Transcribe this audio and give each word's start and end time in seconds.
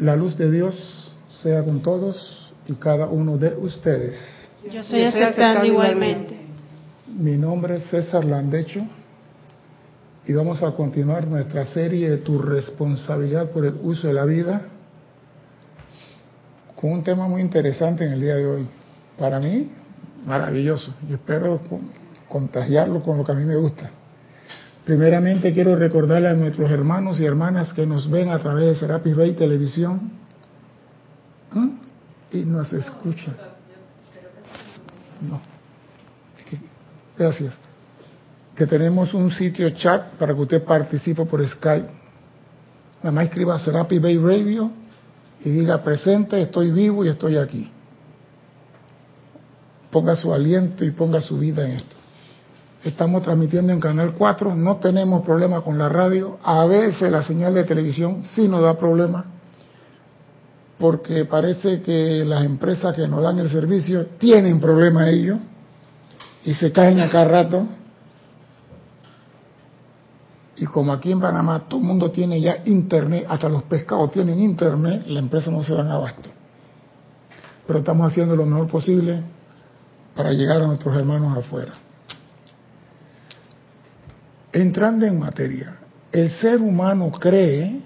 La 0.00 0.16
luz 0.16 0.38
de 0.38 0.50
Dios 0.50 1.14
sea 1.42 1.62
con 1.62 1.82
todos 1.82 2.54
y 2.66 2.72
cada 2.74 3.06
uno 3.06 3.36
de 3.36 3.54
ustedes. 3.54 4.18
Yo 4.72 4.80
estoy 4.80 5.02
aceptando 5.02 5.66
igualmente. 5.66 6.38
Mi 7.06 7.36
nombre 7.36 7.76
es 7.76 7.84
César 7.90 8.24
Landecho 8.24 8.80
y 10.26 10.32
vamos 10.32 10.62
a 10.62 10.70
continuar 10.72 11.26
nuestra 11.26 11.66
serie 11.66 12.08
de 12.08 12.16
tu 12.16 12.38
responsabilidad 12.38 13.50
por 13.50 13.66
el 13.66 13.74
uso 13.82 14.08
de 14.08 14.14
la 14.14 14.24
vida 14.24 14.62
con 16.80 16.92
un 16.92 17.02
tema 17.02 17.28
muy 17.28 17.42
interesante 17.42 18.06
en 18.06 18.12
el 18.12 18.20
día 18.22 18.36
de 18.36 18.46
hoy. 18.46 18.68
Para 19.18 19.38
mí, 19.38 19.70
maravilloso. 20.24 20.94
y 21.10 21.12
espero 21.12 21.60
contagiarlo 22.26 23.02
con 23.02 23.18
lo 23.18 23.24
que 23.24 23.32
a 23.32 23.34
mí 23.34 23.44
me 23.44 23.56
gusta. 23.56 23.90
Primeramente 24.90 25.54
quiero 25.54 25.76
recordarle 25.76 26.26
a 26.26 26.34
nuestros 26.34 26.68
hermanos 26.68 27.20
y 27.20 27.24
hermanas 27.24 27.72
que 27.72 27.86
nos 27.86 28.10
ven 28.10 28.28
a 28.28 28.40
través 28.40 28.64
de 28.66 28.74
Serapis 28.74 29.14
Bay 29.14 29.34
Televisión 29.34 30.10
y 32.32 32.38
nos 32.38 32.72
escuchan. 32.72 33.36
No. 35.20 35.40
Gracias. 37.16 37.54
Que 38.56 38.66
tenemos 38.66 39.14
un 39.14 39.30
sitio 39.30 39.70
chat 39.70 40.14
para 40.14 40.34
que 40.34 40.40
usted 40.40 40.64
participe 40.64 41.24
por 41.24 41.46
Skype. 41.46 41.88
Nada 43.00 43.12
más 43.12 43.26
escriba 43.26 43.60
Serapis 43.60 44.02
Bay 44.02 44.18
Radio 44.18 44.72
y 45.44 45.50
diga 45.50 45.80
presente, 45.84 46.42
estoy 46.42 46.72
vivo 46.72 47.04
y 47.04 47.10
estoy 47.10 47.36
aquí. 47.36 47.70
Ponga 49.92 50.16
su 50.16 50.34
aliento 50.34 50.84
y 50.84 50.90
ponga 50.90 51.20
su 51.20 51.38
vida 51.38 51.64
en 51.64 51.76
esto. 51.76 51.99
Estamos 52.82 53.22
transmitiendo 53.22 53.74
en 53.74 53.80
Canal 53.80 54.14
4, 54.16 54.54
no 54.54 54.76
tenemos 54.76 55.22
problema 55.22 55.60
con 55.60 55.76
la 55.76 55.90
radio. 55.90 56.38
A 56.42 56.64
veces 56.64 57.12
la 57.12 57.22
señal 57.22 57.52
de 57.52 57.64
televisión 57.64 58.22
sí 58.24 58.48
nos 58.48 58.62
da 58.62 58.78
problema, 58.78 59.26
porque 60.78 61.26
parece 61.26 61.82
que 61.82 62.24
las 62.24 62.42
empresas 62.42 62.96
que 62.96 63.06
nos 63.06 63.22
dan 63.22 63.38
el 63.38 63.50
servicio 63.50 64.06
tienen 64.18 64.60
problema 64.60 65.10
ellos 65.10 65.38
y 66.42 66.54
se 66.54 66.72
caen 66.72 67.00
a 67.00 67.10
cada 67.10 67.26
rato. 67.26 67.66
Y 70.56 70.64
como 70.64 70.94
aquí 70.94 71.12
en 71.12 71.20
Panamá 71.20 71.64
todo 71.68 71.80
el 71.80 71.86
mundo 71.86 72.10
tiene 72.10 72.40
ya 72.40 72.62
internet, 72.64 73.26
hasta 73.28 73.50
los 73.50 73.64
pescados 73.64 74.10
tienen 74.10 74.40
internet, 74.40 75.04
la 75.06 75.18
empresa 75.18 75.50
no 75.50 75.62
se 75.62 75.74
dan 75.74 75.88
abasto. 75.90 76.30
Pero 77.66 77.80
estamos 77.80 78.10
haciendo 78.10 78.34
lo 78.36 78.46
mejor 78.46 78.68
posible 78.68 79.22
para 80.14 80.32
llegar 80.32 80.62
a 80.62 80.66
nuestros 80.66 80.96
hermanos 80.96 81.36
afuera. 81.36 81.72
Entrando 84.52 85.06
en 85.06 85.18
materia, 85.18 85.76
el 86.10 86.30
ser 86.30 86.60
humano 86.60 87.10
cree 87.12 87.80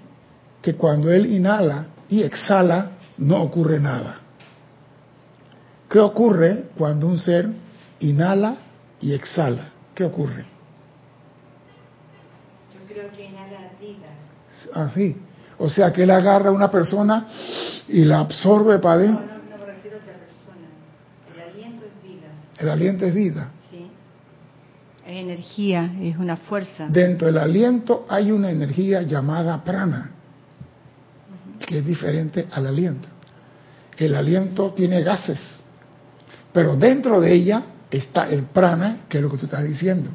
que 0.61 0.75
cuando 0.75 1.11
él 1.11 1.27
inhala 1.27 1.87
y 2.09 2.23
exhala 2.23 2.91
no 3.17 3.43
ocurre 3.43 3.79
nada. 3.79 4.19
¿Qué 5.89 5.99
ocurre 5.99 6.69
cuando 6.75 7.07
un 7.07 7.19
ser 7.19 7.47
inhala 7.99 8.55
y 8.99 9.13
exhala? 9.13 9.69
¿Qué 9.93 10.03
ocurre? 10.03 10.45
Yo 12.73 12.85
creo 12.87 13.11
que 13.11 13.25
inhala 13.25 13.71
vida. 13.79 14.07
Así. 14.73 15.15
O 15.57 15.69
sea 15.69 15.93
que 15.93 16.03
él 16.03 16.11
agarra 16.11 16.49
a 16.49 16.51
una 16.51 16.71
persona 16.71 17.27
y 17.87 18.03
la 18.03 18.21
absorbe 18.21 18.79
para 18.79 18.95
adentro. 18.95 19.25
No, 19.25 19.33
no, 19.33 19.57
no 19.57 19.57
me 19.57 19.71
refiero 19.71 19.97
a 19.97 19.99
otra 20.01 20.13
persona. 20.13 20.67
El 21.33 21.41
aliento 21.41 21.85
es 21.85 22.03
vida. 22.03 22.27
El 22.57 22.69
aliento 22.69 23.05
es 23.05 23.13
vida. 23.13 23.51
Es 25.15 25.21
energía, 25.21 25.95
es 26.01 26.17
una 26.17 26.35
fuerza. 26.35 26.87
Dentro 26.89 27.27
del 27.27 27.37
aliento 27.37 28.05
hay 28.09 28.33
una 28.33 28.51
energía 28.51 29.01
llamada 29.01 29.63
prana, 29.63 30.11
que 31.65 31.77
es 31.77 31.85
diferente 31.85 32.47
al 32.51 32.67
aliento. 32.67 33.07
El 33.95 34.13
aliento 34.13 34.73
tiene 34.73 35.01
gases, 35.03 35.39
pero 36.51 36.75
dentro 36.75 37.21
de 37.21 37.33
ella 37.33 37.63
está 37.89 38.27
el 38.27 38.43
prana, 38.43 39.05
que 39.07 39.19
es 39.19 39.23
lo 39.23 39.31
que 39.31 39.37
tú 39.37 39.45
estás 39.45 39.63
diciendo. 39.63 40.09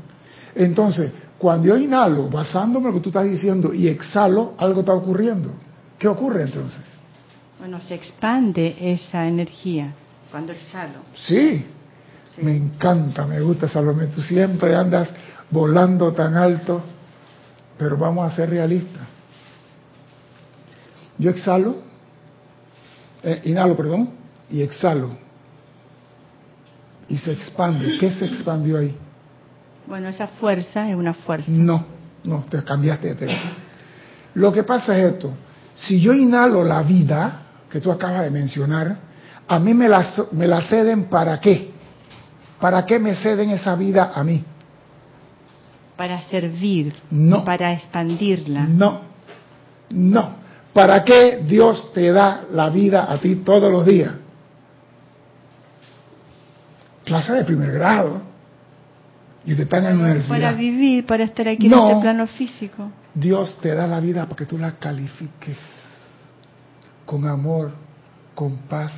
Entonces, 0.55 1.11
cuando 1.39 1.69
yo 1.69 1.79
inhalo, 1.79 2.29
basándome 2.29 2.89
en 2.89 2.95
lo 2.95 2.99
que 2.99 3.05
tú 3.05 3.09
estás 3.09 3.25
diciendo, 3.25 3.73
y 3.73 3.89
exhalo, 3.89 4.53
algo 4.59 4.81
está 4.81 4.93
ocurriendo. 4.93 5.55
¿Qué 5.99 6.09
ocurre 6.09 6.43
entonces? 6.43 6.83
Bueno, 7.59 7.81
se 7.81 7.95
expande 7.95 8.77
esa 8.79 9.27
energía 9.27 9.95
cuando 10.31 10.53
exhalo. 10.53 10.99
Sí, 11.15 11.65
me 12.39 12.57
encanta, 12.57 13.27
me 13.27 13.41
gusta 13.41 13.69
Salomé. 13.69 14.07
Tú 14.07 14.23
siempre 14.23 14.75
andas 14.75 15.11
volando 15.51 16.13
tan 16.13 16.37
alto, 16.37 16.83
pero 17.77 17.97
vamos 17.97 18.31
a 18.31 18.35
ser 18.35 18.51
realistas. 18.51 19.03
Yo 21.19 21.31
exhalo, 21.31 21.77
eh, 23.23 23.41
inhalo, 23.45 23.77
perdón, 23.77 24.11
y 24.49 24.63
exhalo. 24.63 25.11
Y 27.09 27.19
se 27.19 27.33
expande. 27.33 27.99
¿Qué 27.99 28.11
se 28.11 28.25
expandió 28.25 28.79
ahí? 28.79 28.97
Bueno, 29.87 30.09
esa 30.09 30.29
fuerza 30.29 30.89
es 30.89 30.95
una 30.95 31.13
fuerza. 31.13 31.51
No, 31.51 31.85
no, 32.25 32.45
te 32.49 32.63
cambiaste 32.63 33.09
de 33.09 33.15
tema. 33.17 33.39
Lo 34.35 34.53
que 34.53 34.63
pasa 34.63 34.97
es 34.97 35.15
esto. 35.15 35.33
Si 35.75 36.01
yo 36.01 36.15
inhalo 36.15 36.63
la 36.63 36.83
vida, 36.83 37.43
que 37.69 37.81
tú 37.81 37.91
acabas 37.91 38.23
de 38.23 38.31
mencionar, 38.31 38.97
a 39.49 39.59
mí 39.59 39.75
me 39.75 39.89
la, 39.89 40.07
me 40.33 40.47
la 40.47 40.63
ceden 40.63 41.05
para 41.05 41.41
qué? 41.41 41.70
¿Para 42.61 42.85
qué 42.85 42.99
me 42.99 43.15
ceden 43.15 43.51
esa 43.51 43.75
vida 43.75 44.13
a 44.15 44.23
mí? 44.23 44.45
Para 45.97 46.21
servir, 46.23 46.95
no, 47.11 47.45
para 47.45 47.73
expandirla. 47.73 48.65
No, 48.65 49.01
no. 49.91 50.41
¿Para 50.73 51.05
qué 51.05 51.43
Dios 51.47 51.93
te 51.93 52.13
da 52.13 52.43
la 52.53 52.71
vida 52.71 53.11
a 53.11 53.19
ti 53.19 53.37
todos 53.37 53.73
los 53.73 53.85
días? 53.85 54.13
Clase 57.05 57.33
de 57.33 57.45
primer 57.45 57.73
grado. 57.73 58.23
Y 59.45 59.55
te 59.55 59.63
están 59.63 59.85
en 59.87 59.99
la 59.99 60.05
universidad. 60.05 60.37
Para 60.37 60.53
vivir, 60.53 61.07
para 61.07 61.25
estar 61.25 61.49
aquí 61.49 61.69
no, 61.69 61.87
en 61.87 61.91
este 61.91 62.03
plano 62.03 62.27
físico. 62.29 62.91
Dios 63.15 63.59
te 63.61 63.75
da 63.75 63.87
la 63.87 63.99
vida 63.99 64.25
para 64.25 64.37
que 64.37 64.47
tú 64.47 64.59
la 64.59 64.73
califiques 64.73 65.59
con 67.05 67.27
amor, 67.27 67.73
con 68.35 68.59
paz, 68.69 68.93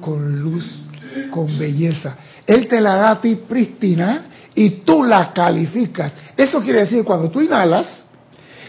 con 0.00 0.40
luz, 0.40 0.88
con 1.30 1.58
belleza. 1.58 2.16
Él 2.46 2.68
te 2.68 2.80
la 2.80 2.96
da 2.96 3.10
a 3.12 3.20
ti 3.20 3.36
prístina 3.36 4.24
y 4.54 4.70
tú 4.84 5.04
la 5.04 5.32
calificas. 5.32 6.12
Eso 6.36 6.60
quiere 6.62 6.80
decir, 6.80 7.04
cuando 7.04 7.30
tú 7.30 7.40
inhalas 7.40 8.04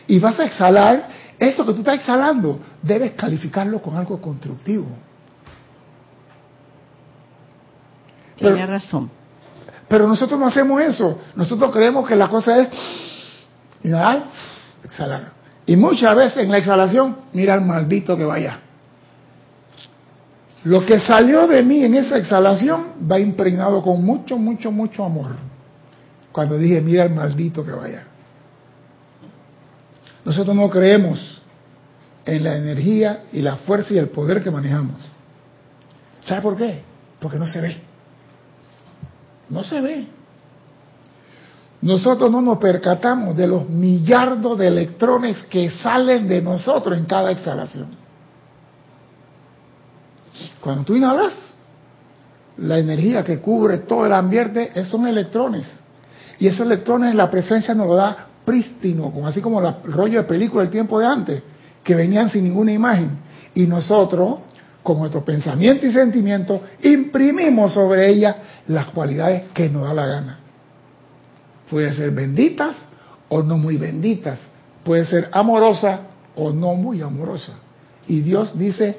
y 0.07 0.19
vas 0.19 0.39
a 0.39 0.45
exhalar, 0.45 1.09
eso 1.39 1.65
que 1.65 1.73
tú 1.73 1.79
estás 1.79 1.95
exhalando, 1.95 2.59
debes 2.81 3.13
calificarlo 3.13 3.81
con 3.81 3.97
algo 3.97 4.21
constructivo. 4.21 4.87
Tiene 8.37 8.55
pero, 8.55 8.67
razón. 8.67 9.09
Pero 9.87 10.07
nosotros 10.07 10.39
no 10.39 10.47
hacemos 10.47 10.81
eso. 10.81 11.21
Nosotros 11.35 11.71
creemos 11.71 12.07
que 12.07 12.15
la 12.15 12.27
cosa 12.27 12.59
es 12.59 12.69
inhalar, 13.83 14.23
exhalar. 14.83 15.31
Y 15.65 15.75
muchas 15.75 16.15
veces 16.15 16.43
en 16.43 16.51
la 16.51 16.57
exhalación, 16.57 17.17
mira 17.33 17.53
al 17.53 17.61
maldito 17.61 18.17
que 18.17 18.25
vaya. 18.25 18.59
Lo 20.65 20.85
que 20.85 20.99
salió 20.99 21.45
de 21.47 21.61
mí 21.61 21.83
en 21.83 21.95
esa 21.95 22.17
exhalación 22.17 22.93
va 23.09 23.19
impregnado 23.19 23.81
con 23.81 24.03
mucho, 24.03 24.37
mucho, 24.37 24.71
mucho 24.71 25.03
amor. 25.03 25.31
Cuando 26.31 26.57
dije, 26.57 26.79
mira 26.79 27.03
al 27.03 27.13
maldito 27.13 27.65
que 27.65 27.71
vaya. 27.71 28.03
Nosotros 30.23 30.55
no 30.55 30.69
creemos 30.69 31.41
en 32.25 32.43
la 32.43 32.55
energía 32.55 33.23
y 33.33 33.41
la 33.41 33.57
fuerza 33.57 33.93
y 33.93 33.97
el 33.97 34.07
poder 34.07 34.41
que 34.41 34.49
manejamos. 34.49 34.95
¿Sabe 36.25 36.41
por 36.41 36.55
qué? 36.55 36.81
Porque 37.19 37.37
no 37.37 37.45
se 37.45 37.59
ve. 37.59 37.77
No 39.49 39.63
se 39.63 39.81
ve. 39.81 40.07
Nosotros 41.81 42.31
no 42.31 42.41
nos 42.41 42.59
percatamos 42.59 43.35
de 43.35 43.45
los 43.45 43.67
millardos 43.67 44.57
de 44.57 44.67
electrones 44.67 45.43
que 45.43 45.69
salen 45.69 46.29
de 46.29 46.41
nosotros 46.41 46.97
en 46.97 47.03
cada 47.03 47.31
exhalación. 47.31 48.02
Cuando 50.63 50.85
tú 50.85 50.95
inhalas, 50.95 51.33
la 52.57 52.79
energía 52.79 53.21
que 53.21 53.39
cubre 53.39 53.79
todo 53.79 54.05
el 54.05 54.13
ambiente 54.13 54.71
son 54.85 55.05
electrones. 55.05 55.67
Y 56.39 56.47
esos 56.47 56.65
electrones 56.65 57.13
la 57.15 57.29
presencia 57.29 57.73
nos 57.73 57.87
lo 57.87 57.95
da 57.95 58.27
prístino, 58.45 59.11
como 59.11 59.27
así 59.27 59.41
como 59.41 59.59
el 59.59 59.73
rollo 59.91 60.19
de 60.19 60.23
película 60.23 60.63
del 60.63 60.71
tiempo 60.71 60.99
de 60.99 61.05
antes, 61.05 61.43
que 61.83 61.95
venían 61.95 62.29
sin 62.29 62.45
ninguna 62.45 62.71
imagen. 62.71 63.09
Y 63.53 63.67
nosotros, 63.67 64.39
con 64.81 64.99
nuestro 64.99 65.25
pensamiento 65.25 65.85
y 65.85 65.91
sentimiento, 65.91 66.61
imprimimos 66.81 67.73
sobre 67.73 68.09
ella 68.09 68.37
las 68.67 68.85
cualidades 68.87 69.49
que 69.53 69.69
nos 69.69 69.83
da 69.83 69.93
la 69.93 70.05
gana. 70.05 70.39
Puede 71.69 71.91
ser 71.91 72.11
benditas 72.11 72.77
o 73.27 73.43
no 73.43 73.57
muy 73.57 73.75
benditas. 73.75 74.39
Puede 74.85 75.03
ser 75.05 75.27
amorosa 75.33 75.99
o 76.37 76.51
no 76.51 76.75
muy 76.75 77.01
amorosa. 77.01 77.51
Y 78.07 78.21
Dios 78.21 78.57
dice, 78.57 78.97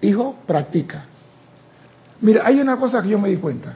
hijo, 0.00 0.36
practica. 0.46 1.04
Mira, 2.20 2.42
hay 2.44 2.60
una 2.60 2.76
cosa 2.76 3.02
que 3.02 3.10
yo 3.10 3.18
me 3.18 3.28
di 3.28 3.36
cuenta. 3.36 3.74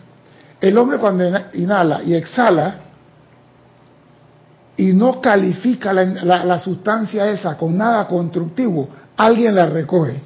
El 0.61 0.77
hombre 0.77 0.99
cuando 0.99 1.25
inhala 1.55 2.03
y 2.03 2.15
exhala 2.15 2.77
y 4.77 4.93
no 4.93 5.21
califica 5.21 5.93
la, 5.93 6.45
la, 6.45 6.59
sustancia 6.59 7.31
esa 7.31 7.57
con 7.57 7.77
nada 7.77 8.07
constructivo, 8.07 8.89
alguien 9.17 9.55
la 9.55 9.67
recoge. 9.67 10.21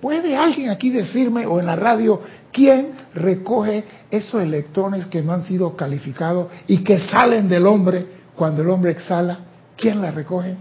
¿Puede 0.00 0.36
alguien 0.36 0.70
aquí 0.70 0.90
decirme 0.90 1.46
o 1.46 1.60
en 1.60 1.66
la 1.66 1.76
radio 1.76 2.20
quién 2.52 2.92
recoge 3.14 3.84
esos 4.10 4.42
electrones 4.42 5.06
que 5.06 5.22
no 5.22 5.32
han 5.32 5.44
sido 5.44 5.76
calificados 5.76 6.48
y 6.66 6.84
que 6.84 6.98
salen 6.98 7.48
del 7.48 7.66
hombre 7.66 8.06
cuando 8.34 8.62
el 8.62 8.68
hombre 8.68 8.90
exhala? 8.92 9.38
¿Quién 9.76 10.00
la 10.02 10.10
recoge? 10.10 10.56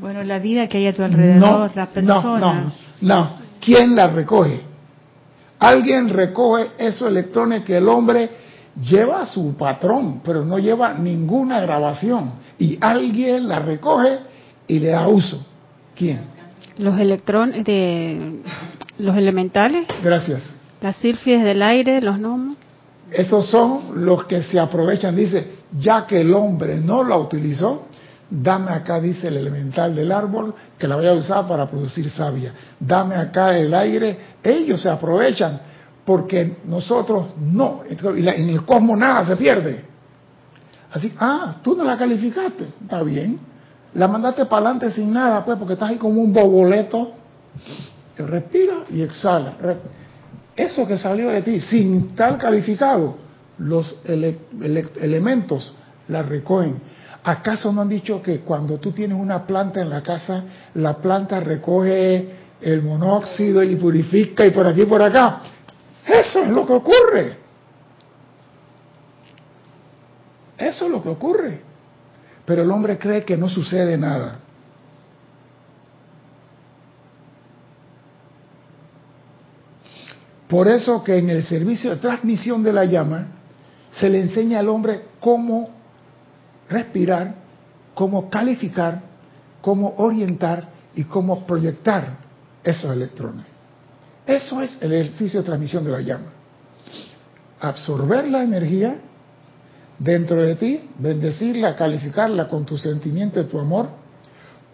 Bueno, 0.00 0.22
la 0.22 0.38
vida 0.38 0.68
que 0.68 0.78
hay 0.78 0.86
a 0.86 0.94
tu 0.94 1.02
alrededor, 1.02 1.70
la 1.74 1.86
persona. 1.86 2.38
No, 2.38 2.38
no, 2.38 2.72
no. 3.00 3.30
¿Quién 3.60 3.96
la 3.96 4.06
recoge? 4.08 4.60
Alguien 5.58 6.08
recoge 6.08 6.68
esos 6.78 7.08
electrones 7.08 7.64
que 7.64 7.76
el 7.76 7.88
hombre 7.88 8.30
lleva 8.80 9.22
a 9.22 9.26
su 9.26 9.56
patrón, 9.56 10.20
pero 10.24 10.44
no 10.44 10.58
lleva 10.58 10.94
ninguna 10.94 11.60
grabación. 11.60 12.32
Y 12.58 12.78
alguien 12.80 13.48
la 13.48 13.58
recoge 13.58 14.20
y 14.68 14.78
le 14.78 14.90
da 14.90 15.08
uso. 15.08 15.44
¿Quién? 15.96 16.20
Los 16.76 16.98
electrones 16.98 17.64
de 17.64 18.40
los 18.98 19.16
elementales. 19.16 19.86
Gracias. 20.02 20.42
Las 20.80 20.94
sírfides 20.96 21.42
del 21.42 21.62
aire, 21.62 22.00
los 22.00 22.18
gnomos. 22.18 22.56
Esos 23.10 23.50
son 23.50 24.04
los 24.04 24.26
que 24.26 24.42
se 24.42 24.60
aprovechan, 24.60 25.16
dice, 25.16 25.58
ya 25.72 26.06
que 26.06 26.20
el 26.20 26.32
hombre 26.34 26.76
no 26.76 27.02
la 27.02 27.16
utilizó, 27.16 27.87
dame 28.30 28.70
acá, 28.72 29.00
dice 29.00 29.28
el 29.28 29.36
elemental 29.36 29.94
del 29.94 30.12
árbol, 30.12 30.54
que 30.78 30.86
la 30.86 30.96
voy 30.96 31.06
a 31.06 31.12
usar 31.12 31.46
para 31.46 31.66
producir 31.66 32.10
savia. 32.10 32.52
Dame 32.78 33.14
acá 33.16 33.56
el 33.56 33.72
aire, 33.74 34.18
ellos 34.42 34.80
se 34.80 34.88
aprovechan, 34.88 35.60
porque 36.04 36.58
nosotros 36.64 37.28
no, 37.38 37.82
en 37.88 38.48
el 38.48 38.64
cosmos 38.64 38.98
nada 38.98 39.26
se 39.26 39.36
pierde. 39.36 39.84
Así, 40.90 41.12
ah, 41.18 41.56
tú 41.62 41.76
no 41.76 41.84
la 41.84 41.98
calificaste, 41.98 42.66
está 42.82 43.02
bien. 43.02 43.38
La 43.94 44.08
mandaste 44.08 44.44
para 44.46 44.66
adelante 44.70 44.90
sin 44.90 45.12
nada, 45.12 45.44
pues, 45.44 45.58
porque 45.58 45.74
estás 45.74 45.90
ahí 45.90 45.96
como 45.96 46.20
un 46.20 46.32
boboleto. 46.32 47.12
Respira 48.16 48.84
y 48.90 49.02
exhala. 49.02 49.54
Eso 50.56 50.86
que 50.86 50.98
salió 50.98 51.30
de 51.30 51.42
ti, 51.42 51.60
sin 51.60 52.08
estar 52.08 52.36
calificado, 52.36 53.16
los 53.58 53.96
elementos 54.04 55.74
la 56.08 56.22
recogen. 56.22 56.80
¿Acaso 57.24 57.72
no 57.72 57.82
han 57.82 57.88
dicho 57.88 58.22
que 58.22 58.40
cuando 58.40 58.78
tú 58.78 58.92
tienes 58.92 59.18
una 59.18 59.46
planta 59.46 59.80
en 59.80 59.90
la 59.90 60.02
casa, 60.02 60.44
la 60.74 60.96
planta 60.96 61.40
recoge 61.40 62.28
el 62.60 62.82
monóxido 62.82 63.62
y 63.62 63.76
purifica 63.76 64.46
y 64.46 64.50
por 64.50 64.66
aquí 64.66 64.82
y 64.82 64.86
por 64.86 65.02
acá? 65.02 65.40
Eso 66.06 66.42
es 66.42 66.48
lo 66.48 66.66
que 66.66 66.72
ocurre. 66.72 67.36
Eso 70.56 70.86
es 70.86 70.90
lo 70.90 71.02
que 71.02 71.08
ocurre. 71.08 71.60
Pero 72.44 72.62
el 72.62 72.70
hombre 72.70 72.98
cree 72.98 73.24
que 73.24 73.36
no 73.36 73.48
sucede 73.48 73.98
nada. 73.98 74.40
Por 80.48 80.66
eso 80.66 81.04
que 81.04 81.18
en 81.18 81.28
el 81.28 81.44
servicio 81.44 81.90
de 81.90 81.96
transmisión 81.96 82.62
de 82.62 82.72
la 82.72 82.86
llama 82.86 83.26
se 83.92 84.08
le 84.08 84.20
enseña 84.20 84.60
al 84.60 84.68
hombre 84.68 85.02
cómo 85.20 85.77
respirar, 86.68 87.34
cómo 87.94 88.28
calificar, 88.30 89.02
cómo 89.60 89.94
orientar 89.98 90.68
y 90.94 91.04
cómo 91.04 91.46
proyectar 91.46 92.18
esos 92.62 92.92
electrones. 92.92 93.44
Eso 94.26 94.60
es 94.60 94.78
el 94.82 94.92
ejercicio 94.92 95.40
de 95.40 95.46
transmisión 95.46 95.84
de 95.84 95.90
la 95.90 96.00
llama. 96.00 96.26
Absorber 97.60 98.28
la 98.28 98.42
energía 98.42 98.96
dentro 99.98 100.40
de 100.42 100.54
ti, 100.54 100.90
bendecirla, 100.98 101.74
calificarla 101.74 102.46
con 102.46 102.64
tu 102.64 102.76
sentimiento 102.76 103.40
de 103.40 103.46
tu 103.46 103.58
amor, 103.58 103.88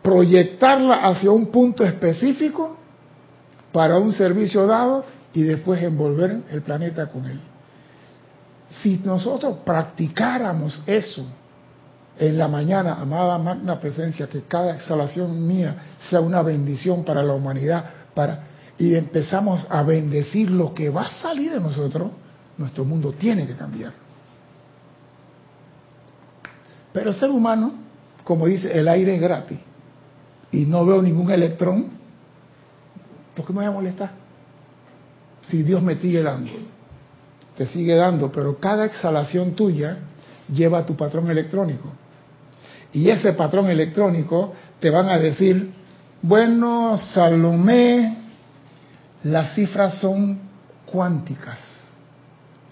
proyectarla 0.03 0.97
hacia 1.07 1.31
un 1.31 1.47
punto 1.47 1.85
específico 1.85 2.77
para 3.73 3.97
un 3.97 4.13
servicio 4.13 4.67
dado 4.67 5.05
y 5.33 5.43
después 5.43 5.83
envolver 5.83 6.43
el 6.51 6.63
planeta 6.63 7.07
con 7.07 7.25
él. 7.27 7.41
Si 8.69 9.01
nosotros 9.05 9.59
practicáramos 9.65 10.83
eso 10.87 11.27
en 12.19 12.39
la 12.39 12.49
mañana, 12.49 12.95
amada 13.01 13.39
magna 13.39 13.81
presencia, 13.81 14.29
que 14.29 14.43
cada 14.43 14.75
exhalación 14.75 15.47
mía 15.47 15.77
sea 16.01 16.21
una 16.21 16.43
bendición 16.43 17.05
para 17.05 17.23
la 17.23 17.33
humanidad, 17.33 17.85
para 18.15 18.55
y 18.77 18.95
empezamos 18.95 19.67
a 19.71 19.83
bendecir 19.83 20.51
lo 20.51 20.75
que 20.75 20.91
va 20.91 21.03
a 21.03 21.13
salir 21.13 21.53
de 21.53 21.61
nosotros, 21.61 22.11
nuestro 22.59 22.85
mundo 22.85 23.13
tiene 23.13 23.47
que 23.47 23.55
cambiar. 23.55 23.93
Pero 26.93 27.11
el 27.11 27.17
ser 27.17 27.31
humano, 27.31 27.73
como 28.25 28.47
dice, 28.47 28.77
el 28.77 28.89
aire 28.89 29.15
es 29.15 29.21
gratis 29.21 29.59
y 30.51 30.67
no 30.67 30.85
veo 30.85 31.01
ningún 31.03 31.31
electrón, 31.31 31.87
¿por 33.37 33.47
qué 33.47 33.53
me 33.53 33.59
voy 33.61 33.67
a 33.67 33.71
molestar? 33.71 34.25
si 35.49 35.63
Dios 35.63 35.83
me 35.83 35.97
sigue 35.97 36.23
dando. 36.23 36.53
Te 37.57 37.67
sigue 37.67 37.95
dando, 37.95 38.33
pero 38.33 38.59
cada 38.59 38.85
exhalación 38.85 39.55
tuya 39.55 39.99
lleva 40.53 40.79
a 40.79 40.87
tu 40.87 40.97
patrón 40.97 41.31
electrónico. 41.31 41.89
Y 42.95 43.11
ese 43.11 43.33
patrón 43.33 43.69
electrónico 43.69 44.55
te 44.81 44.89
van 44.89 45.09
a 45.09 45.19
decir, 45.19 45.73
bueno, 46.23 46.97
Salomé, 46.97 48.19
las 49.25 49.55
cifras 49.55 49.99
son 49.99 50.39
cuánticas 50.87 51.59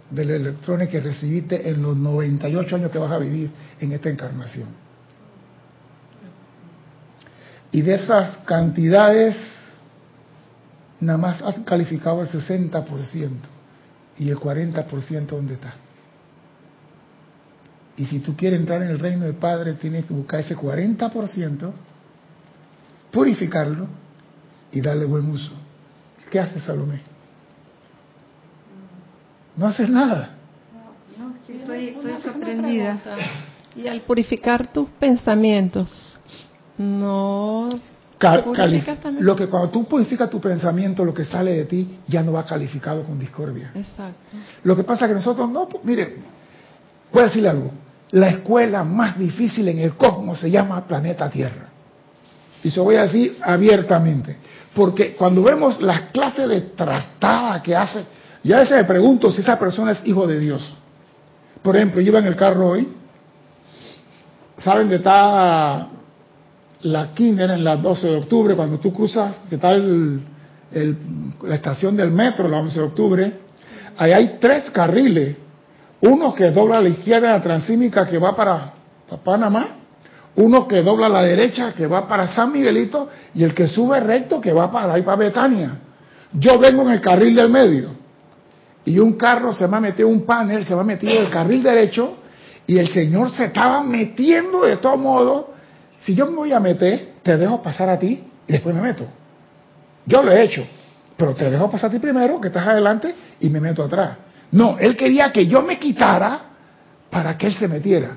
del 0.08 0.30
electrones 0.30 0.88
que 0.88 1.00
recibiste 1.00 1.68
en 1.68 1.82
los 1.82 1.96
98 1.96 2.76
años 2.76 2.90
que 2.90 2.98
vas 2.98 3.10
a 3.10 3.18
vivir 3.18 3.50
en 3.80 3.92
esta 3.92 4.10
encarnación. 4.10 4.68
Y 7.72 7.80
de 7.82 7.94
esas 7.94 8.36
cantidades 8.44 9.36
nada 11.00 11.18
más 11.18 11.42
has 11.42 11.58
calificado 11.60 12.22
el 12.22 12.28
60% 12.28 13.30
y 14.18 14.28
el 14.28 14.36
40% 14.38 15.26
¿dónde 15.26 15.54
está? 15.54 15.74
Y 17.96 18.06
si 18.06 18.20
tú 18.20 18.34
quieres 18.36 18.60
entrar 18.60 18.82
en 18.82 18.90
el 18.90 18.98
reino 18.98 19.24
del 19.24 19.34
Padre, 19.34 19.74
tienes 19.74 20.06
que 20.06 20.14
buscar 20.14 20.40
ese 20.40 20.56
40%, 20.56 21.72
purificarlo 23.10 23.86
y 24.70 24.80
darle 24.80 25.04
buen 25.04 25.30
uso. 25.30 25.52
¿Qué 26.30 26.40
hace 26.40 26.60
Salomé? 26.60 27.00
No 29.56 29.66
haces 29.66 29.88
nada. 29.88 30.30
No, 31.18 31.34
estoy, 31.46 31.88
estoy 31.88 32.12
sorprendida. 32.22 32.98
Y 33.76 33.86
al 33.86 34.00
purificar 34.02 34.72
tus 34.72 34.88
pensamientos, 34.90 36.18
no 36.78 37.68
lo 39.20 39.34
que 39.36 39.48
cuando 39.48 39.70
tú 39.70 39.84
purificas 39.84 40.30
tu 40.30 40.40
pensamiento, 40.40 41.04
lo 41.04 41.12
que 41.12 41.24
sale 41.24 41.52
de 41.54 41.64
ti 41.64 41.98
ya 42.06 42.22
no 42.22 42.32
va 42.32 42.46
calificado 42.46 43.02
con 43.02 43.18
discordia. 43.18 43.72
Exacto. 43.74 44.36
Lo 44.62 44.76
que 44.76 44.84
pasa 44.84 45.06
es 45.06 45.10
que 45.10 45.14
nosotros 45.16 45.50
no, 45.50 45.68
pues, 45.68 45.84
mire, 45.84 46.16
voy 47.12 47.22
a 47.22 47.24
decirle 47.24 47.48
algo. 47.48 47.70
La 48.12 48.28
escuela 48.28 48.84
más 48.84 49.18
difícil 49.18 49.68
en 49.68 49.78
el 49.78 49.94
cosmos 49.94 50.38
se 50.38 50.50
llama 50.50 50.86
planeta 50.86 51.28
Tierra. 51.30 51.68
Y 52.62 52.70
se 52.70 52.80
voy 52.80 52.96
a 52.96 53.02
decir 53.02 53.38
abiertamente. 53.42 54.36
Porque 54.74 55.14
cuando 55.14 55.42
vemos 55.42 55.80
las 55.80 56.12
clases 56.12 56.48
de 56.48 56.60
trastada 56.60 57.62
que 57.62 57.74
hace, 57.74 58.04
ya 58.42 58.56
a 58.56 58.60
veces 58.60 58.76
me 58.76 58.84
pregunto 58.84 59.30
si 59.30 59.40
esa 59.40 59.58
persona 59.58 59.92
es 59.92 60.06
hijo 60.06 60.26
de 60.26 60.38
Dios. 60.38 60.62
Por 61.62 61.76
ejemplo, 61.76 62.00
yo 62.00 62.08
iba 62.08 62.18
en 62.18 62.26
el 62.26 62.36
carro 62.36 62.70
hoy, 62.70 62.88
¿saben 64.58 64.88
de 64.88 64.96
está 64.96 65.88
la 66.82 67.12
kinder 67.14 67.50
en 67.50 67.64
la 67.64 67.76
12 67.76 68.06
de 68.06 68.16
octubre, 68.16 68.54
cuando 68.54 68.78
tú 68.78 68.92
cruzas, 68.92 69.36
que 69.48 69.54
está 69.56 69.76
la 69.76 71.54
estación 71.54 71.96
del 71.96 72.10
metro, 72.10 72.48
la 72.48 72.58
11 72.58 72.78
de 72.78 72.84
octubre, 72.86 73.32
ahí 73.96 74.12
hay 74.12 74.38
tres 74.40 74.70
carriles. 74.70 75.36
Uno 76.02 76.34
que 76.34 76.50
dobla 76.50 76.78
a 76.78 76.80
la 76.80 76.88
izquierda 76.88 77.30
la 77.30 77.42
transímica 77.42 78.08
que 78.08 78.18
va 78.18 78.34
para, 78.34 78.72
Panamá, 79.22 79.68
uno 80.34 80.66
que 80.66 80.82
dobla 80.82 81.06
a 81.06 81.10
la 81.10 81.22
derecha 81.22 81.74
que 81.74 81.86
va 81.86 82.08
para 82.08 82.26
San 82.28 82.52
Miguelito 82.52 83.08
y 83.34 83.44
el 83.44 83.54
que 83.54 83.66
sube 83.66 84.00
recto 84.00 84.40
que 84.40 84.52
va 84.52 84.70
para 84.70 84.94
ahí 84.94 85.02
para 85.02 85.16
Betania. 85.16 85.78
Yo 86.32 86.58
vengo 86.58 86.82
en 86.82 86.90
el 86.90 87.00
carril 87.00 87.34
del 87.34 87.50
medio 87.50 87.90
y 88.84 88.98
un 88.98 89.12
carro 89.14 89.52
se 89.52 89.68
me 89.68 89.76
ha 89.76 89.80
metido 89.80 90.08
un 90.08 90.24
panel, 90.24 90.64
se 90.64 90.74
me 90.74 90.80
ha 90.80 90.84
metido 90.84 91.12
en 91.12 91.26
el 91.26 91.30
carril 91.30 91.62
derecho 91.62 92.16
y 92.66 92.78
el 92.78 92.88
señor 92.88 93.30
se 93.30 93.44
estaba 93.44 93.82
metiendo 93.82 94.62
de 94.62 94.78
todo 94.78 94.96
modo 94.96 95.52
si 96.00 96.14
yo 96.14 96.26
me 96.26 96.34
voy 96.34 96.52
a 96.52 96.58
meter, 96.58 97.12
te 97.22 97.36
dejo 97.36 97.62
pasar 97.62 97.88
a 97.88 97.98
ti 97.98 98.24
y 98.48 98.52
después 98.52 98.74
me 98.74 98.80
meto. 98.80 99.06
Yo 100.04 100.22
lo 100.22 100.32
he 100.32 100.42
hecho, 100.42 100.64
pero 101.16 101.34
te 101.34 101.48
dejo 101.48 101.70
pasar 101.70 101.90
a 101.90 101.92
ti 101.92 102.00
primero, 102.00 102.40
que 102.40 102.48
estás 102.48 102.66
adelante, 102.66 103.14
y 103.38 103.48
me 103.48 103.60
meto 103.60 103.84
atrás. 103.84 104.16
No, 104.52 104.78
él 104.78 104.96
quería 104.96 105.32
que 105.32 105.46
yo 105.46 105.62
me 105.62 105.78
quitara 105.78 106.40
para 107.10 107.36
que 107.36 107.48
él 107.48 107.54
se 107.54 107.68
metiera. 107.68 108.16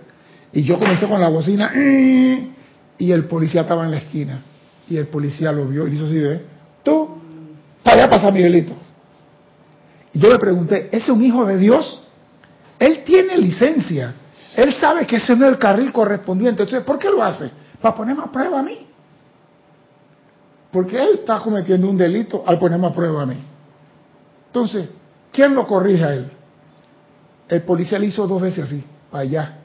Y 0.51 0.63
yo 0.63 0.77
comencé 0.79 1.07
con 1.07 1.19
la 1.19 1.29
bocina, 1.29 1.71
eh", 1.75 2.47
y 2.97 3.11
el 3.11 3.25
policía 3.25 3.61
estaba 3.61 3.85
en 3.85 3.91
la 3.91 3.97
esquina. 3.97 4.39
Y 4.89 4.97
el 4.97 5.07
policía 5.07 5.51
lo 5.51 5.65
vio 5.65 5.87
y 5.87 5.89
le 5.89 5.95
hizo 5.95 6.05
así 6.05 6.19
de, 6.19 6.45
tú, 6.83 7.17
para 7.83 8.03
allá 8.03 8.09
pasa 8.09 8.31
Miguelito. 8.31 8.73
Y 10.13 10.19
yo 10.19 10.29
le 10.29 10.39
pregunté, 10.39 10.89
¿es 10.91 11.09
un 11.09 11.23
hijo 11.23 11.45
de 11.45 11.57
Dios? 11.57 12.03
Él 12.79 13.03
tiene 13.03 13.37
licencia. 13.37 14.13
Él 14.55 14.73
sabe 14.75 15.05
que 15.05 15.17
ese 15.17 15.35
no 15.35 15.45
es 15.45 15.53
el 15.53 15.57
carril 15.57 15.91
correspondiente. 15.91 16.63
Entonces, 16.63 16.85
¿por 16.85 16.99
qué 16.99 17.09
lo 17.09 17.23
hace? 17.23 17.49
para 17.85 17.95
ponerme 17.95 18.23
a 18.23 18.31
prueba 18.31 18.59
a 18.59 18.63
mí. 18.63 18.87
Porque 20.71 20.99
él 20.99 21.19
está 21.19 21.37
cometiendo 21.37 21.87
un 21.87 21.95
delito 21.95 22.43
al 22.45 22.57
ponerme 22.57 22.87
a 22.87 22.93
prueba 22.93 23.21
a 23.21 23.25
mí. 23.27 23.37
Entonces, 24.47 24.89
¿quién 25.35 25.53
lo 25.53 25.67
corrige 25.67 26.03
a 26.03 26.13
él? 26.13 26.31
El 27.49 27.61
policía 27.63 27.99
le 27.99 28.07
hizo 28.07 28.25
dos 28.25 28.41
veces 28.41 28.63
así, 28.63 28.83
para 29.11 29.23
allá. 29.23 29.57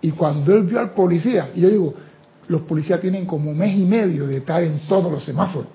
Y 0.00 0.12
cuando 0.12 0.54
él 0.54 0.62
vio 0.62 0.78
al 0.78 0.90
policía, 0.90 1.50
y 1.54 1.60
yo 1.60 1.68
digo, 1.68 1.94
los 2.46 2.62
policías 2.62 3.00
tienen 3.00 3.26
como 3.26 3.52
mes 3.52 3.76
y 3.76 3.84
medio 3.84 4.26
de 4.26 4.38
estar 4.38 4.62
en 4.62 4.78
todos 4.88 5.10
los 5.10 5.24
semáforos. 5.24 5.68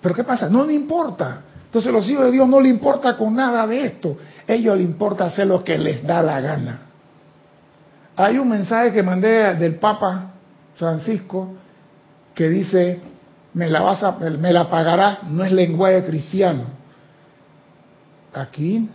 Pero 0.00 0.14
¿qué 0.14 0.24
pasa? 0.24 0.48
No 0.48 0.64
le 0.64 0.72
importa. 0.72 1.42
Entonces 1.66 1.92
los 1.92 2.08
hijos 2.08 2.26
de 2.26 2.30
Dios 2.30 2.48
no 2.48 2.60
le 2.60 2.68
importa 2.68 3.16
con 3.16 3.34
nada 3.34 3.66
de 3.66 3.84
esto. 3.84 4.16
Ellos 4.46 4.76
les 4.76 4.86
importa 4.86 5.24
hacer 5.24 5.46
lo 5.46 5.64
que 5.64 5.76
les 5.76 6.02
da 6.06 6.22
la 6.22 6.40
gana. 6.40 6.78
Hay 8.16 8.38
un 8.38 8.48
mensaje 8.48 8.92
que 8.92 9.02
mandé 9.02 9.54
del 9.54 9.76
Papa 9.76 10.32
Francisco 10.76 11.54
que 12.34 12.48
dice, 12.48 13.00
me 13.54 13.68
la, 13.68 13.80
vas 13.80 14.02
a, 14.04 14.12
me 14.12 14.52
la 14.52 14.70
pagarás, 14.70 15.24
no 15.24 15.44
es 15.44 15.52
lenguaje 15.52 16.04
cristiano. 16.04 16.83
Aquí 18.34 18.88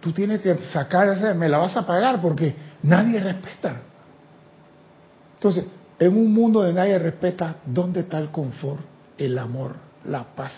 tú 0.00 0.12
tienes 0.12 0.40
que 0.40 0.56
sacar 0.66 1.08
ese, 1.08 1.34
me 1.34 1.48
la 1.48 1.58
vas 1.58 1.76
a 1.76 1.86
pagar 1.86 2.20
porque 2.20 2.54
nadie 2.82 3.18
respeta. 3.20 3.76
Entonces, 5.34 5.64
en 5.98 6.16
un 6.16 6.32
mundo 6.32 6.60
donde 6.60 6.74
nadie 6.74 6.98
respeta, 6.98 7.56
¿dónde 7.66 8.00
está 8.00 8.18
el 8.18 8.30
confort, 8.30 8.80
el 9.18 9.38
amor, 9.38 9.76
la 10.04 10.24
paz, 10.24 10.52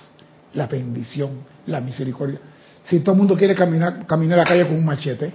la 0.54 0.66
bendición, 0.66 1.40
la 1.66 1.80
misericordia? 1.80 2.38
Si 2.84 3.00
todo 3.00 3.12
el 3.12 3.18
mundo 3.18 3.36
quiere 3.36 3.54
caminar, 3.54 4.06
caminar 4.06 4.38
la 4.38 4.44
calle 4.44 4.66
con 4.66 4.76
un 4.76 4.84
machete, 4.84 5.32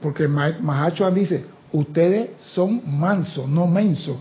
porque 0.00 0.28
Mahacho 0.28 1.10
dice, 1.10 1.44
ustedes 1.72 2.30
son 2.38 2.98
mansos, 2.98 3.48
no 3.48 3.66
mensos. 3.66 4.16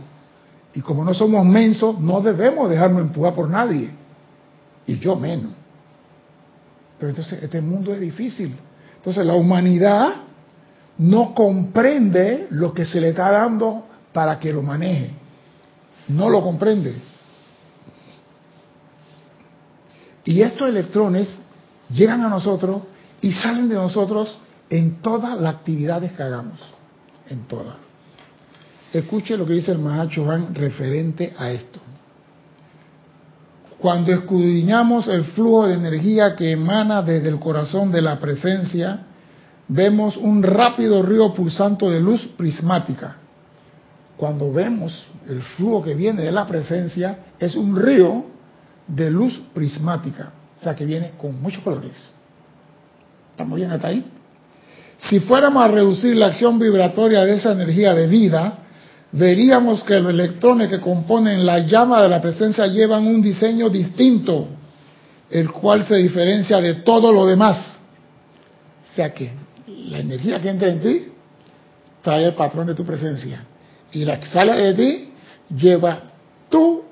Y 0.73 0.81
como 0.81 1.03
no 1.03 1.13
somos 1.13 1.45
mensos, 1.45 1.99
no 1.99 2.21
debemos 2.21 2.69
dejarnos 2.69 3.01
empujar 3.01 3.33
por 3.33 3.49
nadie. 3.49 3.91
Y 4.87 4.97
yo 4.99 5.15
menos. 5.15 5.51
Pero 7.05 7.17
entonces 7.17 7.43
este 7.43 7.61
mundo 7.61 7.93
es 7.93 8.01
difícil. 8.01 8.55
Entonces 8.95 9.23
la 9.23 9.35
humanidad 9.35 10.07
no 10.97 11.35
comprende 11.35 12.47
lo 12.49 12.73
que 12.73 12.83
se 12.83 12.99
le 12.99 13.09
está 13.09 13.29
dando 13.29 13.85
para 14.11 14.39
que 14.39 14.51
lo 14.51 14.63
maneje. 14.63 15.11
No 16.07 16.29
lo 16.29 16.41
comprende. 16.41 16.95
Y 20.23 20.41
estos 20.41 20.67
electrones 20.67 21.29
llegan 21.91 22.23
a 22.23 22.29
nosotros 22.29 22.81
y 23.21 23.31
salen 23.33 23.69
de 23.69 23.75
nosotros 23.75 24.39
en 24.71 24.99
todas 25.03 25.39
las 25.39 25.57
actividades 25.57 26.11
que 26.13 26.23
hagamos. 26.23 26.59
En 27.29 27.43
todas. 27.43 27.75
Escuche 28.91 29.37
lo 29.37 29.45
que 29.45 29.53
dice 29.53 29.73
el 29.73 29.77
Mahacho 29.77 30.25
referente 30.53 31.35
a 31.37 31.51
esto. 31.51 31.79
Cuando 33.85 34.11
escudriñamos 34.13 35.07
el 35.07 35.25
flujo 35.25 35.67
de 35.67 35.75
energía 35.75 36.35
que 36.35 36.53
emana 36.53 37.03
desde 37.03 37.29
el 37.29 37.37
corazón 37.37 37.91
de 37.91 38.01
la 38.01 38.19
presencia, 38.19 39.01
vemos 39.67 40.17
un 40.17 40.41
rápido 40.41 41.03
río 41.03 41.35
pulsante 41.35 41.85
de 41.85 42.01
luz 42.01 42.27
prismática. 42.35 43.17
Cuando 44.17 44.51
vemos 44.51 45.05
el 45.29 45.39
flujo 45.43 45.83
que 45.83 45.93
viene 45.93 46.23
de 46.23 46.31
la 46.31 46.47
presencia, 46.47 47.25
es 47.37 47.55
un 47.55 47.75
río 47.79 48.25
de 48.87 49.11
luz 49.11 49.39
prismática, 49.53 50.31
o 50.57 50.63
sea 50.63 50.75
que 50.75 50.83
viene 50.83 51.11
con 51.21 51.39
muchos 51.39 51.61
colores. 51.61 51.95
¿Estamos 53.29 53.55
bien 53.55 53.69
hasta 53.69 53.89
ahí? 53.89 54.03
Si 54.97 55.19
fuéramos 55.19 55.63
a 55.63 55.67
reducir 55.67 56.15
la 56.15 56.25
acción 56.25 56.57
vibratoria 56.57 57.23
de 57.23 57.35
esa 57.35 57.51
energía 57.51 57.93
de 57.93 58.07
vida, 58.07 58.64
veríamos 59.11 59.83
que 59.83 59.99
los 59.99 60.11
electrones 60.11 60.69
que 60.69 60.79
componen 60.79 61.45
la 61.45 61.59
llama 61.59 62.01
de 62.01 62.09
la 62.09 62.21
presencia 62.21 62.67
llevan 62.67 63.07
un 63.07 63.21
diseño 63.21 63.69
distinto, 63.69 64.47
el 65.29 65.51
cual 65.51 65.85
se 65.87 65.95
diferencia 65.95 66.59
de 66.61 66.75
todo 66.75 67.11
lo 67.11 67.25
demás. 67.25 67.79
O 68.91 68.95
sea 68.95 69.13
que 69.13 69.31
la 69.89 69.99
energía 69.99 70.41
que 70.41 70.49
entra 70.49 70.69
en 70.69 70.81
ti 70.81 71.05
trae 72.01 72.25
el 72.25 72.33
patrón 72.33 72.67
de 72.67 72.75
tu 72.75 72.85
presencia. 72.85 73.43
Y 73.91 74.05
la 74.05 74.19
que 74.19 74.27
sale 74.27 74.53
de 74.55 74.73
ti 74.73 75.09
lleva 75.55 75.99
tu 76.49 76.83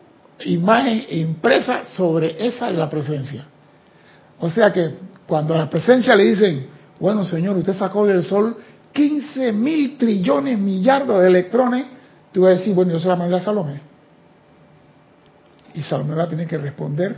imagen 0.45 1.05
impresa 1.09 1.85
sobre 1.85 2.45
esa 2.45 2.71
de 2.71 2.77
la 2.77 2.89
presencia. 2.89 3.45
O 4.39 4.49
sea 4.49 4.73
que 4.73 4.91
cuando 5.27 5.53
a 5.53 5.57
la 5.59 5.69
presencia 5.69 6.15
le 6.15 6.25
dicen, 6.25 6.67
bueno 6.99 7.23
señor, 7.23 7.57
usted 7.57 7.73
sacó 7.73 8.05
del 8.05 8.23
sol 8.23 8.57
15 8.91 9.51
mil 9.53 9.97
trillones 9.97 10.57
millardos 10.57 11.21
de 11.21 11.27
electrones, 11.27 11.85
tú 12.33 12.41
vas 12.41 12.55
a 12.55 12.59
decir, 12.59 12.75
bueno, 12.75 12.91
yo 12.91 12.99
se 12.99 13.07
la 13.07 13.15
mandé 13.15 13.37
a 13.37 13.41
Salomé. 13.41 13.79
Y 15.73 15.81
Salomé 15.81 16.15
va 16.15 16.23
a 16.23 16.29
tener 16.29 16.47
que 16.47 16.57
responder 16.57 17.15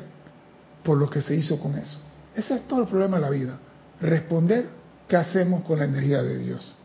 por 0.83 0.97
lo 0.97 1.09
que 1.09 1.21
se 1.21 1.35
hizo 1.35 1.59
con 1.59 1.75
eso. 1.77 1.97
Ese 2.35 2.55
es 2.55 2.67
todo 2.67 2.81
el 2.81 2.87
problema 2.87 3.17
de 3.17 3.21
la 3.21 3.29
vida. 3.29 3.57
Responder 4.01 4.67
qué 5.07 5.15
hacemos 5.15 5.63
con 5.63 5.79
la 5.79 5.85
energía 5.85 6.21
de 6.21 6.37
Dios. 6.37 6.75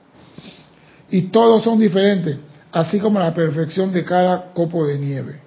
Y 1.11 1.23
todos 1.23 1.65
son 1.65 1.79
diferentes, 1.79 2.39
así 2.73 3.01
como 3.01 3.19
la 3.19 3.35
perfección 3.35 3.93
de 3.93 4.05
cada 4.05 4.53
copo 4.53 4.87
de 4.87 4.99
nieve. 4.99 5.41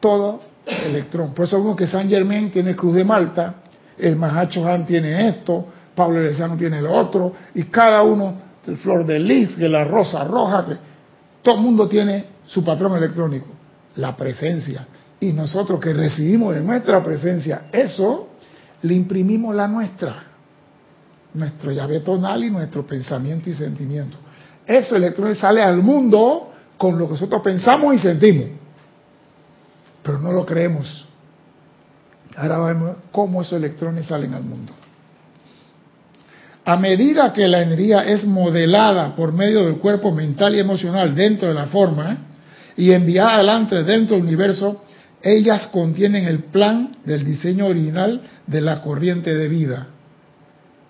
Todo 0.00 0.40
electrón. 0.66 1.34
Por 1.34 1.46
eso 1.46 1.60
uno 1.60 1.74
que 1.74 1.86
San 1.86 2.08
Germain 2.08 2.50
tiene 2.50 2.76
Cruz 2.76 2.94
de 2.94 3.04
Malta, 3.04 3.54
el 3.96 4.16
Mahacho 4.16 4.66
Han 4.66 4.86
tiene 4.86 5.28
esto, 5.28 5.66
Pablo 5.94 6.20
Elesiano 6.20 6.56
tiene 6.56 6.80
lo 6.80 6.92
otro, 6.92 7.32
y 7.54 7.64
cada 7.64 8.02
uno, 8.02 8.34
el 8.66 8.76
flor 8.76 9.04
de 9.04 9.18
lis, 9.18 9.56
que 9.56 9.68
la 9.68 9.84
rosa 9.84 10.22
roja, 10.24 10.66
que 10.66 10.76
todo 11.42 11.56
el 11.56 11.60
mundo 11.60 11.88
tiene 11.88 12.24
su 12.46 12.64
patrón 12.64 12.96
electrónico, 12.96 13.46
la 13.96 14.16
presencia. 14.16 14.86
Y 15.20 15.32
nosotros 15.32 15.80
que 15.80 15.92
recibimos 15.92 16.54
de 16.54 16.60
nuestra 16.60 17.02
presencia 17.02 17.68
eso, 17.72 18.28
le 18.82 18.94
imprimimos 18.94 19.54
la 19.54 19.66
nuestra, 19.66 20.22
nuestro 21.34 21.72
llave 21.72 22.00
tonal 22.00 22.44
y 22.44 22.50
nuestro 22.50 22.86
pensamiento 22.86 23.50
y 23.50 23.54
sentimiento. 23.54 24.16
Eso 24.66 24.96
electrón 24.96 25.34
sale 25.34 25.62
al 25.62 25.82
mundo 25.82 26.52
con 26.76 26.98
lo 26.98 27.06
que 27.06 27.14
nosotros 27.14 27.42
pensamos 27.42 27.94
y 27.94 27.98
sentimos, 27.98 28.46
pero 30.02 30.18
no 30.18 30.32
lo 30.32 30.46
creemos. 30.46 31.06
Ahora 32.36 32.58
vemos 32.58 32.96
cómo 33.10 33.42
esos 33.42 33.54
electrones 33.54 34.06
salen 34.06 34.34
al 34.34 34.44
mundo. 34.44 34.72
A 36.68 36.76
medida 36.76 37.32
que 37.32 37.48
la 37.48 37.62
energía 37.62 38.04
es 38.04 38.26
modelada 38.26 39.16
por 39.16 39.32
medio 39.32 39.64
del 39.64 39.76
cuerpo 39.76 40.12
mental 40.12 40.54
y 40.54 40.58
emocional 40.58 41.14
dentro 41.14 41.48
de 41.48 41.54
la 41.54 41.68
forma 41.68 42.18
y 42.76 42.92
enviada 42.92 43.36
adelante 43.36 43.84
dentro 43.84 44.16
del 44.16 44.26
universo, 44.26 44.82
ellas 45.22 45.68
contienen 45.68 46.26
el 46.26 46.40
plan 46.40 46.98
del 47.06 47.24
diseño 47.24 47.68
original 47.68 48.20
de 48.46 48.60
la 48.60 48.82
corriente 48.82 49.34
de 49.34 49.48
vida. 49.48 49.86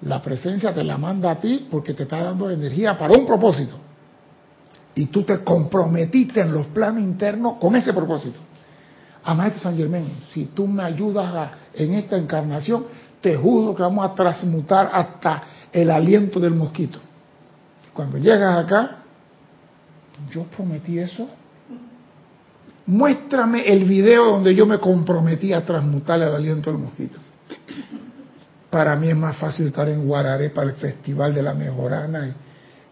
La 0.02 0.20
presencia 0.20 0.74
te 0.74 0.82
la 0.82 0.98
manda 0.98 1.30
a 1.30 1.40
ti 1.40 1.68
porque 1.70 1.94
te 1.94 2.02
está 2.02 2.24
dando 2.24 2.50
energía 2.50 2.98
para 2.98 3.16
un 3.16 3.24
propósito. 3.24 3.76
Y 4.96 5.06
tú 5.06 5.22
te 5.22 5.44
comprometiste 5.44 6.40
en 6.40 6.54
los 6.54 6.66
planos 6.66 7.04
internos 7.04 7.54
con 7.60 7.76
ese 7.76 7.92
propósito. 7.92 8.40
A 9.22 9.32
Maestro 9.32 9.62
San 9.62 9.76
Germán, 9.76 10.06
si 10.34 10.46
tú 10.46 10.66
me 10.66 10.82
ayudas 10.82 11.50
en 11.72 11.94
esta 11.94 12.16
encarnación, 12.16 12.86
juro 13.36 13.74
que 13.74 13.82
vamos 13.82 14.08
a 14.08 14.14
transmutar 14.14 14.90
hasta 14.92 15.42
el 15.72 15.90
aliento 15.90 16.40
del 16.40 16.54
mosquito. 16.54 16.98
Cuando 17.92 18.18
llegas 18.18 18.64
acá, 18.64 18.98
yo 20.30 20.44
prometí 20.44 20.98
eso. 20.98 21.28
Muéstrame 22.86 23.70
el 23.70 23.84
video 23.84 24.26
donde 24.26 24.54
yo 24.54 24.66
me 24.66 24.78
comprometí 24.78 25.52
a 25.52 25.64
transmutar 25.64 26.20
el 26.20 26.34
aliento 26.34 26.70
del 26.70 26.80
mosquito. 26.80 27.18
Para 28.70 28.96
mí 28.96 29.08
es 29.08 29.16
más 29.16 29.36
fácil 29.36 29.68
estar 29.68 29.88
en 29.88 30.06
Guararé 30.06 30.50
para 30.50 30.70
el 30.70 30.76
Festival 30.76 31.34
de 31.34 31.42
la 31.42 31.54
Mejorana 31.54 32.34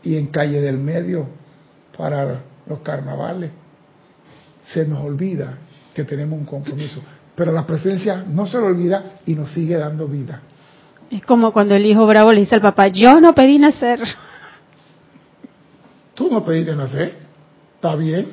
y, 0.02 0.10
y 0.10 0.16
en 0.16 0.26
Calle 0.28 0.60
del 0.60 0.78
Medio 0.78 1.26
para 1.96 2.42
los 2.66 2.80
carnavales. 2.80 3.50
Se 4.72 4.86
nos 4.86 5.04
olvida 5.04 5.58
que 5.94 6.04
tenemos 6.04 6.38
un 6.38 6.44
compromiso, 6.44 7.00
pero 7.36 7.52
la 7.52 7.66
presencia 7.66 8.24
no 8.26 8.46
se 8.46 8.58
lo 8.58 8.66
olvida 8.66 9.20
y 9.26 9.34
nos 9.34 9.52
sigue 9.52 9.76
dando 9.76 10.08
vida. 10.08 10.40
Es 11.10 11.22
como 11.24 11.52
cuando 11.52 11.74
el 11.74 11.84
hijo 11.84 12.06
bravo 12.06 12.32
le 12.32 12.40
dice 12.40 12.56
al 12.56 12.62
papá, 12.62 12.88
yo 12.88 13.20
no 13.20 13.34
pedí 13.34 13.58
nacer. 13.58 14.00
Tú 16.14 16.28
no 16.30 16.42
pediste 16.44 16.74
nacer, 16.74 17.14
está 17.74 17.94
bien. 17.94 18.26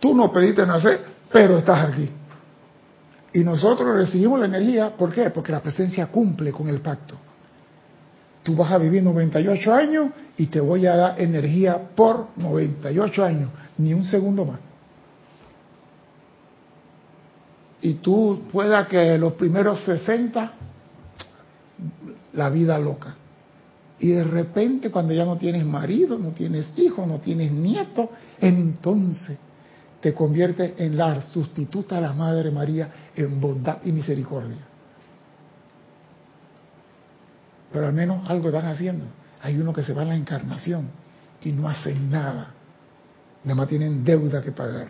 Tú 0.00 0.14
no 0.14 0.32
pediste 0.32 0.66
nacer, 0.66 1.00
pero 1.30 1.58
estás 1.58 1.90
aquí. 1.90 2.08
Y 3.34 3.40
nosotros 3.40 3.94
recibimos 3.94 4.40
la 4.40 4.46
energía, 4.46 4.90
¿por 4.96 5.12
qué? 5.12 5.30
Porque 5.30 5.52
la 5.52 5.60
presencia 5.60 6.06
cumple 6.06 6.52
con 6.52 6.68
el 6.68 6.80
pacto. 6.80 7.16
Tú 8.42 8.56
vas 8.56 8.72
a 8.72 8.78
vivir 8.78 9.02
98 9.02 9.74
años 9.74 10.08
y 10.36 10.46
te 10.46 10.58
voy 10.58 10.86
a 10.86 10.96
dar 10.96 11.20
energía 11.20 11.80
por 11.94 12.28
98 12.36 13.24
años, 13.24 13.50
ni 13.78 13.94
un 13.94 14.04
segundo 14.04 14.46
más. 14.46 14.71
Y 17.82 17.94
tú 17.94 18.42
pueda 18.50 18.86
que 18.86 19.18
los 19.18 19.34
primeros 19.34 19.84
60 19.84 20.52
la 22.32 22.48
vida 22.48 22.78
loca. 22.78 23.14
Y 23.98 24.08
de 24.08 24.24
repente 24.24 24.90
cuando 24.90 25.12
ya 25.12 25.24
no 25.24 25.36
tienes 25.36 25.64
marido, 25.64 26.18
no 26.18 26.30
tienes 26.30 26.72
hijo, 26.76 27.06
no 27.06 27.18
tienes 27.18 27.52
nieto, 27.52 28.10
entonces 28.40 29.38
te 30.00 30.12
conviertes 30.12 30.74
en 30.78 30.96
la 30.96 31.20
sustituta 31.22 31.96
de 31.96 32.00
la 32.02 32.12
Madre 32.12 32.50
María 32.50 32.88
en 33.14 33.40
bondad 33.40 33.78
y 33.84 33.92
misericordia. 33.92 34.58
Pero 37.72 37.86
al 37.86 37.92
menos 37.92 38.28
algo 38.28 38.48
están 38.48 38.66
haciendo. 38.66 39.04
Hay 39.40 39.56
uno 39.56 39.72
que 39.72 39.82
se 39.82 39.92
va 39.92 40.02
a 40.02 40.06
la 40.06 40.16
encarnación 40.16 40.90
y 41.42 41.52
no 41.52 41.68
hacen 41.68 42.10
nada. 42.10 42.52
Nada 43.44 43.54
más 43.54 43.68
tienen 43.68 44.04
deuda 44.04 44.42
que 44.42 44.52
pagar. 44.52 44.88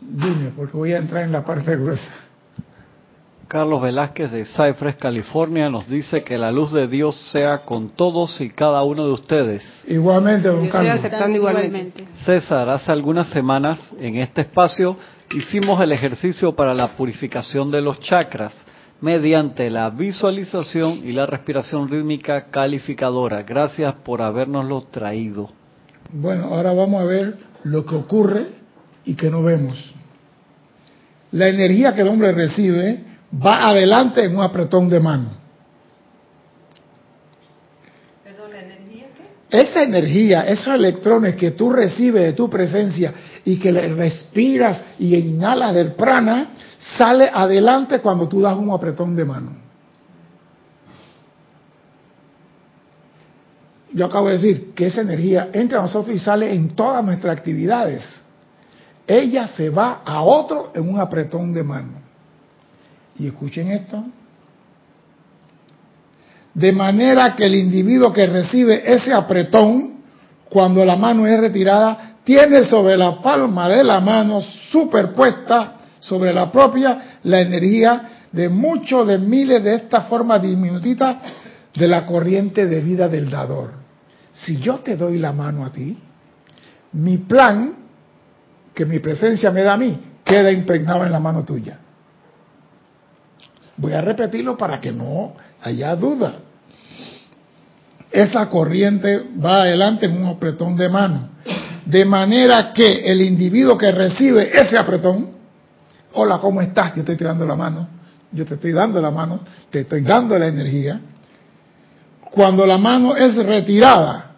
Dime, 0.00 0.52
porque 0.56 0.76
voy 0.76 0.92
a 0.92 0.98
entrar 0.98 1.24
en 1.24 1.32
la 1.32 1.44
parte 1.44 1.76
gruesa. 1.76 2.10
Carlos 3.48 3.82
Velázquez 3.82 4.32
de 4.32 4.46
Cypress, 4.46 4.96
California, 4.96 5.70
nos 5.70 5.88
dice 5.88 6.24
que 6.24 6.38
la 6.38 6.50
luz 6.50 6.72
de 6.72 6.88
Dios 6.88 7.14
sea 7.30 7.58
con 7.58 7.90
todos 7.90 8.40
y 8.40 8.50
cada 8.50 8.82
uno 8.82 9.06
de 9.06 9.12
ustedes. 9.12 9.62
Igualmente, 9.86 10.48
don 10.48 10.60
Yo 10.60 10.66
estoy 10.66 10.88
aceptando 10.88 11.36
igualmente. 11.36 12.04
César, 12.24 12.68
hace 12.68 12.90
algunas 12.90 13.28
semanas 13.28 13.78
en 14.00 14.16
este 14.16 14.40
espacio 14.40 14.96
hicimos 15.32 15.80
el 15.80 15.92
ejercicio 15.92 16.54
para 16.54 16.74
la 16.74 16.96
purificación 16.96 17.70
de 17.70 17.80
los 17.80 18.00
chakras 18.00 18.52
mediante 19.00 19.70
la 19.70 19.90
visualización 19.90 21.00
y 21.04 21.12
la 21.12 21.26
respiración 21.26 21.88
rítmica 21.88 22.46
calificadora. 22.50 23.42
Gracias 23.42 23.94
por 24.04 24.22
habernoslo 24.22 24.80
traído. 24.82 25.50
Bueno, 26.10 26.46
ahora 26.46 26.72
vamos 26.72 27.02
a 27.02 27.04
ver 27.04 27.36
lo 27.64 27.84
que 27.84 27.94
ocurre 27.94 28.63
y 29.04 29.14
que 29.14 29.30
no 29.30 29.42
vemos. 29.42 29.94
La 31.32 31.48
energía 31.48 31.94
que 31.94 32.02
el 32.02 32.08
hombre 32.08 32.32
recibe 32.32 33.00
va 33.44 33.68
adelante 33.68 34.24
en 34.24 34.36
un 34.36 34.42
apretón 34.42 34.88
de 34.88 35.00
mano. 35.00 35.30
Perdón, 38.22 38.52
¿la 38.52 38.60
energía 38.60 39.06
qué? 39.16 39.58
Esa 39.58 39.82
energía, 39.82 40.42
esos 40.42 40.74
electrones 40.74 41.34
que 41.36 41.52
tú 41.52 41.70
recibes 41.70 42.22
de 42.22 42.32
tu 42.34 42.48
presencia 42.48 43.12
y 43.44 43.58
que 43.58 43.72
le 43.72 43.94
respiras 43.94 44.84
y 44.98 45.14
inhalas 45.16 45.74
del 45.74 45.92
prana, 45.92 46.50
sale 46.96 47.30
adelante 47.32 48.00
cuando 48.00 48.28
tú 48.28 48.40
das 48.40 48.56
un 48.56 48.70
apretón 48.70 49.16
de 49.16 49.24
mano. 49.24 49.64
Yo 53.92 54.06
acabo 54.06 54.26
de 54.26 54.34
decir 54.34 54.74
que 54.74 54.86
esa 54.86 55.02
energía 55.02 55.50
entra 55.52 55.78
a 55.78 55.82
nosotros 55.82 56.14
y 56.14 56.18
sale 56.18 56.52
en 56.52 56.68
todas 56.74 57.04
nuestras 57.04 57.36
actividades. 57.38 58.23
Ella 59.06 59.48
se 59.48 59.70
va 59.70 60.02
a 60.04 60.22
otro 60.22 60.72
en 60.74 60.88
un 60.88 60.98
apretón 60.98 61.52
de 61.52 61.62
mano. 61.62 61.92
Y 63.18 63.26
escuchen 63.26 63.70
esto. 63.70 64.04
De 66.54 66.72
manera 66.72 67.34
que 67.34 67.46
el 67.46 67.54
individuo 67.54 68.12
que 68.12 68.26
recibe 68.26 68.82
ese 68.92 69.12
apretón, 69.12 69.94
cuando 70.48 70.84
la 70.84 70.96
mano 70.96 71.26
es 71.26 71.38
retirada, 71.38 72.16
tiene 72.24 72.64
sobre 72.64 72.96
la 72.96 73.20
palma 73.20 73.68
de 73.68 73.84
la 73.84 74.00
mano 74.00 74.40
superpuesta 74.40 75.74
sobre 76.04 76.34
la 76.34 76.52
propia 76.52 77.18
la 77.22 77.40
energía 77.40 78.10
de 78.30 78.48
muchos 78.48 79.06
de 79.06 79.18
miles 79.18 79.64
de 79.64 79.76
estas 79.76 80.06
formas 80.06 80.42
diminutitas 80.42 81.16
de 81.74 81.88
la 81.88 82.04
corriente 82.04 82.66
de 82.66 82.80
vida 82.82 83.08
del 83.08 83.30
dador. 83.30 83.72
Si 84.32 84.58
yo 84.58 84.80
te 84.80 84.96
doy 84.96 85.18
la 85.18 85.32
mano 85.32 85.64
a 85.64 85.72
ti, 85.72 85.96
mi 86.92 87.18
plan, 87.18 87.74
que 88.74 88.84
mi 88.84 88.98
presencia 88.98 89.50
me 89.50 89.62
da 89.62 89.74
a 89.74 89.76
mí, 89.76 89.98
queda 90.24 90.50
impregnado 90.50 91.04
en 91.04 91.12
la 91.12 91.20
mano 91.20 91.44
tuya. 91.44 91.78
Voy 93.76 93.92
a 93.92 94.00
repetirlo 94.00 94.56
para 94.56 94.80
que 94.80 94.92
no 94.92 95.34
haya 95.62 95.94
duda. 95.96 96.34
Esa 98.10 98.48
corriente 98.48 99.22
va 99.44 99.62
adelante 99.62 100.06
en 100.06 100.20
un 100.20 100.28
apretón 100.28 100.76
de 100.76 100.88
mano. 100.88 101.28
De 101.84 102.04
manera 102.04 102.72
que 102.72 103.04
el 103.04 103.20
individuo 103.20 103.76
que 103.76 103.90
recibe 103.90 104.50
ese 104.56 104.78
apretón, 104.78 105.30
hola, 106.12 106.38
¿cómo 106.38 106.60
estás? 106.60 106.94
Yo 106.94 107.04
te 107.04 107.12
estoy 107.12 107.26
dando 107.26 107.44
la 107.44 107.56
mano, 107.56 107.88
yo 108.32 108.46
te 108.46 108.54
estoy 108.54 108.72
dando 108.72 109.00
la 109.02 109.10
mano, 109.10 109.40
te 109.70 109.80
estoy 109.80 110.02
dando 110.02 110.38
la 110.38 110.46
energía. 110.46 111.00
Cuando 112.30 112.64
la 112.66 112.78
mano 112.78 113.16
es 113.16 113.34
retirada, 113.36 114.33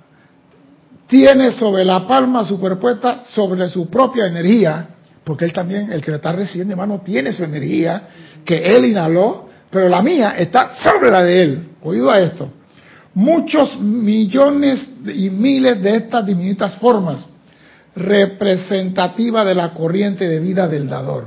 tiene 1.07 1.53
sobre 1.53 1.85
la 1.85 2.07
palma 2.07 2.45
superpuesta 2.45 3.23
sobre 3.25 3.69
su 3.69 3.89
propia 3.89 4.27
energía, 4.27 4.89
porque 5.25 5.45
él 5.45 5.53
también, 5.53 5.93
el 5.93 6.01
que 6.01 6.11
le 6.11 6.17
está 6.17 6.33
recibiendo 6.33 6.77
mano, 6.77 7.01
tiene 7.01 7.33
su 7.33 7.45
energía 7.45 8.03
que 8.45 8.77
él 8.77 8.85
inhaló, 8.87 9.49
pero 9.71 9.89
la 9.89 10.03
mía 10.03 10.35
está 10.37 10.71
sobre 10.77 11.11
la 11.11 11.23
de 11.23 11.43
él. 11.43 11.69
Oído 11.83 12.11
a 12.11 12.21
esto. 12.21 12.49
Muchos 13.15 13.81
millones 13.81 14.81
y 15.07 15.31
miles 15.31 15.83
de 15.83 15.97
estas 15.97 16.27
diminutas 16.27 16.77
formas 16.77 17.29
representativas 17.95 19.47
de 19.47 19.55
la 19.55 19.73
corriente 19.73 20.29
de 20.29 20.39
vida 20.39 20.69
del 20.69 20.89
dador. 20.89 21.25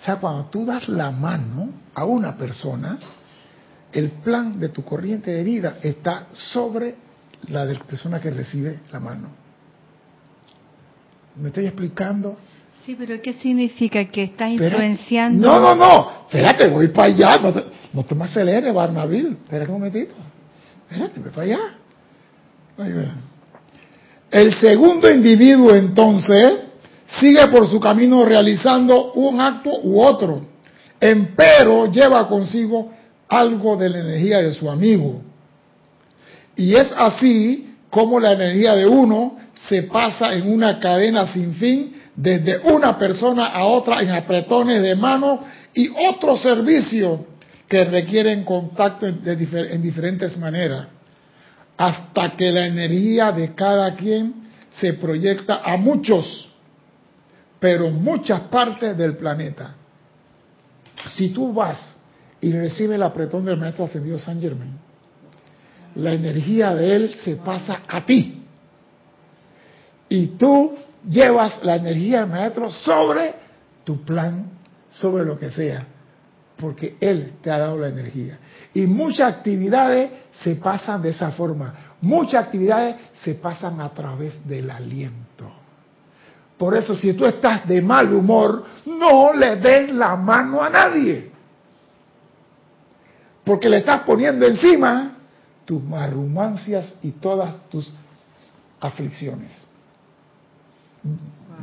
O 0.00 0.04
sea, 0.04 0.16
cuando 0.16 0.46
tú 0.46 0.64
das 0.64 0.88
la 0.88 1.10
mano 1.10 1.68
a 1.94 2.04
una 2.04 2.36
persona, 2.36 2.98
el 3.92 4.10
plan 4.10 4.58
de 4.58 4.70
tu 4.70 4.82
corriente 4.82 5.30
de 5.30 5.44
vida 5.44 5.76
está 5.82 6.26
sobre 6.32 7.05
la 7.48 7.66
de 7.66 7.74
la 7.74 7.80
persona 7.80 8.20
que 8.20 8.30
recibe 8.30 8.80
la 8.92 9.00
mano. 9.00 9.28
¿Me 11.36 11.48
estoy 11.48 11.66
explicando? 11.66 12.36
Sí, 12.84 12.96
pero 12.98 13.20
¿qué 13.20 13.32
significa? 13.34 14.04
¿Que 14.06 14.24
estás 14.24 14.50
influenciando? 14.50 15.46
No, 15.46 15.60
no, 15.60 15.74
no. 15.74 16.10
Espérate, 16.26 16.68
voy 16.68 16.88
para 16.88 17.08
allá. 17.08 17.38
No 17.42 17.52
te, 17.52 17.64
no 17.92 18.04
te 18.04 18.14
me 18.14 18.24
aceleres, 18.24 18.72
Barnabil. 18.72 19.38
Espérate 19.42 19.70
un 19.70 19.78
momentito. 19.78 20.14
Espérate, 20.88 21.20
voy 21.20 21.30
para 21.30 21.42
allá. 21.42 21.58
Ahí. 22.78 23.12
El 24.30 24.54
segundo 24.54 25.10
individuo, 25.10 25.74
entonces, 25.74 26.58
sigue 27.20 27.46
por 27.48 27.66
su 27.68 27.80
camino 27.80 28.24
realizando 28.24 29.12
un 29.12 29.40
acto 29.40 29.70
u 29.82 30.00
otro. 30.00 30.46
Empero 31.00 31.90
lleva 31.90 32.28
consigo 32.28 32.92
algo 33.28 33.76
de 33.76 33.90
la 33.90 33.98
energía 33.98 34.42
de 34.42 34.54
su 34.54 34.70
amigo. 34.70 35.22
Y 36.56 36.74
es 36.74 36.88
así 36.96 37.74
como 37.90 38.18
la 38.18 38.32
energía 38.32 38.74
de 38.74 38.86
uno 38.86 39.36
se 39.68 39.84
pasa 39.84 40.32
en 40.34 40.50
una 40.50 40.80
cadena 40.80 41.26
sin 41.28 41.54
fin 41.54 41.96
desde 42.14 42.58
una 42.58 42.98
persona 42.98 43.46
a 43.48 43.64
otra 43.66 44.00
en 44.00 44.10
apretones 44.10 44.82
de 44.82 44.94
mano 44.94 45.44
y 45.74 45.90
otros 46.08 46.40
servicios 46.40 47.20
que 47.68 47.84
requieren 47.84 48.44
contacto 48.44 49.06
en, 49.06 49.82
diferentes 49.82 50.36
maneras, 50.38 50.86
hasta 51.76 52.36
que 52.36 52.50
la 52.50 52.66
energía 52.66 53.32
de 53.32 53.54
cada 53.54 53.94
quien 53.96 54.46
se 54.80 54.94
proyecta 54.94 55.62
a 55.64 55.76
muchos, 55.76 56.48
pero 57.58 57.90
muchas 57.90 58.42
partes 58.42 58.96
del 58.96 59.16
planeta. 59.16 59.74
Si 61.12 61.30
tú 61.30 61.52
vas 61.52 61.96
y 62.40 62.52
recibes 62.52 62.96
el 62.96 63.02
apretón 63.02 63.44
del 63.44 63.56
maestro 63.56 63.84
ascendido 63.84 64.18
San 64.18 64.40
Germain, 64.40 64.85
la 65.96 66.12
energía 66.12 66.74
de 66.74 66.94
él 66.94 67.14
se 67.20 67.36
pasa 67.36 67.80
a 67.88 68.04
ti. 68.04 68.42
Y 70.08 70.26
tú 70.38 70.76
llevas 71.08 71.62
la 71.64 71.76
energía 71.76 72.20
del 72.20 72.30
maestro 72.30 72.70
sobre 72.70 73.34
tu 73.84 74.04
plan, 74.04 74.50
sobre 74.90 75.24
lo 75.24 75.38
que 75.38 75.50
sea, 75.50 75.86
porque 76.56 76.96
él 77.00 77.34
te 77.42 77.50
ha 77.50 77.58
dado 77.58 77.78
la 77.78 77.88
energía. 77.88 78.38
Y 78.74 78.86
muchas 78.86 79.34
actividades 79.34 80.10
se 80.32 80.56
pasan 80.56 81.02
de 81.02 81.10
esa 81.10 81.32
forma. 81.32 81.74
Muchas 82.00 82.44
actividades 82.44 82.96
se 83.22 83.34
pasan 83.34 83.80
a 83.80 83.88
través 83.90 84.46
del 84.46 84.70
aliento. 84.70 85.50
Por 86.58 86.76
eso, 86.76 86.94
si 86.94 87.12
tú 87.14 87.26
estás 87.26 87.66
de 87.66 87.82
mal 87.82 88.12
humor, 88.12 88.64
no 88.86 89.32
le 89.32 89.56
des 89.56 89.92
la 89.92 90.16
mano 90.16 90.62
a 90.62 90.70
nadie. 90.70 91.30
Porque 93.44 93.68
le 93.68 93.78
estás 93.78 94.00
poniendo 94.00 94.46
encima 94.46 95.15
tus 95.66 95.82
marrumancias 95.82 96.94
y 97.02 97.10
todas 97.10 97.68
tus 97.68 97.92
aflicciones. 98.80 99.52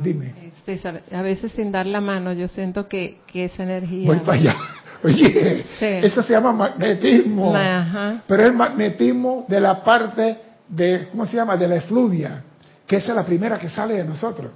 Dime, 0.02 0.52
César, 0.64 1.02
a 1.12 1.22
veces 1.22 1.52
sin 1.52 1.70
dar 1.72 1.86
la 1.86 2.00
mano 2.00 2.32
yo 2.32 2.48
siento 2.48 2.88
que, 2.88 3.18
que 3.26 3.46
esa 3.46 3.62
energía... 3.64 4.06
voy 4.06 4.18
para 4.20 4.38
allá. 4.38 4.56
Oye, 5.04 5.64
Sí. 5.78 5.84
eso 5.84 6.22
se 6.22 6.32
llama 6.32 6.52
magnetismo. 6.52 7.54
Ajá. 7.54 8.22
Pero 8.26 8.46
es 8.46 8.54
magnetismo 8.54 9.44
de 9.48 9.60
la 9.60 9.84
parte 9.84 10.38
de, 10.68 11.08
¿cómo 11.10 11.26
se 11.26 11.36
llama? 11.36 11.56
De 11.56 11.68
la 11.68 11.76
efluvia, 11.76 12.42
que 12.86 12.96
esa 12.96 13.10
es 13.10 13.16
la 13.16 13.26
primera 13.26 13.58
que 13.58 13.68
sale 13.68 13.94
de 13.94 14.04
nosotros. 14.04 14.50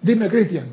Dime, 0.00 0.28
Cristian. 0.28 0.66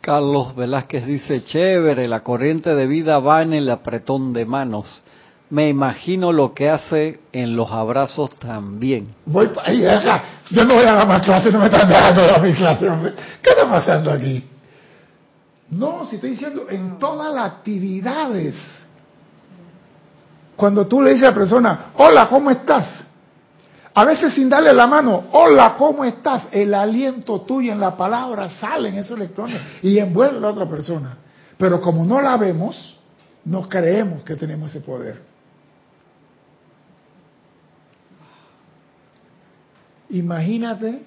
Carlos 0.00 0.54
Velázquez 0.54 1.04
dice, 1.06 1.44
chévere, 1.44 2.08
la 2.08 2.20
corriente 2.20 2.74
de 2.74 2.86
vida 2.86 3.18
va 3.18 3.42
en 3.42 3.52
el 3.52 3.68
apretón 3.68 4.32
de 4.32 4.46
manos. 4.46 5.02
Me 5.50 5.68
imagino 5.68 6.32
lo 6.32 6.54
que 6.54 6.70
hace 6.70 7.20
en 7.32 7.56
los 7.56 7.70
abrazos 7.70 8.30
también. 8.36 9.08
Voy 9.26 9.48
para 9.48 9.68
allá. 9.68 10.22
Yo 10.48 10.64
no 10.64 10.74
voy 10.74 10.84
a 10.84 10.92
dar 10.92 11.08
más 11.08 11.22
clases, 11.22 11.52
no 11.52 11.58
me 11.58 11.66
están 11.66 11.88
dejando 11.88 12.22
dar 12.22 12.40
mi 12.40 12.52
clase, 12.52 12.88
hombre. 12.88 13.14
¿Qué 13.42 13.50
está 13.50 13.68
pasando 13.68 14.12
aquí? 14.12 14.44
No, 15.70 16.06
si 16.06 16.16
estoy 16.16 16.30
diciendo 16.30 16.66
en 16.70 16.98
todas 17.00 17.34
las 17.34 17.46
actividades. 17.46 18.56
Cuando 20.54 20.86
tú 20.86 21.02
le 21.02 21.10
dices 21.10 21.26
a 21.26 21.30
la 21.30 21.36
persona, 21.36 21.80
hola, 21.96 22.28
¿cómo 22.28 22.50
estás? 22.50 23.06
A 23.92 24.04
veces 24.04 24.32
sin 24.34 24.48
darle 24.48 24.72
la 24.72 24.86
mano, 24.86 25.24
hola, 25.32 25.74
¿cómo 25.76 26.04
estás? 26.04 26.46
El 26.52 26.74
aliento 26.74 27.40
tuyo 27.40 27.72
en 27.72 27.80
la 27.80 27.96
palabra 27.96 28.48
sale 28.48 28.90
en 28.90 28.98
esos 28.98 29.16
electrones 29.16 29.60
y 29.82 29.98
envuelve 29.98 30.38
a 30.38 30.40
la 30.40 30.48
otra 30.48 30.66
persona. 30.66 31.16
Pero 31.58 31.80
como 31.80 32.04
no 32.04 32.20
la 32.20 32.36
vemos, 32.36 32.98
no 33.44 33.68
creemos 33.68 34.22
que 34.22 34.36
tenemos 34.36 34.70
ese 34.70 34.82
poder. 34.82 35.29
Imagínate 40.10 41.02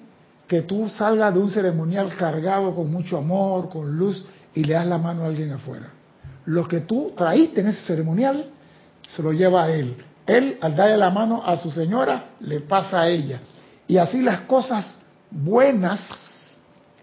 que 0.48 0.62
tú 0.62 0.88
salgas 0.88 1.32
de 1.32 1.40
un 1.40 1.50
ceremonial 1.50 2.14
cargado 2.16 2.74
con 2.74 2.90
mucho 2.90 3.18
amor, 3.18 3.68
con 3.68 3.96
luz, 3.96 4.24
y 4.54 4.64
le 4.64 4.74
das 4.74 4.86
la 4.86 4.98
mano 4.98 5.22
a 5.22 5.26
alguien 5.26 5.52
afuera. 5.52 5.88
Lo 6.46 6.68
que 6.68 6.80
tú 6.80 7.12
traíste 7.16 7.60
en 7.60 7.68
ese 7.68 7.82
ceremonial 7.84 8.50
se 9.08 9.22
lo 9.22 9.32
lleva 9.32 9.64
a 9.64 9.70
él. 9.70 9.96
Él, 10.26 10.58
al 10.60 10.76
darle 10.76 10.96
la 10.96 11.10
mano 11.10 11.42
a 11.44 11.56
su 11.56 11.70
señora, 11.70 12.30
le 12.40 12.60
pasa 12.60 13.02
a 13.02 13.08
ella. 13.08 13.40
Y 13.86 13.96
así 13.96 14.22
las 14.22 14.40
cosas 14.42 15.00
buenas, 15.30 16.00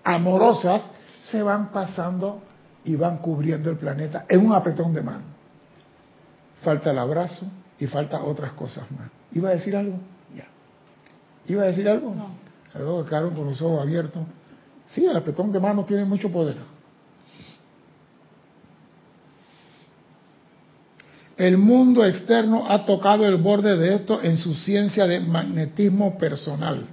amorosas, 0.03 0.81
se 1.23 1.41
van 1.41 1.71
pasando 1.71 2.41
y 2.83 2.95
van 2.95 3.19
cubriendo 3.19 3.69
el 3.69 3.77
planeta 3.77 4.25
en 4.27 4.45
un 4.45 4.53
apretón 4.53 4.93
de 4.93 5.01
mano. 5.01 5.23
Falta 6.63 6.91
el 6.91 6.97
abrazo 6.97 7.45
y 7.79 7.87
falta 7.87 8.21
otras 8.23 8.53
cosas 8.53 8.89
más. 8.91 9.09
¿Iba 9.31 9.49
a 9.49 9.53
decir 9.53 9.75
algo? 9.75 9.99
¿Iba 11.47 11.63
a 11.63 11.67
decir 11.67 11.87
algo? 11.89 12.13
No. 12.13 12.29
Luego 12.73 13.05
quedaron 13.05 13.35
con 13.35 13.45
los 13.45 13.61
ojos 13.61 13.81
abiertos. 13.81 14.23
Sí, 14.87 15.05
el 15.05 15.15
apretón 15.15 15.51
de 15.51 15.59
mano 15.59 15.85
tiene 15.85 16.05
mucho 16.05 16.31
poder. 16.31 16.57
El 21.37 21.57
mundo 21.57 22.05
externo 22.05 22.65
ha 22.69 22.85
tocado 22.85 23.25
el 23.25 23.37
borde 23.37 23.77
de 23.77 23.95
esto 23.95 24.21
en 24.21 24.37
su 24.37 24.53
ciencia 24.53 25.07
de 25.07 25.19
magnetismo 25.19 26.17
personal. 26.17 26.85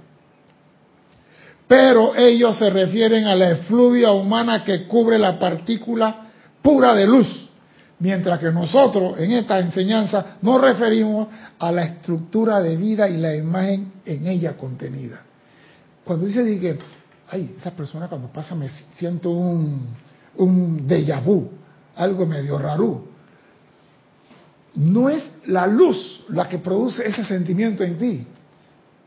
Pero 1.67 2.15
ellos 2.15 2.57
se 2.57 2.69
refieren 2.69 3.27
a 3.27 3.35
la 3.35 3.51
efluvia 3.51 4.11
humana 4.11 4.63
que 4.63 4.87
cubre 4.87 5.19
la 5.19 5.37
partícula 5.37 6.31
pura 6.63 6.95
de 6.95 7.05
luz, 7.05 7.48
mientras 7.99 8.39
que 8.39 8.51
nosotros 8.51 9.19
en 9.19 9.31
esta 9.31 9.59
enseñanza 9.59 10.37
nos 10.41 10.61
referimos 10.61 11.27
a 11.57 11.71
la 11.71 11.83
estructura 11.83 12.61
de 12.61 12.77
vida 12.77 13.09
y 13.09 13.17
la 13.17 13.35
imagen 13.35 13.93
en 14.05 14.27
ella 14.27 14.55
contenida. 14.57 15.21
Cuando 16.03 16.25
dice 16.25 16.43
que, 16.59 16.77
ay, 17.29 17.55
esa 17.57 17.71
persona 17.71 18.07
cuando 18.07 18.29
pasa 18.29 18.55
me 18.55 18.69
siento 18.93 19.29
un, 19.29 19.87
un 20.37 20.87
déjà 20.87 21.19
vu, 21.19 21.49
algo 21.95 22.25
medio 22.25 22.57
raro 22.57 23.09
no 24.75 25.09
es 25.09 25.29
la 25.47 25.67
luz 25.67 26.23
la 26.29 26.47
que 26.47 26.59
produce 26.59 27.05
ese 27.07 27.25
sentimiento 27.25 27.83
en 27.83 27.97
ti, 27.97 28.27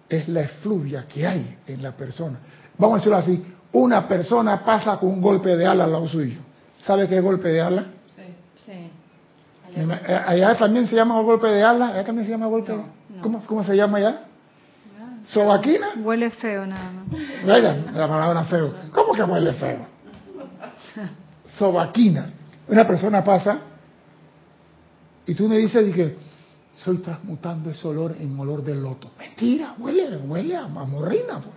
es 0.09 0.29
la 0.29 0.43
efluvia 0.43 1.07
que 1.07 1.27
hay 1.27 1.59
en 1.67 1.83
la 1.83 1.93
persona. 1.93 2.39
Vamos 2.77 2.97
a 2.97 2.99
decirlo 2.99 3.17
así, 3.17 3.45
una 3.73 4.07
persona 4.07 4.65
pasa 4.65 4.99
con 4.99 5.09
un 5.09 5.23
golpe 5.23 5.57
de 5.57 5.67
ala 5.67 5.85
al 5.85 5.93
lado 5.93 6.09
suyo. 6.09 6.41
¿Sabe 6.85 7.09
qué 7.09 7.17
es 7.17 7.23
golpe 7.23 7.49
de 7.49 7.61
ala? 7.61 7.87
Sí. 9.75 9.81
Allá, 10.27 10.57
también 10.57 10.87
se 10.87 10.97
llama 10.97 11.21
golpe 11.21 11.47
de 11.47 11.63
ala, 11.63 11.89
allá 11.89 12.05
también 12.05 12.27
se 12.27 12.33
llama 12.33 12.47
golpe 12.47 12.73
de... 12.73 12.83
¿Cómo, 13.21 13.45
¿Cómo, 13.47 13.65
se 13.65 13.75
llama 13.75 13.99
allá? 13.99 14.25
¿Sobaquina? 15.25 15.93
Huele 15.99 16.31
feo 16.31 16.67
nada 16.67 16.91
más. 16.93 17.07
Vaya, 17.47 17.77
la 17.95 18.09
palabra 18.09 18.45
feo. 18.45 18.75
¿Cómo 18.93 19.13
que 19.13 19.23
huele 19.23 19.53
feo? 19.53 19.87
Sobaquina. 21.57 22.31
Una 22.69 22.87
persona 22.87 23.23
pasa 23.23 23.61
y 25.27 25.35
tú 25.35 25.49
me 25.49 25.59
dices 25.59 25.95
que 25.95 26.17
soy 26.75 26.99
transmutando 26.99 27.71
ese 27.71 27.87
olor 27.87 28.17
en 28.19 28.39
olor 28.39 28.65
de 28.65 28.75
loto. 28.75 29.11
Mentira, 29.19 29.75
huele, 29.79 30.17
huele 30.17 30.57
a, 30.57 30.67
morrina. 30.67 31.39
Pues. 31.39 31.57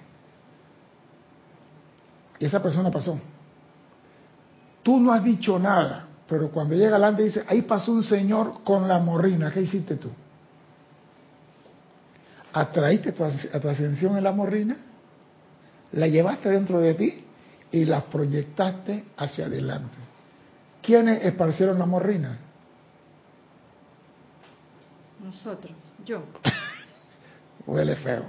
Y 2.40 2.46
esa 2.46 2.62
persona 2.62 2.92
pasó. 2.92 3.20
Tú 4.84 5.00
no 5.00 5.12
has 5.12 5.24
dicho 5.24 5.58
nada, 5.58 6.05
pero 6.28 6.50
cuando 6.50 6.76
llega 6.76 6.92
adelante 6.92 7.24
dice, 7.24 7.44
ahí 7.48 7.62
pasó 7.64 7.92
un 7.92 8.04
señor 8.04 8.64
con 8.64 8.88
la 8.88 9.00
morrina. 9.00 9.52
¿Qué 9.52 9.62
hiciste 9.62 9.96
tú? 9.96 10.10
Atraíste 12.54 13.12
tu, 13.12 13.24
a 13.24 13.60
tu 13.60 13.70
ascensión 13.70 14.18
en 14.18 14.24
la 14.24 14.32
morrina, 14.32 14.78
la 15.92 16.08
llevaste 16.08 16.50
dentro 16.50 16.80
de 16.80 16.94
ti 16.94 17.26
y 17.72 17.86
la 17.86 18.02
proyectaste 18.02 19.04
hacia 19.18 19.46
adelante. 19.46 19.96
¿Quiénes 20.82 21.24
esparcieron 21.26 21.78
la 21.78 21.86
morrina? 21.86 22.38
Nosotros, 25.24 25.74
yo. 26.06 26.24
Huele 27.68 27.96
feo. 27.98 28.24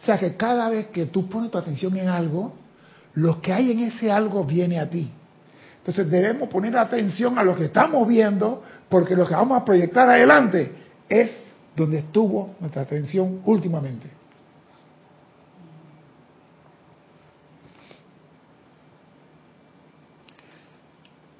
O 0.00 0.02
sea 0.02 0.18
que 0.18 0.34
cada 0.36 0.68
vez 0.68 0.88
que 0.88 1.06
tú 1.06 1.28
pones 1.28 1.50
tu 1.50 1.58
atención 1.58 1.96
en 1.96 2.08
algo, 2.08 2.54
lo 3.14 3.40
que 3.40 3.52
hay 3.52 3.70
en 3.70 3.80
ese 3.80 4.10
algo 4.10 4.44
viene 4.44 4.80
a 4.80 4.88
ti. 4.88 5.12
Entonces 5.80 6.10
debemos 6.10 6.48
poner 6.48 6.76
atención 6.76 7.38
a 7.38 7.42
lo 7.42 7.56
que 7.56 7.64
estamos 7.64 8.06
viendo, 8.06 8.62
porque 8.88 9.16
lo 9.16 9.26
que 9.26 9.34
vamos 9.34 9.60
a 9.60 9.64
proyectar 9.64 10.08
adelante 10.08 10.70
es 11.08 11.36
donde 11.74 11.98
estuvo 11.98 12.54
nuestra 12.60 12.82
atención 12.82 13.40
últimamente. 13.46 14.08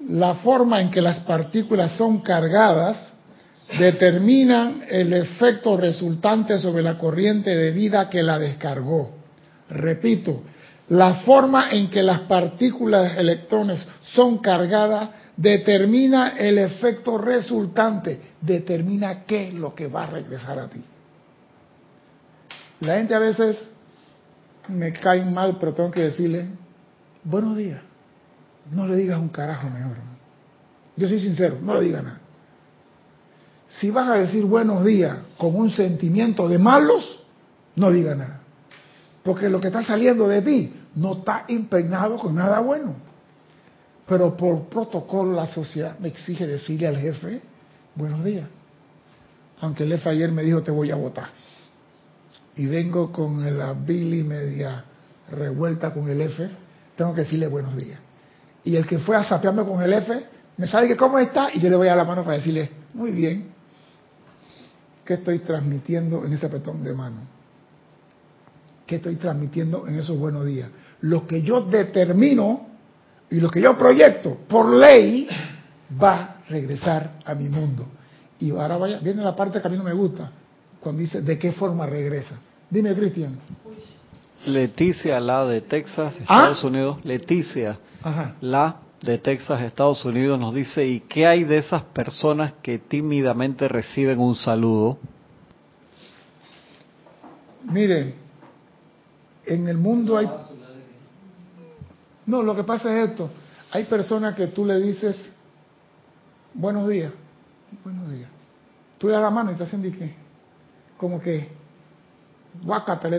La 0.09 0.35
forma 0.35 0.81
en 0.81 0.89
que 0.89 1.01
las 1.01 1.19
partículas 1.19 1.95
son 1.95 2.21
cargadas 2.21 3.13
determinan 3.77 4.83
el 4.89 5.13
efecto 5.13 5.77
resultante 5.77 6.57
sobre 6.57 6.81
la 6.81 6.97
corriente 6.97 7.55
de 7.55 7.71
vida 7.71 8.09
que 8.09 8.23
la 8.23 8.39
descargó. 8.39 9.11
Repito, 9.69 10.41
la 10.91 11.21
forma 11.23 11.71
en 11.71 11.89
que 11.89 12.03
las 12.03 12.21
partículas 12.21 13.17
electrones 13.17 13.87
son 14.13 14.39
cargadas 14.39 15.09
determina 15.37 16.35
el 16.37 16.57
efecto 16.57 17.17
resultante, 17.17 18.19
determina 18.41 19.23
qué 19.23 19.47
es 19.47 19.53
lo 19.53 19.73
que 19.73 19.87
va 19.87 20.03
a 20.03 20.07
regresar 20.07 20.59
a 20.59 20.67
ti. 20.67 20.83
La 22.81 22.97
gente 22.97 23.15
a 23.15 23.19
veces 23.19 23.71
me 24.67 24.91
cae 24.91 25.23
mal, 25.23 25.55
pero 25.61 25.73
tengo 25.73 25.91
que 25.91 26.01
decirle, 26.01 26.47
buenos 27.23 27.55
días. 27.55 27.79
No 28.69 28.85
le 28.85 28.97
digas 28.97 29.17
un 29.17 29.29
carajo 29.29 29.69
mejor. 29.69 29.95
Yo 30.97 31.07
soy 31.07 31.21
sincero, 31.21 31.57
no 31.61 31.73
le 31.75 31.85
diga 31.85 32.01
nada. 32.01 32.19
Si 33.69 33.89
vas 33.91 34.09
a 34.09 34.15
decir 34.15 34.43
buenos 34.43 34.83
días 34.83 35.15
con 35.37 35.55
un 35.55 35.71
sentimiento 35.71 36.49
de 36.49 36.57
malos, 36.57 37.23
no 37.77 37.89
diga 37.91 38.13
nada. 38.13 38.41
Porque 39.23 39.47
lo 39.47 39.61
que 39.61 39.67
está 39.67 39.83
saliendo 39.83 40.27
de 40.27 40.41
ti 40.41 40.73
no 40.95 41.13
está 41.13 41.45
impregnado 41.47 42.17
con 42.17 42.35
nada 42.35 42.59
bueno. 42.59 42.95
Pero 44.07 44.35
por 44.35 44.63
protocolo 44.65 45.33
la 45.33 45.47
sociedad 45.47 45.97
me 45.99 46.09
exige 46.09 46.45
decirle 46.45 46.87
al 46.87 46.97
jefe, 46.97 47.41
buenos 47.95 48.23
días. 48.23 48.47
Aunque 49.61 49.83
el 49.83 49.91
jefe 49.91 50.09
ayer 50.09 50.31
me 50.31 50.43
dijo 50.43 50.61
te 50.61 50.71
voy 50.71 50.91
a 50.91 50.95
votar. 50.95 51.29
Y 52.55 52.65
vengo 52.65 53.11
con 53.11 53.57
la 53.57 53.73
Billy 53.73 54.23
media 54.23 54.83
revuelta 55.31 55.93
con 55.93 56.09
el 56.09 56.17
jefe, 56.17 56.49
tengo 56.97 57.13
que 57.13 57.21
decirle 57.21 57.47
buenos 57.47 57.75
días. 57.77 57.99
Y 58.63 58.75
el 58.75 58.85
que 58.85 58.99
fue 58.99 59.15
a 59.15 59.23
sapearme 59.23 59.63
con 59.63 59.81
el 59.81 59.93
jefe, 59.93 60.25
me 60.57 60.67
sabe 60.67 60.87
que 60.87 60.97
cómo 60.97 61.17
está 61.17 61.49
y 61.53 61.59
yo 61.59 61.69
le 61.69 61.77
voy 61.77 61.87
a 61.87 61.95
la 61.95 62.03
mano 62.03 62.23
para 62.23 62.37
decirle, 62.37 62.69
muy 62.93 63.11
bien, 63.11 63.51
¿Qué 65.05 65.15
estoy 65.15 65.39
transmitiendo 65.39 66.25
en 66.25 66.33
ese 66.33 66.45
apretón 66.45 66.83
de 66.83 66.93
mano? 66.93 67.21
¿Qué 68.91 68.97
estoy 68.97 69.15
transmitiendo 69.15 69.87
en 69.87 69.99
esos 69.99 70.19
buenos 70.19 70.45
días? 70.45 70.67
Lo 70.99 71.25
que 71.25 71.41
yo 71.41 71.61
determino 71.61 72.67
y 73.29 73.39
lo 73.39 73.49
que 73.49 73.61
yo 73.61 73.77
proyecto 73.77 74.39
por 74.49 74.69
ley 74.69 75.29
va 76.03 76.15
a 76.15 76.35
regresar 76.49 77.19
a 77.23 77.33
mi 77.33 77.47
mundo. 77.47 77.85
Y 78.37 78.51
ahora 78.51 78.75
vaya, 78.75 78.99
viene 78.99 79.23
la 79.23 79.33
parte 79.33 79.61
que 79.61 79.67
a 79.69 79.71
mí 79.71 79.77
no 79.77 79.85
me 79.85 79.93
gusta, 79.93 80.29
cuando 80.81 80.99
dice 80.99 81.21
de 81.21 81.39
qué 81.39 81.53
forma 81.53 81.85
regresa. 81.85 82.41
Dime, 82.69 82.93
Cristian. 82.93 83.39
Leticia, 84.47 85.21
la 85.21 85.45
de 85.45 85.61
Texas, 85.61 86.13
¿Ah? 86.27 86.49
Estados 86.49 86.63
Unidos. 86.65 86.97
Leticia, 87.05 87.79
la 88.41 88.75
de 89.01 89.19
Texas, 89.19 89.61
Estados 89.61 90.03
Unidos, 90.03 90.37
nos 90.37 90.53
dice, 90.53 90.85
¿y 90.85 90.99
qué 90.99 91.25
hay 91.25 91.45
de 91.45 91.59
esas 91.59 91.83
personas 91.83 92.55
que 92.61 92.79
tímidamente 92.79 93.69
reciben 93.69 94.19
un 94.19 94.35
saludo? 94.35 94.97
Mire, 97.63 98.15
en 99.53 99.67
el 99.67 99.77
mundo 99.77 100.17
hay... 100.17 100.29
No, 102.25 102.41
lo 102.43 102.55
que 102.55 102.63
pasa 102.63 102.95
es 102.95 103.09
esto. 103.09 103.29
Hay 103.71 103.85
personas 103.85 104.35
que 104.35 104.47
tú 104.47 104.65
le 104.65 104.79
dices, 104.79 105.33
buenos 106.53 106.87
días, 106.87 107.11
buenos 107.83 108.11
días. 108.11 108.29
Tú 108.97 109.07
le 109.07 109.13
das 109.13 109.21
la 109.21 109.29
mano 109.29 109.51
y 109.51 109.55
te 109.55 109.63
hacen 109.63 109.81
de 109.81 109.91
qué? 109.91 110.15
Como 110.97 111.19
que, 111.19 111.49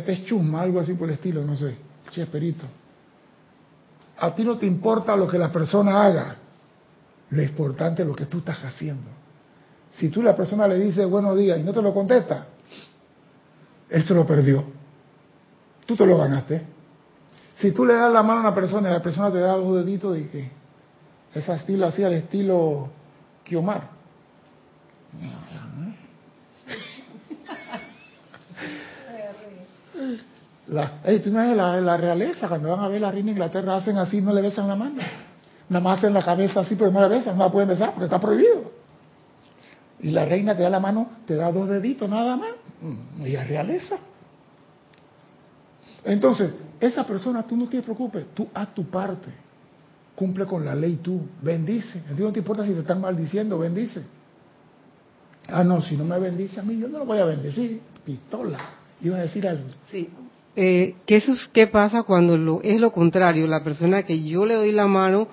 te 0.05 0.25
chusma, 0.25 0.63
algo 0.63 0.81
así 0.81 0.95
por 0.95 1.09
el 1.09 1.15
estilo, 1.15 1.43
no 1.45 1.57
sé, 1.57 1.77
esperito 2.15 2.67
a 4.23 4.35
ti 4.35 4.45
no 4.45 4.57
te 4.57 4.67
importa 4.67 5.17
lo 5.17 5.27
que 5.27 5.37
la 5.37 5.51
persona 5.51 6.05
haga, 6.05 6.37
lo 7.31 7.43
importante 7.43 8.03
es 8.03 8.09
lo 8.09 8.15
que 8.15 8.27
tú 8.27 8.39
estás 8.39 8.63
haciendo. 8.65 9.11
Si 9.95 10.11
tú 10.11 10.23
la 10.23 10.37
persona 10.37 10.69
le 10.69 10.79
dices 10.79 11.09
buenos 11.11 11.37
días 11.37 11.59
y 11.59 11.65
no 11.65 11.73
te 11.73 11.83
lo 11.83 11.93
contesta, 11.93 12.47
él 13.91 14.05
se 14.05 14.15
lo 14.15 14.25
perdió. 14.25 14.65
Tú 15.87 15.97
te 15.97 16.07
lo 16.07 16.19
ganaste. 16.19 16.63
Si 17.59 17.73
tú 17.73 17.85
le 17.85 17.95
das 17.95 18.13
la 18.13 18.23
mano 18.23 18.41
a 18.41 18.43
una 18.43 18.55
persona 18.55 18.89
y 18.89 18.93
la 18.93 19.03
persona 19.03 19.31
te 19.31 19.39
da 19.39 19.57
dos 19.57 19.85
deditos, 19.85 20.17
dije, 20.17 20.51
ese 21.35 21.55
estilo 21.55 21.87
así 21.87 22.03
al 22.03 22.15
estilo 22.15 22.89
Kiomar. 23.45 23.83
La, 30.69 31.03
tú 31.23 31.31
no 31.31 31.41
ves 31.41 31.57
la, 31.57 31.81
la, 31.81 31.97
realeza, 31.97 32.49
cuando 32.49 32.71
van 32.71 32.81
a 32.81 32.89
ver 32.89 33.01
la 33.01 33.11
reina 33.11 33.27
de 33.27 33.33
Inglaterra, 33.33 33.77
hacen 33.77 33.99
así, 33.99 34.23
no 34.23 34.33
le 34.33 34.41
besan 34.41 34.69
la 34.69 34.77
mano. 34.77 35.03
Nada 35.69 35.83
más 35.83 35.99
hacen 35.99 36.15
la 36.15 36.23
cabeza 36.23 36.61
así, 36.61 36.77
pero 36.77 36.91
no 36.91 37.01
la 37.01 37.09
besan, 37.09 37.37
no 37.37 37.45
la 37.45 37.53
pueden 37.53 37.69
besar 37.69 37.91
porque 37.91 38.05
está 38.05 38.19
prohibido. 38.19 38.73
Y 40.01 40.11
la 40.11 40.25
reina 40.25 40.57
te 40.57 40.63
da 40.63 40.71
la 40.71 40.81
mano, 40.81 41.11
te 41.27 41.35
da 41.35 41.53
dos 41.53 41.69
deditos 41.69 42.09
nada 42.09 42.37
más. 42.37 42.51
Mm, 42.81 43.27
y 43.27 43.35
es 43.35 43.49
realeza. 43.49 43.99
Entonces, 46.05 46.53
esa 46.81 47.07
persona, 47.07 47.43
tú 47.45 47.57
no 47.57 47.69
te 47.69 47.81
preocupes, 47.83 48.27
tú 48.35 48.49
haz 48.53 48.75
tu 48.75 48.85
parte. 48.85 49.31
Cumple 50.15 50.47
con 50.47 50.65
la 50.65 50.75
ley 50.75 50.97
tú, 51.03 51.21
bendice. 51.41 51.99
Entonces 51.99 52.25
no 52.25 52.33
te 52.33 52.41
importa 52.41 52.67
si 52.67 52.73
te 52.73 52.81
están 52.81 53.01
maldiciendo, 53.01 53.59
bendice. 53.59 54.05
Ah, 55.49 55.65
no, 55.65 55.81
si 55.83 55.97
no 55.97 56.05
me 56.05 56.19
bendice 56.19 56.61
a 56.61 56.63
mí, 56.63 56.79
yo 56.79 56.89
no 56.89 56.99
lo 56.99 57.07
voy 57.07 57.19
a 57.19 57.25
bendecir. 57.25 57.81
Pistola. 58.05 58.59
Iba 59.01 59.17
a 59.17 59.21
decir 59.23 59.47
algo. 59.47 59.65
Sí, 59.91 60.09
eh, 60.55 60.97
¿qué, 61.07 61.23
¿qué 61.53 61.67
pasa 61.67 62.03
cuando 62.03 62.37
lo, 62.37 62.61
es 62.63 62.81
lo 62.81 62.93
contrario? 62.93 63.47
La 63.47 63.65
persona 63.65 64.03
que 64.03 64.23
yo 64.23 64.45
le 64.45 64.55
doy 64.55 64.73
la 64.73 64.87
mano 64.87 65.29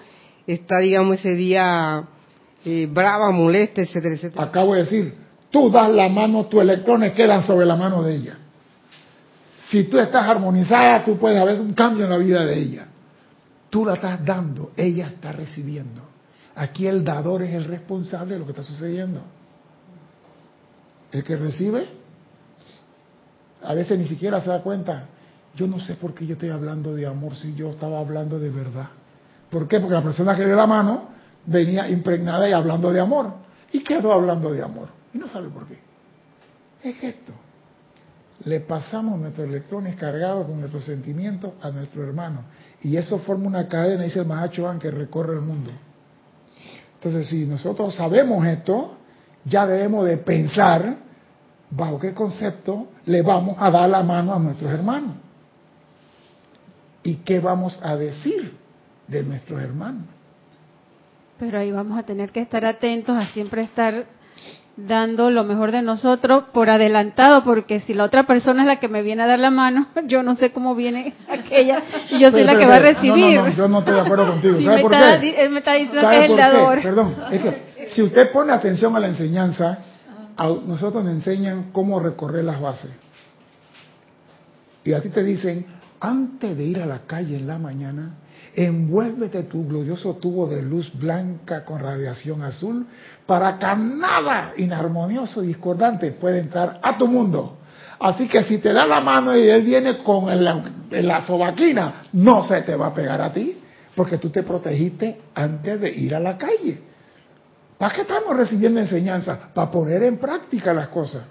está, 0.47 0.79
digamos, 0.79 1.19
ese 1.19 1.35
día 1.35 2.05
eh, 2.63 2.87
brava, 2.91 3.31
molesta, 3.31 3.81
etcétera, 3.81 4.15
etcétera. 4.15 4.43
Acabo 4.43 4.75
de 4.75 4.83
decir, 4.83 5.13
tú 5.49 5.69
das 5.69 5.89
la 5.89 6.07
mano, 6.09 6.45
tus 6.45 6.61
electrones 6.61 7.13
quedan 7.13 7.43
sobre 7.43 7.65
la 7.65 7.75
mano 7.75 8.01
de 8.03 8.15
ella. 8.15 8.37
Si 9.69 9.83
tú 9.83 9.99
estás 9.99 10.27
armonizada, 10.27 11.03
tú 11.03 11.17
puedes 11.17 11.39
haber 11.39 11.61
un 11.61 11.73
cambio 11.73 12.05
en 12.05 12.11
la 12.11 12.17
vida 12.17 12.45
de 12.45 12.57
ella. 12.57 12.87
Tú 13.69 13.85
la 13.85 13.93
estás 13.93 14.23
dando, 14.25 14.71
ella 14.75 15.07
está 15.07 15.31
recibiendo. 15.31 16.01
Aquí 16.55 16.87
el 16.87 17.03
dador 17.03 17.43
es 17.43 17.53
el 17.53 17.65
responsable 17.65 18.33
de 18.33 18.39
lo 18.39 18.45
que 18.45 18.51
está 18.51 18.63
sucediendo. 18.63 19.21
El 21.11 21.23
que 21.23 21.35
recibe 21.35 21.99
a 23.63 23.73
veces 23.73 23.97
ni 23.97 24.05
siquiera 24.05 24.41
se 24.41 24.49
da 24.49 24.61
cuenta. 24.61 25.05
Yo 25.55 25.67
no 25.67 25.79
sé 25.79 25.95
por 25.95 26.13
qué 26.13 26.25
yo 26.25 26.33
estoy 26.33 26.49
hablando 26.49 26.95
de 26.95 27.05
amor 27.05 27.35
si 27.35 27.53
yo 27.55 27.69
estaba 27.69 27.99
hablando 27.99 28.39
de 28.39 28.49
verdad. 28.49 28.87
¿Por 29.49 29.67
qué? 29.67 29.79
Porque 29.79 29.95
la 29.95 30.01
persona 30.01 30.35
que 30.35 30.45
dio 30.45 30.55
la 30.55 30.67
mano 30.67 31.09
venía 31.45 31.89
impregnada 31.89 32.47
y 32.47 32.53
hablando 32.53 32.91
de 32.91 32.99
amor. 32.99 33.33
Y 33.71 33.83
quedó 33.83 34.13
hablando 34.13 34.51
de 34.51 34.63
amor. 34.63 34.87
Y 35.13 35.17
no 35.17 35.27
sabe 35.27 35.49
por 35.49 35.67
qué. 35.67 35.77
Es 36.83 37.03
esto. 37.03 37.33
Le 38.45 38.61
pasamos 38.61 39.19
nuestros 39.19 39.47
electrones 39.47 39.95
cargados 39.95 40.47
con 40.47 40.59
nuestros 40.59 40.85
sentimientos 40.85 41.53
a 41.61 41.71
nuestro 41.71 42.03
hermano. 42.03 42.43
Y 42.81 42.95
eso 42.95 43.19
forma 43.19 43.47
una 43.47 43.67
cadena, 43.67 44.03
dice 44.03 44.19
el 44.19 44.25
Mahacho 44.25 44.69
que 44.79 44.91
recorre 44.91 45.33
el 45.33 45.41
mundo. 45.41 45.71
Entonces, 46.95 47.27
si 47.27 47.45
nosotros 47.45 47.95
sabemos 47.95 48.45
esto, 48.45 48.97
ya 49.45 49.65
debemos 49.65 50.05
de 50.05 50.17
pensar 50.17 50.97
bajo 51.69 51.99
qué 51.99 52.13
concepto 52.13 52.87
le 53.05 53.21
vamos 53.21 53.55
a 53.59 53.69
dar 53.69 53.89
la 53.89 54.03
mano 54.03 54.33
a 54.33 54.39
nuestros 54.39 54.71
hermanos. 54.71 55.15
¿Y 57.03 57.15
qué 57.15 57.39
vamos 57.39 57.79
a 57.83 57.95
decir 57.95 58.53
de 59.07 59.23
nuestros 59.23 59.61
hermanos? 59.61 60.03
Pero 61.39 61.57
ahí 61.59 61.71
vamos 61.71 61.97
a 61.97 62.03
tener 62.03 62.31
que 62.31 62.41
estar 62.41 62.65
atentos 62.65 63.15
a 63.17 63.27
siempre 63.27 63.61
estar 63.61 64.05
dando 64.87 65.29
lo 65.29 65.43
mejor 65.43 65.71
de 65.71 65.81
nosotros 65.81 66.45
por 66.53 66.69
adelantado, 66.69 67.43
porque 67.43 67.79
si 67.81 67.93
la 67.93 68.05
otra 68.05 68.25
persona 68.25 68.61
es 68.61 68.67
la 68.67 68.79
que 68.79 68.87
me 68.87 69.01
viene 69.01 69.23
a 69.23 69.27
dar 69.27 69.39
la 69.39 69.51
mano, 69.51 69.87
yo 70.05 70.23
no 70.23 70.35
sé 70.35 70.51
cómo 70.51 70.75
viene 70.75 71.13
aquella 71.29 71.83
y 72.09 72.19
yo 72.19 72.31
soy 72.31 72.43
la 72.43 72.57
que 72.57 72.65
va 72.65 72.75
a 72.75 72.79
recibir. 72.79 73.37
No, 73.37 73.47
no, 73.47 73.55
yo 73.55 73.67
no 73.67 73.79
estoy 73.79 73.93
de 73.93 74.01
acuerdo 74.01 74.27
contigo. 74.27 74.61
¿Sabe 74.63 74.81
por 74.81 74.91
qué? 74.91 75.41
Él 75.41 75.49
me 75.49 75.59
está 75.59 75.73
diciendo 75.73 76.09
que 76.09 76.23
es 76.23 76.29
el 76.29 76.37
dador. 76.37 76.81
Perdón, 76.81 77.15
es 77.31 77.41
que 77.41 77.69
si 77.93 78.01
usted 78.01 78.31
pone 78.31 78.53
atención 78.53 78.95
a 78.95 78.99
la 78.99 79.07
enseñanza, 79.07 79.79
nosotros 80.65 81.03
nos 81.03 81.13
enseñan 81.13 81.71
cómo 81.71 81.99
recorrer 81.99 82.45
las 82.45 82.61
bases. 82.61 82.91
Y 84.83 84.93
a 84.93 85.01
ti 85.01 85.09
te 85.09 85.23
dicen, 85.23 85.65
antes 85.99 86.57
de 86.57 86.63
ir 86.63 86.81
a 86.81 86.85
la 86.85 86.99
calle 86.99 87.37
en 87.37 87.47
la 87.47 87.57
mañana, 87.57 88.15
envuélvete 88.55 89.43
tu 89.43 89.67
glorioso 89.67 90.15
tubo 90.15 90.47
de 90.47 90.61
luz 90.61 90.91
blanca 90.97 91.63
con 91.63 91.79
radiación 91.79 92.41
azul 92.43 92.85
para 93.25 93.57
que 93.57 93.75
nada 93.75 94.53
inarmonioso 94.57 95.43
y 95.43 95.47
discordante 95.47 96.11
pueda 96.11 96.37
entrar 96.37 96.79
a 96.81 96.97
tu 96.97 97.07
mundo. 97.07 97.57
Así 97.99 98.27
que 98.27 98.43
si 98.43 98.59
te 98.59 98.71
da 98.71 98.85
la 98.85 99.01
mano 99.01 99.35
y 99.35 99.49
él 99.49 99.61
viene 99.61 99.97
con 99.97 100.27
la 100.89 101.21
sobaquina, 101.21 102.03
no 102.13 102.43
se 102.43 102.61
te 102.61 102.75
va 102.75 102.87
a 102.87 102.93
pegar 102.93 103.21
a 103.21 103.33
ti, 103.33 103.57
porque 103.93 104.17
tú 104.17 104.29
te 104.29 104.43
protegiste 104.43 105.19
antes 105.35 105.81
de 105.81 105.89
ir 105.89 106.15
a 106.15 106.19
la 106.19 106.37
calle. 106.37 106.79
¿Para 107.77 107.93
qué 107.93 108.01
estamos 108.01 108.35
recibiendo 108.35 108.79
enseñanza? 108.79 109.49
Para 109.53 109.69
poner 109.69 110.03
en 110.03 110.17
práctica 110.17 110.73
las 110.73 110.87
cosas. 110.87 111.23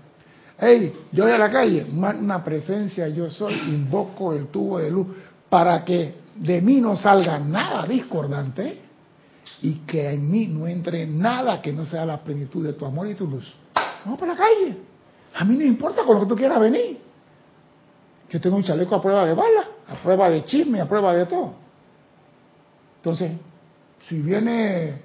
Hey, 0.59 0.93
yo 1.13 1.25
voy 1.25 1.33
a 1.33 1.39
la 1.39 1.51
calle, 1.51 1.87
una 1.91 2.43
presencia, 2.43 3.09
yo 3.09 3.31
soy, 3.31 3.55
invoco 3.55 4.33
el 4.33 4.49
tubo 4.49 4.79
de 4.79 4.91
luz 4.91 5.07
para 5.49 5.85
que 5.85 6.15
de 6.39 6.61
mí 6.61 6.81
no 6.81 6.97
salga 6.97 7.39
nada 7.39 7.87
discordante 7.87 8.81
y 9.63 9.73
que 9.81 10.11
en 10.11 10.31
mí 10.31 10.47
no 10.47 10.67
entre 10.67 11.07
nada 11.07 11.61
que 11.61 11.73
no 11.73 11.85
sea 11.85 12.07
la 12.07 12.23
plenitud 12.23 12.65
de 12.65 12.75
tu 12.75 12.87
amor 12.87 13.09
y 13.09 13.15
tu 13.15 13.27
luz. 13.27 13.53
Vamos 14.05 14.19
para 14.19 14.33
la 14.33 14.39
calle. 14.39 14.79
A 15.35 15.45
mí 15.45 15.57
no 15.57 15.65
importa 15.65 16.03
con 16.05 16.15
lo 16.15 16.23
que 16.23 16.29
tú 16.29 16.37
quieras 16.37 16.61
venir. 16.61 17.01
Yo 18.31 18.41
tengo 18.41 18.57
un 18.57 18.65
chaleco 18.65 18.95
a 18.95 19.03
prueba 19.03 19.25
de 19.25 19.35
bala, 19.35 19.69
a 19.89 19.95
prueba 19.97 20.31
de 20.31 20.45
chisme, 20.45 20.81
a 20.81 20.89
prueba 20.89 21.15
de 21.15 21.27
todo. 21.27 21.55
Entonces, 22.97 23.33
si 24.07 24.21
viene 24.21 25.03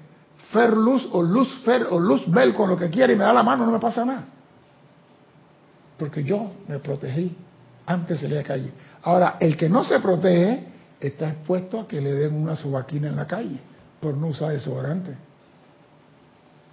Fer 0.52 0.72
Luz 0.76 1.08
o 1.12 1.22
Luz 1.22 1.48
Fer 1.64 1.86
o 1.90 1.98
Luz 1.98 2.30
Bel 2.30 2.54
con 2.54 2.70
lo 2.70 2.76
que 2.76 2.90
quiere 2.90 3.14
y 3.14 3.16
me 3.16 3.24
da 3.24 3.32
la 3.32 3.42
mano, 3.42 3.66
no 3.66 3.72
me 3.72 3.80
pasa 3.80 4.04
nada. 4.04 4.24
Porque 5.98 6.22
yo 6.22 6.52
me 6.68 6.78
protegí 6.78 7.34
antes 7.86 8.20
de 8.20 8.28
la 8.28 8.42
calle. 8.42 8.72
Ahora, 9.02 9.36
el 9.40 9.56
que 9.56 9.68
no 9.68 9.84
se 9.84 9.98
protege 10.00 10.73
está 11.00 11.30
expuesto 11.30 11.80
a 11.80 11.88
que 11.88 12.00
le 12.00 12.12
den 12.12 12.34
una 12.34 12.56
sobaquina 12.56 13.08
en 13.08 13.16
la 13.16 13.26
calle 13.26 13.58
por 14.00 14.16
no 14.16 14.28
usar 14.28 14.52
desodorante. 14.52 15.16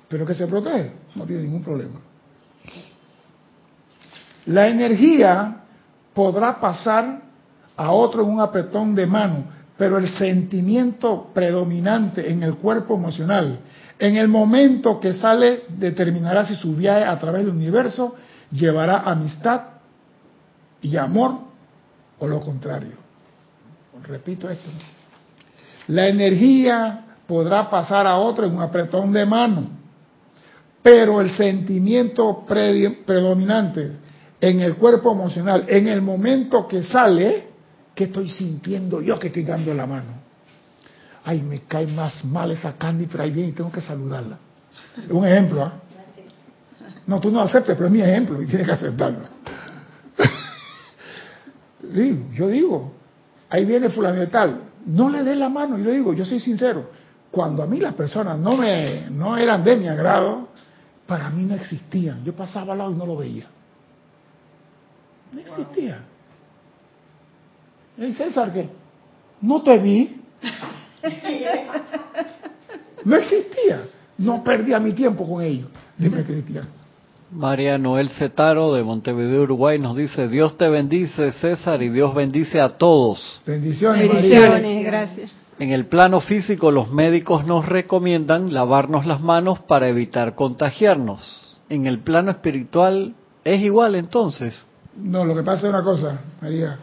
Pero 0.08 0.26
que 0.26 0.34
se 0.34 0.48
protege, 0.48 0.92
no 1.16 1.26
tiene 1.26 1.44
ningún 1.44 1.64
problema. 1.64 2.00
La 4.46 4.68
energía 4.68 5.62
podrá 6.14 6.60
pasar 6.60 7.22
a 7.78 7.92
otro 7.92 8.24
en 8.24 8.30
un 8.30 8.42
apretón 8.42 8.96
de 8.96 9.06
mano, 9.06 9.46
pero 9.78 9.98
el 9.98 10.10
sentimiento 10.10 11.30
predominante 11.34 12.30
en 12.30 12.44
el 12.44 12.56
cuerpo 12.56 12.96
emocional, 12.96 13.60
en 13.98 14.18
el 14.18 14.28
momento 14.28 15.00
que 15.00 15.14
sale, 15.14 15.64
determinará 15.70 16.46
si 16.46 16.56
su 16.56 16.76
viaje 16.76 17.06
a 17.06 17.18
través 17.18 17.46
del 17.46 17.56
universo 17.56 18.16
llevará 18.52 19.00
amistad 19.00 19.62
y 20.82 20.98
amor 20.98 21.40
o 22.20 22.28
lo 22.28 22.42
contrario. 22.42 23.01
Repito 24.04 24.50
esto. 24.50 24.70
La 25.88 26.08
energía 26.08 27.06
podrá 27.28 27.70
pasar 27.70 28.08
a 28.08 28.18
otro 28.18 28.46
en 28.46 28.56
un 28.56 28.62
apretón 28.62 29.12
de 29.14 29.26
mano, 29.26 29.68
pero 30.82 31.22
el 31.22 31.32
sentimiento 31.34 32.46
predominante 32.46 33.92
en 34.40 34.62
el 34.62 34.76
cuerpo 34.76 35.12
emocional, 35.12 35.66
en 35.68 35.88
el 35.88 36.02
momento 36.02 36.68
que 36.68 36.84
sale, 36.84 37.52
¿Qué 37.96 38.06
estoy 38.06 38.30
sintiendo 38.30 39.02
yo 39.02 39.20
que 39.20 39.28
estoy 39.28 39.44
dando 39.44 39.74
la 39.74 39.86
mano? 39.86 40.22
Ay, 41.24 41.42
me 41.42 41.62
cae 41.62 41.88
más 41.88 42.24
mal 42.26 42.52
esa 42.52 42.78
Candy, 42.78 43.06
pero 43.06 43.24
ahí 43.24 43.32
viene 43.32 43.50
y 43.50 43.52
tengo 43.52 43.72
que 43.72 43.82
saludarla. 43.82 44.40
Un 45.10 45.28
ejemplo, 45.28 45.64
¿ah? 45.64 45.74
No, 47.06 47.20
tú 47.20 47.30
no 47.30 47.42
aceptes, 47.42 47.76
pero 47.76 47.88
es 47.88 47.92
mi 47.92 48.02
ejemplo 48.02 48.42
y 48.42 48.48
tienes 48.48 48.66
que 48.66 48.74
aceptarlo. 48.74 49.20
sí, 51.94 52.26
yo 52.34 52.48
digo, 52.48 52.94
ahí 53.52 53.66
viene 53.66 53.90
fulano 53.90 54.26
tal, 54.30 54.62
no 54.88 55.10
le 55.10 55.24
dé 55.24 55.36
la 55.36 55.50
mano, 55.50 55.78
y 55.78 55.84
lo 55.84 55.92
digo, 55.92 56.14
yo 56.14 56.26
soy 56.26 56.40
sincero, 56.40 56.90
cuando 57.30 57.62
a 57.62 57.68
mí 57.68 57.80
las 57.80 57.94
personas 57.94 58.40
no 58.40 58.58
me 58.58 59.10
no 59.12 59.38
eran 59.38 59.64
de 59.64 59.76
mi 59.76 59.88
agrado, 59.88 60.48
para 61.06 61.30
mí 61.30 61.44
no 61.44 61.56
existían. 61.56 62.24
Yo 62.24 62.34
pasaba 62.34 62.72
al 62.72 62.80
lado 62.80 62.92
y 62.92 62.96
no 62.96 63.06
lo 63.06 63.18
veía. 63.18 63.46
No 65.34 65.40
existía. 65.40 66.00
¿Y 67.98 68.14
César 68.14 68.52
qué? 68.54 68.70
No 69.42 69.62
te 69.62 69.78
vi. 69.78 70.22
No 73.04 73.16
existía. 73.16 73.82
No 74.20 74.44
perdía 74.44 74.80
mi 74.80 74.94
tiempo 74.94 75.28
con 75.28 75.42
ellos. 75.42 75.68
Dime, 75.98 76.24
Cristian. 76.24 76.68
María 77.32 77.78
Noel 77.78 78.10
Cetaro 78.10 78.74
de 78.74 78.84
Montevideo, 78.84 79.44
Uruguay, 79.44 79.80
nos 79.80 79.96
dice, 79.96 80.28
Dios 80.28 80.58
te 80.58 80.68
bendice, 80.68 81.32
César, 81.32 81.82
y 81.82 81.88
Dios 81.88 82.14
bendice 82.14 82.60
a 82.60 82.78
todos. 82.78 83.42
Bendiciones, 83.46 84.10
Bendiciones, 84.10 84.86
gracias. 84.86 85.32
En 85.58 85.72
el 85.72 85.86
plano 85.86 86.20
físico 86.20 86.72
los 86.72 86.92
médicos 86.92 87.46
nos 87.46 87.66
recomiendan 87.68 88.54
lavarnos 88.54 89.06
las 89.06 89.22
manos 89.22 89.60
para 89.60 89.88
evitar 89.88 90.36
contagiarnos. 90.36 91.58
En 91.70 91.86
el 91.86 92.00
plano 92.00 92.32
espiritual 92.32 93.14
es 93.46 93.62
igual 93.62 93.96
entonces. 93.96 94.66
No, 94.98 95.24
lo 95.24 95.34
que 95.34 95.44
pasa 95.44 95.68
es 95.68 95.74
una 95.74 95.84
cosa, 95.84 96.20
María. 96.42 96.80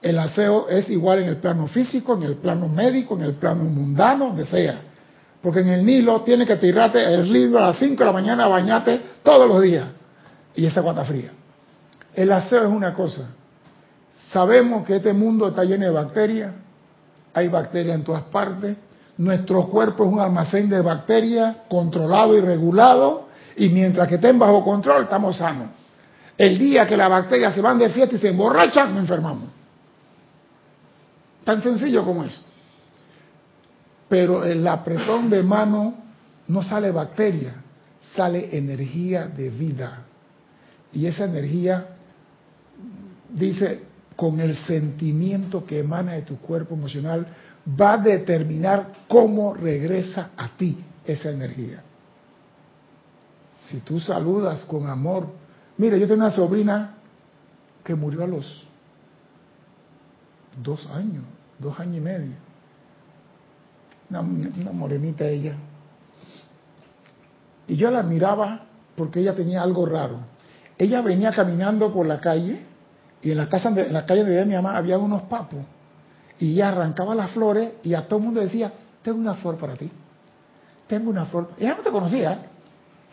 El 0.00 0.18
aseo 0.18 0.70
es 0.70 0.88
igual 0.88 1.18
en 1.18 1.28
el 1.28 1.36
plano 1.36 1.66
físico, 1.66 2.14
en 2.16 2.22
el 2.22 2.36
plano 2.36 2.66
médico, 2.68 3.14
en 3.16 3.24
el 3.24 3.34
plano 3.34 3.64
mundano, 3.64 4.28
donde 4.28 4.46
sea. 4.46 4.80
Porque 5.42 5.60
en 5.60 5.68
el 5.68 5.86
Nilo 5.86 6.20
tiene 6.22 6.46
que 6.46 6.56
tirarte 6.56 7.02
el 7.02 7.32
libro 7.32 7.58
a 7.58 7.68
las 7.68 7.78
5 7.78 7.96
de 7.98 8.04
la 8.04 8.12
mañana 8.12 8.46
bañarte 8.46 9.00
todos 9.22 9.48
los 9.48 9.62
días. 9.62 9.86
Y 10.54 10.66
esa 10.66 10.80
guata 10.80 11.04
fría. 11.04 11.30
El 12.14 12.30
aseo 12.32 12.64
es 12.64 12.68
una 12.68 12.92
cosa. 12.92 13.30
Sabemos 14.30 14.84
que 14.86 14.96
este 14.96 15.12
mundo 15.12 15.48
está 15.48 15.64
lleno 15.64 15.86
de 15.86 15.90
bacterias. 15.90 16.52
Hay 17.32 17.48
bacterias 17.48 17.94
en 17.94 18.04
todas 18.04 18.22
partes. 18.24 18.76
Nuestro 19.16 19.66
cuerpo 19.68 20.04
es 20.04 20.12
un 20.12 20.20
almacén 20.20 20.68
de 20.68 20.80
bacterias 20.80 21.56
controlado 21.68 22.36
y 22.36 22.40
regulado. 22.40 23.28
Y 23.56 23.68
mientras 23.70 24.08
que 24.08 24.16
estén 24.16 24.38
bajo 24.38 24.62
control, 24.62 25.04
estamos 25.04 25.38
sanos. 25.38 25.68
El 26.36 26.58
día 26.58 26.86
que 26.86 26.96
las 26.96 27.10
bacterias 27.10 27.54
se 27.54 27.60
van 27.60 27.78
de 27.78 27.90
fiesta 27.90 28.16
y 28.16 28.18
se 28.18 28.28
emborrachan, 28.28 28.92
nos 28.92 29.00
enfermamos. 29.00 29.48
Tan 31.44 31.62
sencillo 31.62 32.04
como 32.04 32.24
eso. 32.24 32.40
Pero 34.10 34.44
el 34.44 34.66
apretón 34.66 35.30
de 35.30 35.40
mano 35.44 35.94
no 36.48 36.64
sale 36.64 36.90
bacteria, 36.90 37.54
sale 38.16 38.58
energía 38.58 39.28
de 39.28 39.50
vida. 39.50 40.02
Y 40.92 41.06
esa 41.06 41.26
energía, 41.26 41.86
dice, 43.32 43.82
con 44.16 44.40
el 44.40 44.56
sentimiento 44.56 45.64
que 45.64 45.78
emana 45.78 46.14
de 46.14 46.22
tu 46.22 46.38
cuerpo 46.38 46.74
emocional, 46.74 47.24
va 47.80 47.92
a 47.92 47.98
determinar 47.98 48.92
cómo 49.06 49.54
regresa 49.54 50.30
a 50.36 50.56
ti 50.56 50.76
esa 51.04 51.30
energía. 51.30 51.80
Si 53.68 53.78
tú 53.78 54.00
saludas 54.00 54.64
con 54.64 54.88
amor, 54.88 55.28
mire, 55.78 56.00
yo 56.00 56.08
tengo 56.08 56.22
una 56.22 56.32
sobrina 56.32 56.96
que 57.84 57.94
murió 57.94 58.24
a 58.24 58.26
los 58.26 58.66
dos 60.60 60.84
años, 60.90 61.22
dos 61.60 61.78
años 61.78 61.98
y 61.98 62.00
medio. 62.00 62.49
Una, 64.10 64.22
morenita 64.72 65.26
ella. 65.26 65.54
Y 67.68 67.76
yo 67.76 67.90
la 67.90 68.02
miraba 68.02 68.66
porque 68.96 69.20
ella 69.20 69.34
tenía 69.34 69.62
algo 69.62 69.86
raro. 69.86 70.18
Ella 70.76 71.00
venía 71.00 71.30
caminando 71.30 71.92
por 71.92 72.06
la 72.06 72.20
calle 72.20 72.60
y 73.22 73.30
en 73.30 73.36
la, 73.36 73.48
casa 73.48 73.68
en 73.68 73.92
la 73.92 74.04
calle 74.04 74.24
de 74.24 74.44
mi 74.44 74.54
mamá 74.54 74.76
había 74.76 74.98
unos 74.98 75.22
papos. 75.22 75.60
Y 76.40 76.52
ella 76.52 76.68
arrancaba 76.68 77.14
las 77.14 77.30
flores 77.30 77.74
y 77.82 77.94
a 77.94 78.08
todo 78.08 78.18
el 78.18 78.24
mundo 78.24 78.40
decía, 78.40 78.72
tengo 79.02 79.18
una 79.18 79.34
flor 79.34 79.56
para 79.56 79.74
ti. 79.74 79.90
Tengo 80.88 81.10
una 81.10 81.26
flor. 81.26 81.50
Ella 81.58 81.76
no 81.76 81.82
te 81.82 81.90
conocía. 81.90 82.46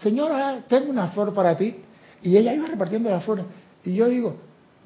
Señora, 0.02 0.64
tengo 0.68 0.90
una 0.90 1.10
flor 1.10 1.34
para 1.34 1.56
ti. 1.56 1.76
Y 2.24 2.36
ella 2.36 2.54
iba 2.54 2.68
repartiendo 2.68 3.10
las 3.10 3.24
flores. 3.24 3.46
Y 3.84 3.94
yo 3.94 4.08
digo, 4.08 4.36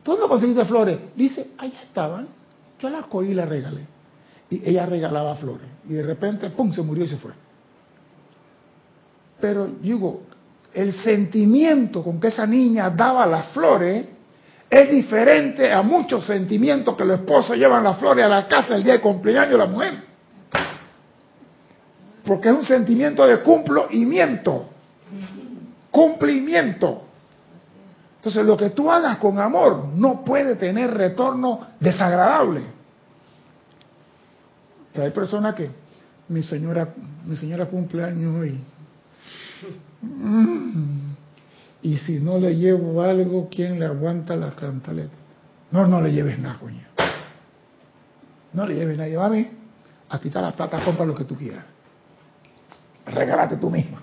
¿tú 0.03 0.17
no 0.17 0.27
conseguiste 0.27 0.65
flores? 0.65 0.99
Dice, 1.15 1.51
allá 1.57 1.83
estaban. 1.83 2.27
Yo 2.79 2.89
las 2.89 3.05
cogí 3.05 3.29
y 3.29 3.33
las 3.33 3.47
regalé. 3.47 3.85
Y 4.51 4.69
ella 4.69 4.85
regalaba 4.85 5.35
flores. 5.35 5.67
Y 5.87 5.93
de 5.93 6.03
repente, 6.03 6.51
¡pum!, 6.51 6.71
se 6.71 6.83
murió 6.83 7.05
y 7.05 7.07
se 7.07 7.17
fue. 7.17 7.31
Pero 9.39 9.67
digo, 9.81 10.21
el 10.73 10.93
sentimiento 10.93 12.03
con 12.03 12.19
que 12.19 12.27
esa 12.27 12.45
niña 12.45 12.89
daba 12.89 13.25
las 13.25 13.47
flores 13.47 14.05
es 14.69 14.89
diferente 14.89 15.71
a 15.71 15.81
muchos 15.81 16.25
sentimientos 16.25 16.95
que 16.95 17.03
los 17.03 17.19
esposos 17.19 17.57
llevan 17.57 17.83
las 17.83 17.97
flores 17.97 18.23
a 18.23 18.27
la 18.27 18.47
casa 18.47 18.75
el 18.75 18.83
día 18.83 18.93
de 18.93 19.01
cumpleaños 19.01 19.51
de 19.51 19.57
la 19.57 19.65
mujer. 19.65 19.93
Porque 22.23 22.49
es 22.49 22.55
un 22.55 22.63
sentimiento 22.63 23.25
de 23.25 23.41
cumplimiento. 23.41 24.65
Cumplimiento. 25.89 27.03
Entonces 28.17 28.45
lo 28.45 28.55
que 28.55 28.69
tú 28.69 28.91
hagas 28.91 29.17
con 29.17 29.39
amor 29.39 29.87
no 29.95 30.23
puede 30.23 30.55
tener 30.55 30.93
retorno 30.93 31.59
desagradable. 31.79 32.80
Pero 34.91 35.05
hay 35.05 35.11
personas 35.11 35.55
que 35.55 35.69
mi 36.27 36.43
señora, 36.43 36.93
mi 37.25 37.35
señora 37.35 37.65
cumpleaños 37.65 38.35
hoy. 38.35 38.59
Mm. 40.01 41.11
Y 41.83 41.97
si 41.97 42.19
no 42.19 42.37
le 42.37 42.55
llevo 42.55 43.01
algo, 43.01 43.49
¿quién 43.49 43.79
le 43.79 43.85
aguanta 43.85 44.35
la 44.35 44.51
cantaleta? 44.51 45.13
No, 45.71 45.87
no 45.87 46.01
le 46.01 46.11
lleves 46.11 46.37
nada, 46.39 46.57
coño. 46.59 46.83
No 48.53 48.65
le 48.65 48.75
lleves 48.75 48.97
nada. 48.97 49.09
Llévame 49.09 49.51
a 50.09 50.19
quitar 50.19 50.43
la 50.43 50.51
plata, 50.51 50.83
compra 50.83 51.05
lo 51.05 51.15
que 51.15 51.23
tú 51.23 51.35
quieras. 51.35 51.65
Regálate 53.05 53.57
tú 53.57 53.69
misma. 53.69 54.01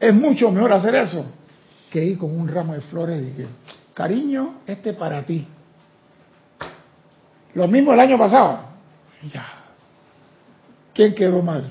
Es 0.00 0.14
mucho 0.14 0.50
mejor 0.50 0.72
hacer 0.72 0.94
eso 0.94 1.26
que 1.90 2.04
ir 2.04 2.18
con 2.18 2.36
un 2.36 2.48
ramo 2.48 2.74
de 2.74 2.80
flores 2.80 3.22
y 3.22 3.36
que, 3.36 3.46
cariño, 3.92 4.60
este 4.66 4.94
para 4.94 5.24
ti. 5.24 5.46
Lo 7.54 7.68
mismo 7.68 7.92
el 7.92 8.00
año 8.00 8.18
pasado. 8.18 8.60
Ya. 9.30 9.63
¿Quién 10.94 11.14
quedó 11.14 11.42
mal? 11.42 11.70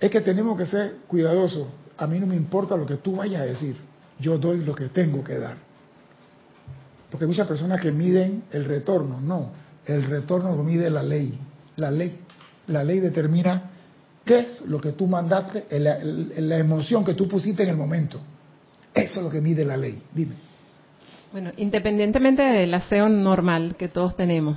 Es 0.00 0.10
que 0.10 0.20
tenemos 0.20 0.56
que 0.56 0.66
ser 0.66 0.96
cuidadosos. 1.06 1.68
A 1.96 2.06
mí 2.06 2.18
no 2.18 2.26
me 2.26 2.34
importa 2.34 2.76
lo 2.76 2.86
que 2.86 2.96
tú 2.96 3.16
vayas 3.16 3.42
a 3.42 3.44
decir. 3.44 3.76
Yo 4.18 4.38
doy 4.38 4.64
lo 4.64 4.74
que 4.74 4.88
tengo 4.88 5.22
que 5.22 5.38
dar. 5.38 5.56
Porque 7.10 7.24
hay 7.24 7.28
muchas 7.28 7.46
personas 7.46 7.80
que 7.80 7.92
miden 7.92 8.44
el 8.50 8.64
retorno. 8.64 9.20
No, 9.20 9.52
el 9.86 10.04
retorno 10.04 10.56
lo 10.56 10.64
mide 10.64 10.90
la 10.90 11.02
ley. 11.02 11.38
La 11.76 11.90
ley, 11.90 12.18
la 12.68 12.82
ley 12.82 13.00
determina 13.00 13.70
qué 14.24 14.40
es 14.40 14.62
lo 14.62 14.80
que 14.80 14.92
tú 14.92 15.06
mandaste, 15.06 15.66
la, 15.78 15.98
la 16.02 16.58
emoción 16.58 17.04
que 17.04 17.14
tú 17.14 17.28
pusiste 17.28 17.62
en 17.62 17.68
el 17.68 17.76
momento. 17.76 18.18
Eso 18.92 19.20
es 19.20 19.24
lo 19.24 19.30
que 19.30 19.40
mide 19.40 19.64
la 19.64 19.76
ley. 19.76 20.02
Dime. 20.12 20.34
Bueno, 21.32 21.50
independientemente 21.56 22.42
del 22.42 22.72
aseo 22.74 23.08
normal 23.08 23.74
que 23.76 23.88
todos 23.88 24.16
tenemos, 24.16 24.56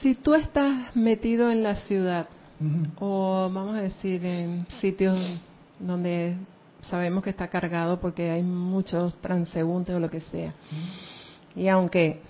si 0.00 0.14
tú 0.14 0.34
estás 0.34 0.94
metido 0.94 1.50
en 1.50 1.62
la 1.62 1.76
ciudad, 1.76 2.28
uh 2.60 2.64
-huh. 2.64 2.90
o 3.00 3.50
vamos 3.52 3.76
a 3.76 3.82
decir 3.82 4.24
en 4.24 4.66
sitios 4.80 5.18
donde 5.78 6.36
sabemos 6.82 7.22
que 7.22 7.30
está 7.30 7.48
cargado 7.48 8.00
porque 8.00 8.30
hay 8.30 8.42
muchos 8.42 9.14
transeúntes 9.20 9.94
o 9.94 10.00
lo 10.00 10.08
que 10.10 10.20
sea, 10.20 10.48
uh 10.48 10.74
-huh. 10.74 11.62
y 11.62 11.68
aunque 11.68 12.20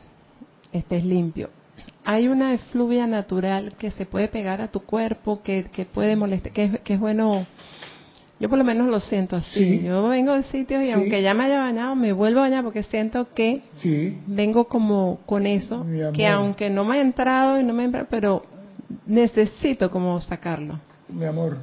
estés 0.73 1.05
limpio, 1.05 1.51
hay 2.05 2.29
una 2.29 2.55
efluvia 2.55 3.07
natural 3.07 3.75
que 3.79 3.91
se 3.91 4.07
puede 4.07 4.29
pegar 4.29 4.61
a 4.61 4.69
tu 4.69 4.81
cuerpo, 4.81 5.43
que, 5.43 5.65
que 5.65 5.85
puede 5.85 6.17
molestar, 6.17 6.53
que 6.53 6.79
que 6.85 6.95
es 6.95 7.01
bueno 7.01 7.47
yo 8.41 8.49
por 8.49 8.57
lo 8.57 8.65
menos 8.65 8.89
lo 8.89 8.99
siento 9.01 9.37
así. 9.37 9.79
Sí. 9.79 9.83
Yo 9.85 10.09
vengo 10.09 10.33
de 10.33 10.45
sitios 10.45 10.83
y 10.83 10.87
sí. 10.87 10.93
aunque 10.93 11.23
ya 11.23 11.35
me 11.35 11.45
haya 11.45 11.59
bañado, 11.59 11.95
me 11.95 12.13
vuelvo 12.13 12.41
a 12.41 12.45
bañar 12.45 12.65
porque 12.65 12.83
siento 12.83 13.29
que 13.29 13.63
sí. 13.77 14.19
vengo 14.27 14.67
como 14.67 15.21
con 15.27 15.47
eso, 15.47 15.87
que 16.15 16.27
aunque 16.27 16.71
no 16.71 16.87
me 16.87 16.97
ha 16.97 17.01
entrado 17.03 17.61
y 17.61 17.65
no 17.65 17.75
me 17.75 17.83
ha 17.83 17.87
entrado, 17.87 18.07
pero 18.09 18.43
necesito 19.07 19.91
como 19.91 20.19
sacarlo. 20.23 20.81
Mi 21.11 21.27
amor, 21.27 21.59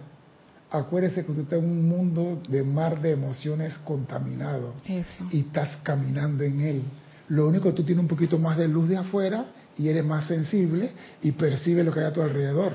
acuérdese 0.70 1.26
que 1.26 1.32
usted 1.32 1.44
está 1.46 1.56
en 1.56 1.66
un 1.66 1.90
mundo 1.90 2.44
de 2.48 2.64
mar 2.64 3.02
de 3.02 3.12
emociones 3.12 3.76
contaminado 3.80 4.76
eso. 4.86 5.26
y 5.32 5.40
estás 5.40 5.78
caminando 5.78 6.44
en 6.44 6.62
él. 6.62 6.82
Lo 7.30 7.48
único 7.48 7.66
que 7.70 7.74
tú 7.74 7.84
tienes 7.84 8.04
un 8.04 8.08
poquito 8.08 8.38
más 8.38 8.56
de 8.56 8.68
luz 8.68 8.88
de 8.88 8.98
afuera 8.98 9.48
y 9.80 9.90
eres 9.90 10.06
más 10.06 10.28
sensible 10.28 10.92
y 11.24 11.32
percibes 11.32 11.84
lo 11.84 11.92
que 11.92 12.02
hay 12.02 12.06
a 12.06 12.14
tu 12.14 12.22
alrededor 12.22 12.74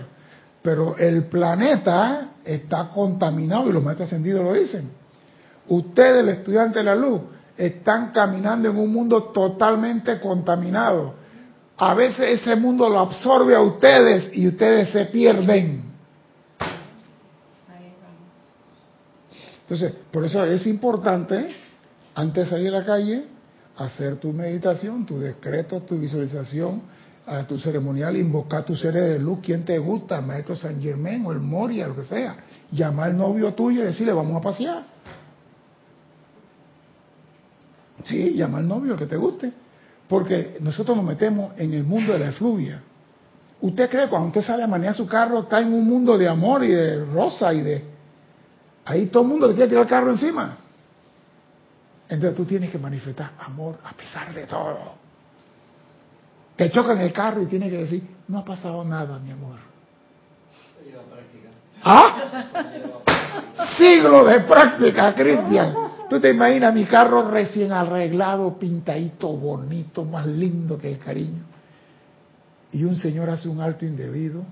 pero 0.63 0.97
el 0.97 1.25
planeta 1.25 2.29
está 2.45 2.89
contaminado 2.89 3.69
y 3.69 3.73
los 3.73 3.83
maestros 3.83 4.09
ascendidos 4.09 4.45
lo 4.45 4.53
dicen. 4.53 4.91
Ustedes, 5.69 6.21
el 6.21 6.29
estudiante 6.29 6.79
de 6.79 6.85
la 6.85 6.95
luz, 6.95 7.21
están 7.57 8.13
caminando 8.13 8.71
en 8.71 8.77
un 8.77 8.93
mundo 8.93 9.25
totalmente 9.25 10.21
contaminado. 10.21 11.15
A 11.77 11.95
veces 11.95 12.41
ese 12.41 12.57
mundo 12.57 12.89
lo 12.89 13.01
absorbe 13.01 13.55
a 13.55 13.61
ustedes 13.61 14.31
y 14.33 14.47
ustedes 14.47 14.91
se 14.91 15.07
pierden. 15.07 15.83
Entonces, 19.63 19.93
por 20.11 20.25
eso 20.25 20.45
es 20.45 20.67
importante, 20.67 21.49
antes 22.15 22.45
de 22.45 22.51
salir 22.51 22.69
a 22.75 22.81
la 22.81 22.85
calle, 22.85 23.25
hacer 23.77 24.17
tu 24.17 24.33
meditación, 24.33 25.07
tu 25.07 25.19
decreto, 25.19 25.81
tu 25.81 25.99
visualización, 25.99 26.83
a 27.27 27.45
tu 27.45 27.59
ceremonial, 27.59 28.17
invocar 28.17 28.65
tu 28.65 28.75
seres 28.75 29.11
de 29.11 29.19
luz, 29.19 29.39
quien 29.41 29.65
te 29.65 29.79
gusta, 29.79 30.21
maestro 30.21 30.57
San 30.57 30.83
Germán 30.83 31.25
o 31.25 31.33
el 31.33 31.39
Moria, 31.39 31.87
lo 31.87 31.97
que 31.97 32.05
sea. 32.05 32.37
Llamar 32.71 33.11
al 33.11 33.17
novio 33.17 33.55
tuyo 33.55 33.83
y 33.83 33.87
decirle, 33.87 34.13
vamos 34.13 34.37
a 34.37 34.41
pasear. 34.41 34.83
Sí, 38.05 38.35
llama 38.35 38.59
al 38.59 38.67
novio 38.67 38.97
que 38.97 39.07
te 39.07 39.17
guste. 39.17 39.53
Porque 40.09 40.57
nosotros 40.61 40.97
nos 40.97 41.07
metemos 41.07 41.53
en 41.59 41.73
el 41.73 41.85
mundo 41.85 42.13
de 42.13 42.19
la 42.19 42.29
efluvia. 42.31 42.83
¿Usted 43.61 43.89
cree 43.89 44.05
que 44.05 44.11
cuando 44.11 44.29
usted 44.29 44.43
sale 44.43 44.65
a 44.65 44.67
manejar 44.67 44.97
su 44.97 45.07
carro 45.07 45.41
está 45.41 45.61
en 45.61 45.73
un 45.73 45.87
mundo 45.87 46.19
de 46.19 46.29
amor 46.29 46.65
y 46.65 46.69
de 46.69 47.05
rosa 47.05 47.55
y 47.55 47.61
de... 47.61 47.85
Ahí 48.85 49.07
todo 49.07 49.23
el 49.23 49.29
mundo 49.29 49.49
te 49.49 49.55
quiere 49.55 49.69
tirar 49.69 49.85
el 49.85 49.89
carro 49.89 50.11
encima. 50.11 50.57
Entonces 52.09 52.37
tú 52.37 52.45
tienes 52.45 52.71
que 52.71 52.79
manifestar 52.79 53.31
amor 53.39 53.79
a 53.85 53.93
pesar 53.93 54.35
de 54.35 54.45
todo 54.47 55.02
te 56.57 56.71
chocan 56.71 56.99
el 57.01 57.13
carro 57.13 57.43
y 57.43 57.47
tienes 57.47 57.71
que 57.71 57.79
decir, 57.79 58.03
no 58.29 58.39
ha 58.39 58.45
pasado 58.45 58.85
nada, 58.85 59.19
mi 59.19 59.31
amor. 59.31 59.59
¿Ah? 61.85 62.45
Siglo 63.77 64.25
de 64.25 64.41
práctica, 64.41 65.15
Cristian. 65.15 65.75
Tú 66.09 66.21
te 66.21 66.31
imaginas 66.31 66.75
mi 66.75 66.85
carro 66.85 67.31
recién 67.31 67.73
arreglado, 67.73 68.59
pintadito, 68.59 69.29
bonito, 69.29 70.05
más 70.05 70.27
lindo 70.27 70.79
que 70.79 70.93
el 70.93 70.99
cariño. 70.99 71.43
Y 72.73 72.85
un 72.85 72.97
señor 72.97 73.31
hace 73.31 73.49
un 73.49 73.61
alto 73.61 73.85
indebido. 73.85 74.45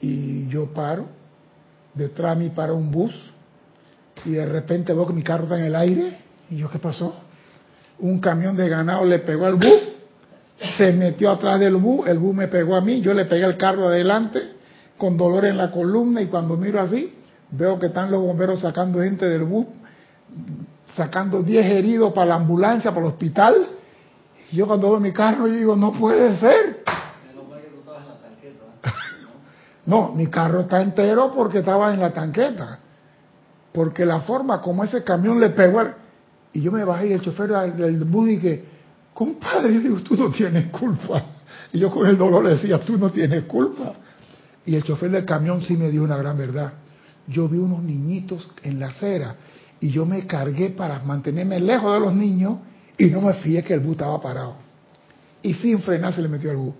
Y 0.00 0.48
yo 0.48 0.66
paro. 0.72 1.06
Detrás 1.94 2.38
de 2.38 2.44
mí 2.44 2.50
para 2.50 2.72
un 2.72 2.90
bus. 2.90 3.12
Y 4.24 4.32
de 4.32 4.46
repente 4.46 4.92
veo 4.92 5.06
que 5.06 5.12
mi 5.12 5.22
carro 5.22 5.44
está 5.44 5.58
en 5.58 5.64
el 5.64 5.76
aire. 5.76 6.18
Y 6.50 6.56
yo, 6.56 6.70
¿qué 6.70 6.78
pasó? 6.78 7.14
Un 8.00 8.20
camión 8.20 8.56
de 8.56 8.68
ganado 8.68 9.04
le 9.04 9.18
pegó 9.20 9.46
al 9.46 9.54
bus. 9.54 9.80
Se 10.76 10.92
metió 10.92 11.30
atrás 11.30 11.60
del 11.60 11.76
bus. 11.76 12.06
El 12.06 12.18
bus 12.18 12.34
me 12.34 12.48
pegó 12.48 12.76
a 12.76 12.80
mí. 12.80 13.00
Yo 13.00 13.14
le 13.14 13.24
pegué 13.24 13.44
el 13.44 13.56
carro 13.56 13.88
adelante 13.88 14.58
con 14.98 15.16
dolor 15.16 15.44
en 15.46 15.56
la 15.56 15.70
columna 15.70 16.20
y 16.20 16.26
cuando 16.26 16.56
miro 16.56 16.80
así, 16.80 17.14
veo 17.50 17.78
que 17.78 17.86
están 17.86 18.10
los 18.10 18.20
bomberos 18.20 18.60
sacando 18.60 19.00
gente 19.00 19.26
del 19.26 19.44
bus, 19.44 19.66
sacando 20.96 21.42
10 21.42 21.64
heridos 21.64 22.12
para 22.12 22.26
la 22.26 22.34
ambulancia, 22.34 22.90
para 22.90 23.06
el 23.06 23.12
hospital. 23.12 23.54
Y 24.50 24.56
yo 24.56 24.66
cuando 24.66 24.90
veo 24.90 25.00
mi 25.00 25.12
carro, 25.12 25.46
yo 25.46 25.54
digo, 25.54 25.76
no 25.76 25.92
puede 25.92 26.36
ser. 26.36 26.82
No, 29.86 30.12
mi 30.12 30.26
carro 30.26 30.60
está 30.60 30.82
entero 30.82 31.32
porque 31.34 31.60
estaba 31.60 31.94
en 31.94 32.00
la 32.00 32.12
tanqueta. 32.12 32.78
Porque 33.72 34.04
la 34.04 34.20
forma 34.20 34.60
como 34.60 34.84
ese 34.84 35.02
camión 35.02 35.40
le 35.40 35.48
pegó. 35.48 35.80
Y 36.52 36.60
yo 36.60 36.72
me 36.72 36.84
bajé 36.84 37.08
y 37.08 37.12
el 37.12 37.20
chofer 37.20 37.50
del 37.50 38.04
bus 38.04 38.28
dije, 38.28 38.64
compadre, 39.14 39.78
digo, 39.80 39.96
tú 40.00 40.16
no 40.16 40.30
tienes 40.30 40.70
culpa. 40.70 41.24
Y 41.72 41.78
yo 41.78 41.90
con 41.90 42.06
el 42.06 42.16
dolor 42.16 42.44
le 42.44 42.50
decía, 42.50 42.80
tú 42.80 42.96
no 42.98 43.10
tienes 43.10 43.44
culpa. 43.44 43.94
Y 44.64 44.74
el 44.74 44.82
chofer 44.82 45.10
del 45.10 45.24
camión 45.24 45.62
sí 45.62 45.76
me 45.76 45.90
dio 45.90 46.02
una 46.02 46.16
gran 46.16 46.36
verdad. 46.36 46.72
Yo 47.26 47.48
vi 47.48 47.58
unos 47.58 47.82
niñitos 47.82 48.48
en 48.62 48.80
la 48.80 48.88
acera 48.88 49.36
y 49.80 49.90
yo 49.90 50.06
me 50.06 50.26
cargué 50.26 50.70
para 50.70 51.00
mantenerme 51.00 51.60
lejos 51.60 51.92
de 51.94 52.00
los 52.00 52.14
niños 52.14 52.58
y 52.96 53.06
no 53.06 53.20
me 53.20 53.34
fijé 53.34 53.62
que 53.62 53.74
el 53.74 53.80
bus 53.80 53.92
estaba 53.92 54.20
parado. 54.20 54.56
Y 55.42 55.54
sin 55.54 55.80
frenar 55.80 56.14
se 56.14 56.22
le 56.22 56.28
metió 56.28 56.50
al 56.50 56.56
bus. 56.56 56.74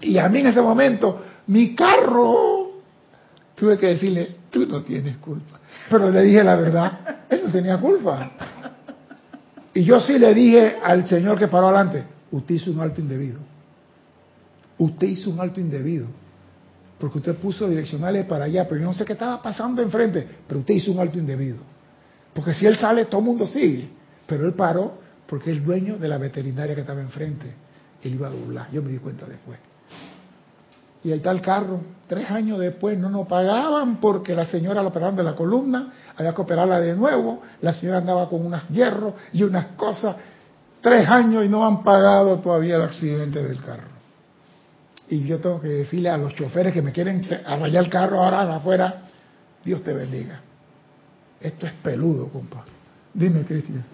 Y 0.00 0.18
a 0.18 0.28
mí 0.28 0.40
en 0.40 0.46
ese 0.46 0.60
momento, 0.60 1.22
mi 1.46 1.74
carro, 1.74 2.82
tuve 3.54 3.78
que 3.78 3.86
decirle, 3.86 4.36
tú 4.50 4.66
no 4.66 4.82
tienes 4.82 5.16
culpa. 5.18 5.60
Pero 5.88 6.10
le 6.10 6.22
dije 6.22 6.42
la 6.42 6.56
verdad, 6.56 7.24
él 7.28 7.42
no 7.46 7.52
tenía 7.52 7.78
culpa. 7.78 8.32
Y 9.74 9.84
yo 9.84 10.00
sí 10.00 10.18
le 10.18 10.34
dije 10.34 10.76
al 10.82 11.08
señor 11.08 11.38
que 11.38 11.48
paró 11.48 11.68
adelante, 11.68 12.04
usted 12.30 12.54
hizo 12.54 12.70
un 12.70 12.80
alto 12.80 13.00
indebido. 13.00 13.40
Usted 14.78 15.06
hizo 15.06 15.30
un 15.30 15.40
alto 15.40 15.60
indebido 15.60 16.06
porque 17.02 17.18
usted 17.18 17.34
puso 17.34 17.68
direccionales 17.68 18.26
para 18.26 18.44
allá, 18.44 18.68
pero 18.68 18.80
yo 18.80 18.86
no 18.86 18.94
sé 18.94 19.04
qué 19.04 19.14
estaba 19.14 19.42
pasando 19.42 19.82
enfrente, 19.82 20.24
pero 20.46 20.60
usted 20.60 20.74
hizo 20.74 20.92
un 20.92 21.00
alto 21.00 21.18
indebido. 21.18 21.56
Porque 22.32 22.54
si 22.54 22.64
él 22.64 22.76
sale, 22.76 23.06
todo 23.06 23.20
el 23.20 23.26
mundo 23.26 23.44
sigue. 23.44 23.88
Pero 24.24 24.46
él 24.46 24.54
paró 24.54 24.98
porque 25.26 25.50
el 25.50 25.64
dueño 25.64 25.98
de 25.98 26.06
la 26.06 26.16
veterinaria 26.16 26.76
que 26.76 26.82
estaba 26.82 27.00
enfrente. 27.00 27.52
Él 28.02 28.14
iba 28.14 28.28
a 28.28 28.30
doblar, 28.30 28.70
yo 28.70 28.84
me 28.84 28.90
di 28.92 28.98
cuenta 28.98 29.26
después. 29.26 29.58
Y 31.04 31.10
ahí 31.10 31.18
está 31.18 31.30
el 31.30 31.40
carro. 31.40 31.80
Tres 32.06 32.30
años 32.30 32.58
después 32.58 32.98
no 32.98 33.08
nos 33.08 33.26
pagaban 33.26 33.96
porque 33.96 34.34
la 34.34 34.46
señora 34.46 34.82
la 34.82 34.88
operaron 34.88 35.16
de 35.16 35.22
la 35.22 35.34
columna, 35.34 35.92
había 36.16 36.34
que 36.34 36.42
operarla 36.42 36.80
de 36.80 36.94
nuevo, 36.94 37.40
la 37.60 37.72
señora 37.72 37.98
andaba 37.98 38.28
con 38.28 38.44
unos 38.44 38.68
hierros 38.68 39.14
y 39.32 39.42
unas 39.42 39.68
cosas. 39.76 40.16
Tres 40.80 41.08
años 41.08 41.44
y 41.44 41.48
no 41.48 41.64
han 41.64 41.82
pagado 41.82 42.38
todavía 42.38 42.76
el 42.76 42.82
accidente 42.82 43.42
del 43.42 43.62
carro 43.62 43.92
y 45.12 45.26
yo 45.26 45.38
tengo 45.40 45.60
que 45.60 45.68
decirle 45.68 46.08
a 46.08 46.16
los 46.16 46.34
choferes 46.34 46.72
que 46.72 46.80
me 46.80 46.90
quieren 46.90 47.28
arrayar 47.44 47.84
el 47.84 47.90
carro 47.90 48.22
ahora 48.22 48.56
afuera, 48.56 49.02
Dios 49.62 49.82
te 49.82 49.92
bendiga. 49.92 50.40
Esto 51.38 51.66
es 51.66 51.72
peludo, 51.82 52.28
compa. 52.28 52.64
Dime, 53.12 53.42
Cristian. 53.42 53.84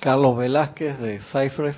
Carlos 0.00 0.36
Velázquez 0.36 0.98
de 0.98 1.20
Cypress 1.30 1.76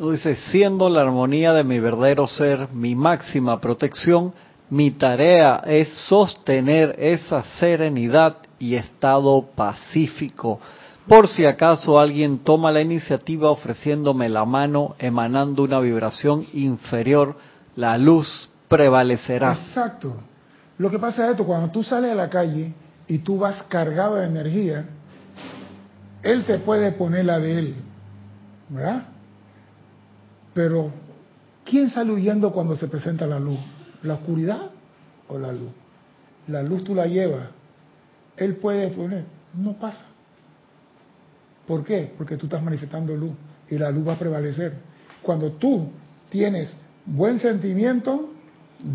dice, 0.00 0.36
siendo 0.50 0.88
la 0.88 1.02
armonía 1.02 1.52
de 1.52 1.64
mi 1.64 1.78
verdadero 1.78 2.26
ser 2.26 2.68
mi 2.72 2.94
máxima 2.94 3.60
protección, 3.60 4.32
mi 4.70 4.92
tarea 4.92 5.62
es 5.66 5.88
sostener 6.08 6.94
esa 6.98 7.42
serenidad 7.58 8.36
y 8.58 8.76
estado 8.76 9.42
pacífico. 9.54 10.60
Por 11.06 11.26
si 11.26 11.44
acaso 11.44 11.98
alguien 11.98 12.38
toma 12.38 12.70
la 12.70 12.80
iniciativa 12.80 13.50
ofreciéndome 13.50 14.28
la 14.28 14.44
mano, 14.44 14.94
emanando 14.98 15.64
una 15.64 15.80
vibración 15.80 16.46
inferior, 16.52 17.36
la 17.76 17.98
luz 17.98 18.48
prevalecerá. 18.68 19.52
Exacto. 19.52 20.14
Lo 20.78 20.88
que 20.88 20.98
pasa 20.98 21.24
es 21.26 21.32
esto, 21.32 21.44
cuando 21.44 21.70
tú 21.70 21.82
sales 21.82 22.12
a 22.12 22.14
la 22.14 22.30
calle 22.30 22.72
y 23.06 23.18
tú 23.18 23.38
vas 23.38 23.62
cargado 23.64 24.16
de 24.16 24.26
energía, 24.26 24.86
Él 26.22 26.44
te 26.44 26.58
puede 26.58 26.92
poner 26.92 27.24
la 27.24 27.38
de 27.38 27.58
Él, 27.58 27.74
¿verdad? 28.68 29.02
Pero, 30.62 30.90
¿quién 31.64 31.88
sale 31.88 32.12
huyendo 32.12 32.52
cuando 32.52 32.76
se 32.76 32.86
presenta 32.86 33.26
la 33.26 33.40
luz? 33.40 33.58
¿La 34.02 34.12
oscuridad 34.12 34.70
o 35.26 35.38
la 35.38 35.52
luz? 35.52 35.70
La 36.48 36.62
luz 36.62 36.84
tú 36.84 36.94
la 36.94 37.06
llevas. 37.06 37.48
Él 38.36 38.56
puede 38.56 38.88
poner, 38.88 39.24
no 39.54 39.72
pasa. 39.78 40.04
¿Por 41.66 41.82
qué? 41.82 42.12
Porque 42.14 42.36
tú 42.36 42.44
estás 42.44 42.62
manifestando 42.62 43.16
luz 43.16 43.32
y 43.70 43.78
la 43.78 43.90
luz 43.90 44.06
va 44.06 44.12
a 44.12 44.18
prevalecer. 44.18 44.74
Cuando 45.22 45.52
tú 45.52 45.92
tienes 46.28 46.76
buen 47.06 47.38
sentimiento, 47.38 48.28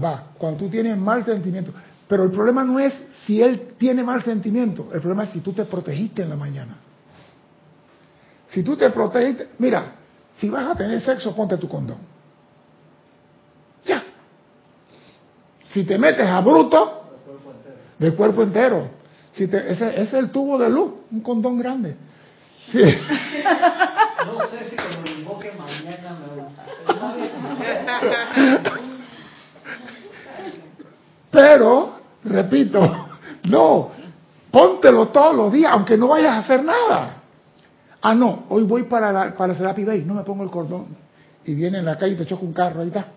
va. 0.04 0.34
Cuando 0.38 0.60
tú 0.60 0.70
tienes 0.70 0.96
mal 1.00 1.26
sentimiento. 1.26 1.74
Pero 2.08 2.26
el 2.26 2.30
problema 2.30 2.64
no 2.64 2.78
es 2.78 2.94
si 3.26 3.42
él 3.42 3.74
tiene 3.80 4.04
mal 4.04 4.24
sentimiento, 4.24 4.90
el 4.94 5.02
problema 5.02 5.24
es 5.24 5.32
si 5.32 5.40
tú 5.40 5.52
te 5.52 5.66
protegiste 5.66 6.22
en 6.22 6.30
la 6.30 6.36
mañana. 6.36 6.78
Si 8.50 8.62
tú 8.62 8.78
te 8.78 8.88
protegiste, 8.92 9.48
mira, 9.58 9.95
si 10.38 10.50
vas 10.50 10.68
a 10.68 10.76
tener 10.76 11.02
sexo, 11.02 11.36
ponte 11.36 11.58
tu 11.58 11.68
condón. 11.70 11.98
Ya. 13.86 14.04
Si 15.70 15.84
te 15.84 15.98
metes 15.98 16.28
a 16.28 16.42
bruto, 16.42 17.06
del 17.98 18.16
cuerpo 18.16 18.44
entero. 18.44 18.90
Si 19.34 19.48
te, 19.48 19.72
ese, 19.72 20.02
es 20.02 20.14
el 20.14 20.30
tubo 20.32 20.58
de 20.58 20.70
luz, 20.70 20.94
un 21.12 21.22
condón 21.22 21.58
grande. 21.58 21.96
Sí. 22.72 22.80
No 24.26 24.48
sé 24.48 24.70
si 24.70 24.76
como 24.76 25.02
lo 25.04 25.10
invoque 25.12 25.52
mañana 25.54 26.18
me 26.20 26.26
Pero, 31.32 32.00
repito, 32.24 33.08
no, 33.44 33.92
póntelo 34.52 35.10
todos 35.10 35.36
los 35.36 35.52
días, 35.52 35.72
aunque 35.74 35.98
no 35.98 36.08
vayas 36.08 36.32
a 36.34 36.38
hacer 36.40 36.64
nada. 36.64 37.24
Ah, 38.08 38.14
no, 38.14 38.46
hoy 38.50 38.62
voy 38.66 38.84
para, 38.84 39.12
la, 39.12 39.36
para 39.36 39.56
Serapi 39.56 39.84
Bay, 39.84 40.04
no 40.06 40.14
me 40.14 40.22
pongo 40.22 40.44
el 40.44 40.52
cordón. 40.52 40.86
Y 41.44 41.56
viene 41.56 41.80
en 41.80 41.86
la 41.86 41.98
calle 41.98 42.14
y 42.14 42.18
te 42.18 42.28
choca 42.28 42.46
un 42.46 42.54
carro, 42.54 42.82
ahí 42.82 42.90
está. 42.90 43.08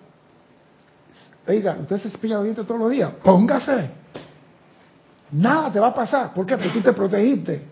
Oiga, 1.47 1.76
usted 1.78 1.99
se 1.99 2.09
cepilla 2.09 2.36
los 2.36 2.45
dientes 2.45 2.66
todos 2.66 2.80
los 2.80 2.91
días, 2.91 3.12
póngase. 3.22 3.91
Nada 5.32 5.70
te 5.70 5.78
va 5.78 5.89
a 5.89 5.95
pasar. 5.95 6.32
¿Por 6.32 6.47
qué? 6.47 6.57
Porque 6.57 6.70
tú 6.70 6.80
te 6.80 6.95
protegiste. 6.95 7.64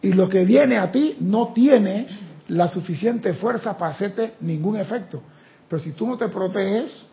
Y 0.00 0.12
lo 0.12 0.28
que 0.28 0.44
viene 0.44 0.78
a 0.78 0.92
ti 0.92 1.16
no 1.18 1.48
tiene 1.48 2.06
la 2.46 2.68
suficiente 2.68 3.34
fuerza 3.34 3.76
para 3.76 3.90
hacerte 3.90 4.34
ningún 4.38 4.76
efecto. 4.76 5.20
Pero 5.68 5.82
si 5.82 5.90
tú 5.90 6.06
no 6.06 6.16
te 6.16 6.28
proteges, 6.28 7.04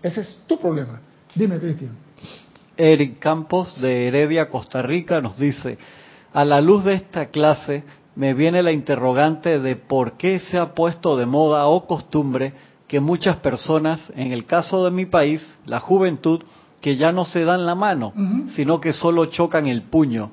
ese 0.00 0.20
es 0.20 0.42
tu 0.46 0.60
problema. 0.60 1.00
Dime, 1.34 1.58
Cristian. 1.58 1.90
Eric 2.76 3.18
Campos 3.18 3.80
de 3.80 4.06
Heredia, 4.06 4.48
Costa 4.48 4.80
Rica, 4.80 5.20
nos 5.20 5.36
dice, 5.36 5.76
a 6.32 6.44
la 6.44 6.60
luz 6.60 6.84
de 6.84 6.94
esta 6.94 7.26
clase 7.26 7.84
me 8.14 8.34
viene 8.34 8.62
la 8.62 8.72
interrogante 8.72 9.60
de 9.60 9.76
por 9.76 10.16
qué 10.16 10.40
se 10.40 10.58
ha 10.58 10.74
puesto 10.74 11.16
de 11.16 11.26
moda 11.26 11.66
o 11.66 11.86
costumbre 11.86 12.52
que 12.88 13.00
muchas 13.00 13.36
personas, 13.36 14.00
en 14.16 14.32
el 14.32 14.44
caso 14.46 14.84
de 14.84 14.90
mi 14.90 15.06
país, 15.06 15.46
la 15.66 15.78
juventud, 15.78 16.42
que 16.80 16.96
ya 16.96 17.12
no 17.12 17.24
se 17.24 17.44
dan 17.44 17.66
la 17.66 17.74
mano, 17.74 18.12
sino 18.54 18.80
que 18.80 18.92
solo 18.92 19.26
chocan 19.26 19.66
el 19.66 19.82
puño. 19.82 20.30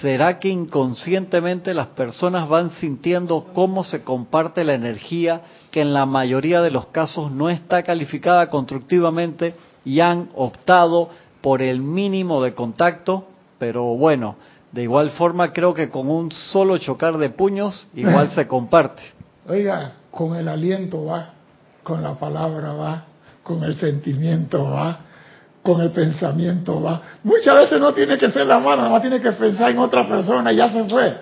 ¿Será 0.00 0.38
que 0.38 0.48
inconscientemente 0.48 1.74
las 1.74 1.88
personas 1.88 2.48
van 2.48 2.70
sintiendo 2.70 3.46
cómo 3.54 3.84
se 3.84 4.02
comparte 4.02 4.64
la 4.64 4.74
energía 4.74 5.42
que 5.70 5.82
en 5.82 5.92
la 5.92 6.06
mayoría 6.06 6.62
de 6.62 6.70
los 6.70 6.86
casos 6.86 7.30
no 7.30 7.50
está 7.50 7.82
calificada 7.82 8.48
constructivamente 8.48 9.54
y 9.84 10.00
han 10.00 10.28
optado 10.34 11.10
por 11.40 11.62
el 11.62 11.80
mínimo 11.82 12.42
de 12.42 12.54
contacto? 12.54 13.26
Pero 13.58 13.84
bueno, 13.96 14.36
de 14.72 14.82
igual 14.82 15.10
forma 15.10 15.52
creo 15.52 15.74
que 15.74 15.88
con 15.88 16.08
un 16.08 16.32
solo 16.32 16.78
chocar 16.78 17.18
de 17.18 17.30
puños 17.30 17.88
igual 17.94 18.30
se 18.34 18.46
comparte. 18.48 19.02
Oiga, 19.46 19.92
con 20.10 20.36
el 20.36 20.48
aliento 20.48 21.04
va, 21.04 21.30
con 21.82 22.02
la 22.02 22.14
palabra 22.14 22.72
va, 22.72 23.04
con 23.42 23.62
el 23.64 23.74
sentimiento 23.76 24.64
va 24.64 25.00
con 25.62 25.80
el 25.80 25.90
pensamiento 25.90 26.82
va. 26.82 27.00
Muchas 27.22 27.56
veces 27.56 27.80
no 27.80 27.94
tiene 27.94 28.18
que 28.18 28.30
ser 28.30 28.46
la 28.46 28.58
mano, 28.58 28.78
nada 28.78 28.90
más 28.90 29.00
tiene 29.00 29.20
que 29.20 29.32
pensar 29.32 29.70
en 29.70 29.78
otra 29.78 30.06
persona 30.06 30.52
y 30.52 30.56
ya 30.56 30.70
se 30.70 30.84
fue. 30.84 31.16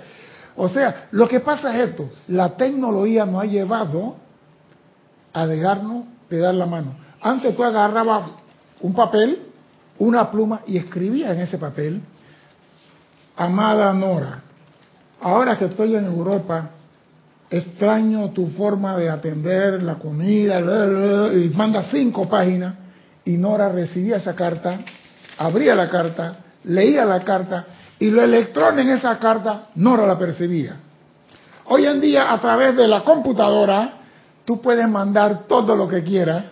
O 0.57 0.69
sea, 0.69 1.09
lo 1.13 1.29
que 1.29 1.41
pasa 1.41 1.75
es 1.77 1.91
esto, 1.91 2.09
la 2.29 2.57
tecnología 2.57 3.25
nos 3.27 3.43
ha 3.43 3.47
llevado 3.47 4.17
a 5.33 5.47
dejarnos 5.47 6.05
de 6.29 6.39
dar 6.39 6.55
la 6.55 6.67
mano. 6.67 6.95
Antes 7.21 7.55
tú 7.55 7.63
agarrabas 7.63 8.31
un 8.81 8.95
papel, 8.95 9.43
una 9.99 10.31
pluma 10.31 10.63
y 10.67 10.79
escribías 10.79 11.33
en 11.33 11.41
ese 11.41 11.59
papel, 11.59 12.01
amada 13.41 13.95
Nora, 13.95 14.43
ahora 15.23 15.57
que 15.57 15.65
estoy 15.65 15.97
en 15.97 16.05
Europa, 16.05 16.69
extraño 17.49 18.33
tu 18.33 18.49
forma 18.49 18.99
de 18.99 19.09
atender 19.09 19.83
la 19.83 19.95
comida, 19.95 20.61
y 21.33 21.49
manda 21.57 21.85
cinco 21.85 22.29
páginas, 22.29 22.75
y 23.25 23.39
Nora 23.39 23.71
recibía 23.71 24.19
esa 24.19 24.35
carta, 24.35 24.81
abría 25.39 25.75
la 25.75 25.89
carta, 25.89 26.37
leía 26.65 27.07
la 27.07 27.25
carta, 27.25 27.65
y 27.99 28.11
los 28.11 28.25
electrones 28.25 28.85
en 28.85 28.93
esa 28.93 29.19
carta 29.19 29.69
Nora 29.77 30.07
la 30.07 30.19
percibía. 30.19 30.77
Hoy 31.65 31.87
en 31.87 31.99
día, 31.99 32.31
a 32.35 32.41
través 32.43 32.77
de 32.77 32.87
la 32.87 33.05
computadora, 33.05 34.01
tú 34.45 34.61
puedes 34.61 34.87
mandar 34.87 35.45
todo 35.49 35.75
lo 35.77 35.89
que 35.89 36.05
quieras, 36.05 36.45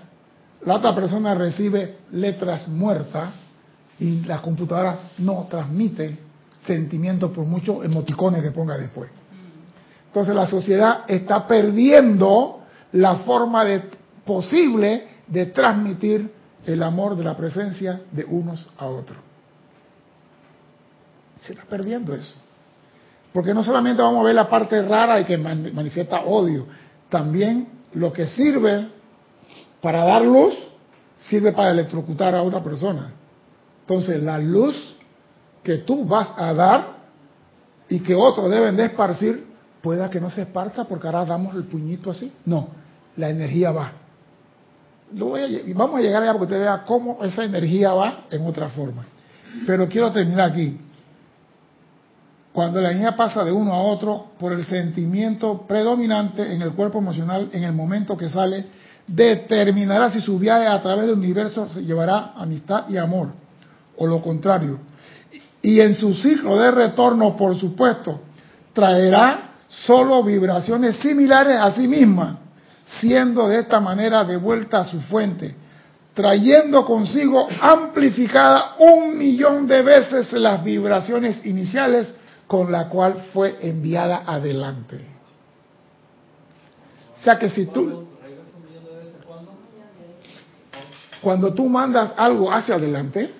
la 0.64 0.76
otra 0.76 0.95
persona 0.95 1.34
recibe 1.34 1.99
letras 2.12 2.66
muertas 2.66 3.28
y 4.01 4.22
la 4.24 4.41
computadora 4.41 4.97
no 5.18 5.47
transmite 5.51 6.28
sentimientos 6.66 7.30
por 7.32 7.44
muchos 7.44 7.84
emoticones 7.84 8.42
que 8.42 8.50
ponga 8.50 8.76
después. 8.76 9.11
Entonces 10.06 10.34
la 10.34 10.46
sociedad 10.46 11.04
está 11.06 11.46
perdiendo 11.46 12.61
la 12.92 13.16
forma 13.16 13.64
de, 13.64 13.82
posible 14.24 15.06
de 15.26 15.46
transmitir 15.46 16.32
el 16.64 16.82
amor 16.82 17.16
de 17.16 17.24
la 17.24 17.36
presencia 17.36 18.02
de 18.11 18.24
unos 18.24 18.70
a 18.78 18.86
otros. 18.86 19.18
Se 21.40 21.52
está 21.52 21.64
perdiendo 21.64 22.14
eso. 22.14 22.34
Porque 23.32 23.54
no 23.54 23.62
solamente 23.62 24.02
vamos 24.02 24.20
a 24.20 24.24
ver 24.24 24.34
la 24.34 24.48
parte 24.48 24.82
rara 24.82 25.20
y 25.20 25.24
que 25.24 25.36
manifiesta 25.36 26.22
odio, 26.22 26.66
también 27.09 27.68
lo 27.94 28.12
que 28.12 28.26
sirve 28.26 28.88
para 29.80 30.04
dar 30.04 30.22
luz 30.22 30.54
sirve 31.16 31.52
para 31.52 31.70
electrocutar 31.70 32.34
a 32.34 32.42
otra 32.42 32.62
persona. 32.62 33.12
Entonces 33.80 34.22
la 34.22 34.38
luz 34.38 34.97
que 35.69 35.77
tú 35.77 36.07
vas 36.07 36.33
a 36.35 36.55
dar 36.55 36.87
y 37.91 38.01
que 38.01 38.14
otros 38.14 38.49
deben 38.49 38.75
de 38.75 38.87
esparcir, 38.87 39.49
pueda 39.83 40.09
que 40.09 40.19
no 40.19 40.31
se 40.31 40.41
esparza 40.41 40.85
porque 40.85 41.07
ahora 41.07 41.27
damos 41.27 41.55
el 41.55 41.64
puñito 41.64 42.11
así. 42.11 42.33
No, 42.47 42.69
la 43.16 43.29
energía 43.29 43.71
va. 43.71 43.93
vamos 45.12 45.99
a 45.99 46.01
llegar 46.01 46.23
allá 46.23 46.33
para 46.33 46.39
que 46.39 46.45
usted 46.45 46.61
vea 46.61 46.85
cómo 46.87 47.23
esa 47.23 47.45
energía 47.45 47.93
va 47.93 48.21
en 48.31 48.47
otra 48.47 48.71
forma. 48.71 49.05
Pero 49.66 49.87
quiero 49.91 50.11
terminar 50.11 50.53
aquí. 50.53 50.81
Cuando 52.51 52.81
la 52.81 52.89
energía 52.93 53.14
pasa 53.14 53.45
de 53.45 53.53
uno 53.53 53.75
a 53.75 53.83
otro 53.83 54.29
por 54.39 54.55
el 54.55 54.64
sentimiento 54.64 55.66
predominante 55.69 56.51
en 56.51 56.62
el 56.62 56.73
cuerpo 56.73 56.97
emocional 56.97 57.51
en 57.53 57.64
el 57.64 57.75
momento 57.75 58.16
que 58.16 58.31
sale, 58.31 58.64
determinará 59.07 60.09
si 60.09 60.23
su 60.23 60.39
viaje 60.39 60.66
a 60.66 60.81
través 60.81 61.09
del 61.09 61.19
universo 61.19 61.69
se 61.75 61.85
llevará 61.85 62.33
amistad 62.37 62.89
y 62.89 62.97
amor, 62.97 63.29
o 63.99 64.07
lo 64.07 64.23
contrario. 64.23 64.88
Y 65.62 65.80
en 65.80 65.94
su 65.94 66.14
ciclo 66.14 66.56
de 66.56 66.70
retorno, 66.70 67.36
por 67.36 67.56
supuesto, 67.56 68.20
traerá 68.72 69.48
solo 69.68 70.22
vibraciones 70.22 70.96
similares 70.96 71.59
a 71.61 71.72
sí 71.72 71.88
misma, 71.88 72.38
siendo 73.00 73.48
de 73.48 73.61
esta 73.61 73.80
manera 73.80 74.24
de 74.24 74.36
vuelta 74.36 74.80
a 74.80 74.84
su 74.84 75.00
fuente, 75.02 75.54
trayendo 76.14 76.84
consigo 76.84 77.48
amplificada 77.61 78.76
un 78.78 79.18
millón 79.18 79.66
de 79.66 79.82
veces 79.82 80.32
las 80.32 80.64
vibraciones 80.64 81.44
iniciales 81.44 82.14
con 82.46 82.72
la 82.72 82.88
cual 82.88 83.26
fue 83.32 83.59
enviada 83.61 84.22
adelante. 84.26 85.04
O 87.20 87.24
sea 87.24 87.38
que 87.38 87.50
si 87.50 87.66
tú, 87.66 88.06
cuando 91.20 91.52
tú 91.52 91.68
mandas 91.68 92.12
algo 92.16 92.50
hacia 92.50 92.76
adelante, 92.76 93.34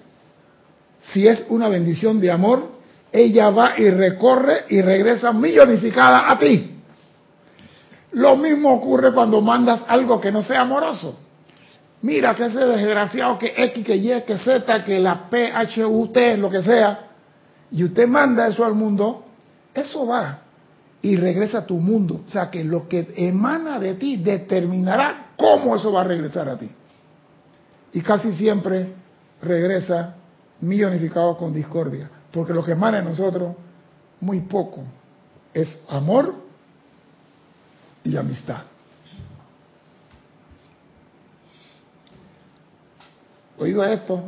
si 1.01 1.27
es 1.27 1.47
una 1.49 1.69
bendición 1.69 2.21
de 2.21 2.31
amor, 2.31 2.79
ella 3.13 3.51
va 3.51 3.75
y 3.79 3.89
recorre 3.91 4.65
y 4.69 4.83
regresa 4.83 5.33
millonificada 5.33 6.31
a 6.31 6.39
ti. 6.39 6.75
Lo 8.13 8.37
mismo 8.37 8.73
ocurre 8.73 9.13
cuando 9.13 9.41
mandas 9.41 9.83
algo 9.87 10.21
que 10.21 10.33
no 10.33 10.43
sea 10.43 10.63
amoroso. 10.63 11.19
Mira 12.03 12.35
que 12.35 12.47
ese 12.47 12.61
desgraciado 12.61 13.39
que 13.39 13.55
X, 13.57 13.85
que 13.85 13.97
Y, 13.97 14.23
que 14.23 14.39
Z, 14.39 14.85
que 14.85 15.01
la 15.01 15.29
P, 15.29 15.53
H, 15.53 15.85
U, 15.85 16.09
T, 16.09 16.37
lo 16.37 16.49
que 16.49 16.63
sea, 16.63 17.07
y 17.71 17.85
usted 17.85 18.07
manda 18.07 18.47
eso 18.47 18.65
al 18.65 18.75
mundo, 18.75 19.25
eso 19.75 20.07
va 20.07 20.41
y 21.03 21.17
regresa 21.17 21.59
a 21.59 21.67
tu 21.67 21.79
mundo. 21.79 22.23
O 22.27 22.31
sea 22.31 22.51
que 22.51 22.65
lo 22.65 22.89
que 22.89 23.13
emana 23.17 23.79
de 23.79 23.95
ti 23.95 24.17
determinará 24.17 25.33
cómo 25.37 25.77
eso 25.77 25.93
va 25.93 26.03
a 26.03 26.05
regresar 26.05 26.49
a 26.49 26.59
ti. 26.59 26.71
Y 27.93 28.01
casi 28.01 28.33
siempre 28.33 28.93
regresa 29.41 30.17
millonificado 30.61 31.37
con 31.37 31.53
discordia. 31.53 32.11
Porque 32.33 32.53
lo 32.53 32.65
que 32.65 32.73
emana 32.73 32.99
en 32.99 33.07
nosotros, 33.07 33.55
muy 34.21 34.41
poco, 34.41 34.83
es 35.55 35.83
amor 35.89 36.35
y 38.05 38.17
amistad. 38.17 38.63
Oído 43.59 43.85
esto, 43.85 44.23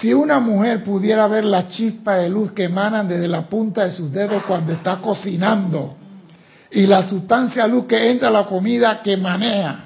si 0.00 0.12
una 0.14 0.38
mujer 0.38 0.84
pudiera 0.84 1.26
ver 1.26 1.44
la 1.44 1.68
chispa 1.68 2.16
de 2.16 2.28
luz 2.28 2.52
que 2.52 2.64
emanan 2.64 3.08
desde 3.08 3.28
la 3.28 3.48
punta 3.48 3.84
de 3.84 3.90
sus 3.90 4.12
dedos 4.12 4.44
cuando 4.44 4.72
está 4.72 5.00
cocinando 5.00 5.96
y 6.70 6.86
la 6.86 7.06
sustancia 7.06 7.66
luz 7.66 7.86
que 7.86 8.10
entra 8.10 8.28
a 8.28 8.32
la 8.32 8.46
comida 8.46 9.02
que 9.02 9.16
maneja, 9.16 9.84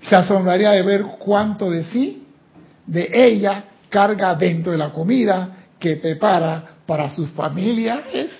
se 0.00 0.14
asombraría 0.14 0.70
de 0.70 0.82
ver 0.82 1.02
cuánto 1.18 1.70
de 1.70 1.84
sí, 1.84 2.25
de 2.86 3.10
ella, 3.12 3.64
carga 3.88 4.34
dentro 4.34 4.72
de 4.72 4.78
la 4.78 4.92
comida 4.92 5.48
que 5.78 5.96
prepara 5.96 6.76
para 6.86 7.10
sus 7.10 7.30
familiares 7.30 8.30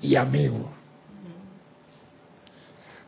y 0.00 0.16
amigos. 0.16 0.76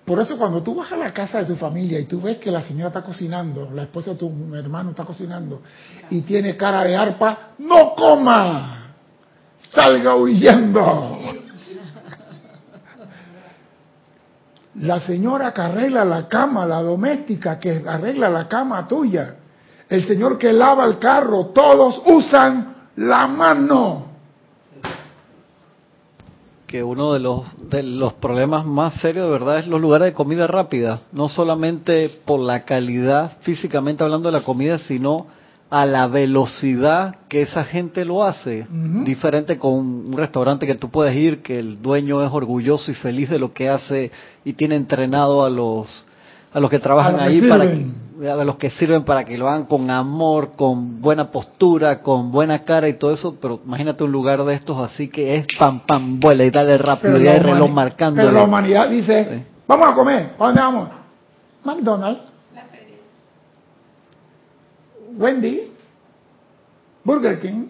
Por 0.04 0.18
eso 0.20 0.38
cuando 0.38 0.62
tú 0.62 0.74
vas 0.74 0.90
a 0.90 0.96
la 0.96 1.12
casa 1.12 1.40
de 1.40 1.44
tu 1.44 1.56
familia 1.56 2.00
y 2.00 2.06
tú 2.06 2.22
ves 2.22 2.38
que 2.38 2.50
la 2.50 2.62
señora 2.62 2.88
está 2.88 3.02
cocinando, 3.02 3.70
la 3.70 3.82
esposa 3.82 4.12
de 4.12 4.16
tu 4.16 4.54
hermano 4.54 4.90
está 4.90 5.04
cocinando 5.04 5.60
y 6.08 6.22
tiene 6.22 6.56
cara 6.56 6.82
de 6.82 6.96
arpa, 6.96 7.50
no 7.58 7.94
coma, 7.94 8.94
salga 9.70 10.16
huyendo. 10.16 11.18
La 14.76 15.00
señora 15.00 15.52
que 15.52 15.60
arregla 15.60 16.06
la 16.06 16.26
cama, 16.26 16.64
la 16.64 16.80
doméstica 16.80 17.58
que 17.58 17.82
arregla 17.86 18.30
la 18.30 18.48
cama 18.48 18.88
tuya, 18.88 19.34
el 19.88 20.06
señor 20.06 20.38
que 20.38 20.52
lava 20.52 20.84
el 20.84 20.98
carro, 20.98 21.46
todos 21.46 22.02
usan 22.06 22.74
la 22.96 23.26
mano. 23.26 24.06
Que 26.66 26.82
uno 26.82 27.14
de 27.14 27.20
los, 27.20 27.44
de 27.70 27.82
los 27.82 28.12
problemas 28.14 28.66
más 28.66 29.00
serios 29.00 29.24
de 29.24 29.32
verdad 29.32 29.60
es 29.60 29.66
los 29.66 29.80
lugares 29.80 30.06
de 30.06 30.12
comida 30.12 30.46
rápida, 30.46 31.00
no 31.12 31.28
solamente 31.30 32.10
por 32.26 32.40
la 32.40 32.64
calidad 32.64 33.38
físicamente 33.40 34.04
hablando 34.04 34.28
de 34.28 34.38
la 34.38 34.44
comida, 34.44 34.78
sino 34.78 35.26
a 35.70 35.86
la 35.86 36.06
velocidad 36.06 37.16
que 37.28 37.42
esa 37.42 37.64
gente 37.64 38.04
lo 38.04 38.24
hace. 38.24 38.66
Diferente 39.04 39.58
con 39.58 39.72
un 39.72 40.16
restaurante 40.16 40.66
que 40.66 40.74
tú 40.74 40.90
puedes 40.90 41.14
ir, 41.14 41.42
que 41.42 41.58
el 41.58 41.80
dueño 41.80 42.22
es 42.22 42.30
orgulloso 42.32 42.90
y 42.90 42.94
feliz 42.94 43.30
de 43.30 43.38
lo 43.38 43.52
que 43.52 43.68
hace 43.68 44.10
y 44.44 44.54
tiene 44.54 44.76
entrenado 44.76 45.44
a 45.44 45.50
los 45.50 46.06
a 46.52 46.60
los 46.60 46.70
que 46.70 46.78
trabajan 46.78 47.20
ahí 47.20 47.40
para 47.42 47.64
a 47.64 48.44
los 48.44 48.56
que 48.56 48.70
sirven 48.70 49.04
para 49.04 49.24
que 49.24 49.38
lo 49.38 49.48
hagan 49.48 49.66
con 49.66 49.88
amor, 49.90 50.52
con 50.56 51.00
buena 51.00 51.30
postura, 51.30 52.02
con 52.02 52.32
buena 52.32 52.64
cara 52.64 52.88
y 52.88 52.94
todo 52.94 53.12
eso, 53.12 53.36
pero 53.40 53.60
imagínate 53.64 54.02
un 54.02 54.10
lugar 54.10 54.44
de 54.44 54.54
estos 54.54 54.76
así 54.78 55.08
que 55.08 55.36
es 55.36 55.46
pam 55.56 55.86
pam 55.86 56.18
vuela 56.18 56.44
y 56.44 56.50
dale 56.50 56.76
rápido 56.78 57.20
y 57.20 57.28
hay 57.28 57.38
reloj 57.38 57.70
marcando. 57.70 58.20
Pero 58.20 58.32
la 58.32 58.42
humanidad 58.42 58.90
dice, 58.90 59.44
vamos 59.68 59.88
a 59.88 59.94
comer, 59.94 60.30
¿a 60.36 60.44
dónde 60.46 60.60
vamos? 60.60 60.88
McDonald's. 61.64 62.22
Wendy, 65.16 65.72
Burger 67.04 67.40
King. 67.40 67.66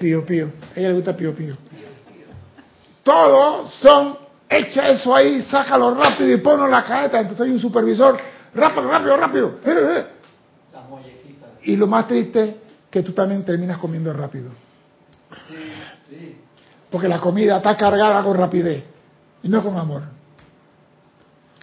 Pío 0.00 0.24
Pío. 0.24 0.50
A 0.74 0.78
ella 0.78 0.88
le 0.88 0.94
gusta 0.94 1.16
Pío 1.16 1.34
Pío. 1.34 1.56
Todos 3.02 3.72
son, 3.74 4.16
echa 4.50 4.88
eso 4.88 5.14
ahí, 5.14 5.42
sácalo 5.42 5.94
rápido 5.94 6.32
y 6.32 6.38
ponlo 6.38 6.64
en 6.64 6.72
la 6.72 6.82
cajeta. 6.82 7.20
Entonces 7.20 7.46
hay 7.46 7.52
un 7.52 7.60
supervisor, 7.60 8.18
rápido, 8.54 8.90
rápido, 8.90 9.16
rápido. 9.16 9.60
Eh, 9.64 9.96
eh. 9.96 10.06
Y 11.62 11.76
lo 11.76 11.86
más 11.86 12.08
triste, 12.08 12.56
que 12.90 13.02
tú 13.02 13.12
también 13.12 13.44
terminas 13.44 13.78
comiendo 13.78 14.12
rápido. 14.12 14.50
Porque 16.90 17.06
la 17.06 17.20
comida 17.20 17.58
está 17.58 17.76
cargada 17.76 18.22
con 18.24 18.36
rapidez 18.36 18.82
y 19.42 19.48
no 19.48 19.62
con 19.62 19.76
amor. 19.76 20.02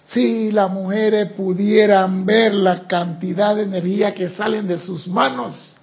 Si 0.04 0.50
las 0.50 0.70
mujeres 0.70 1.32
pudieran 1.32 2.24
ver 2.24 2.54
la 2.54 2.86
cantidad 2.86 3.54
de 3.54 3.64
energía 3.64 4.14
que 4.14 4.30
salen 4.30 4.66
de 4.66 4.78
sus 4.78 5.06
manos 5.06 5.76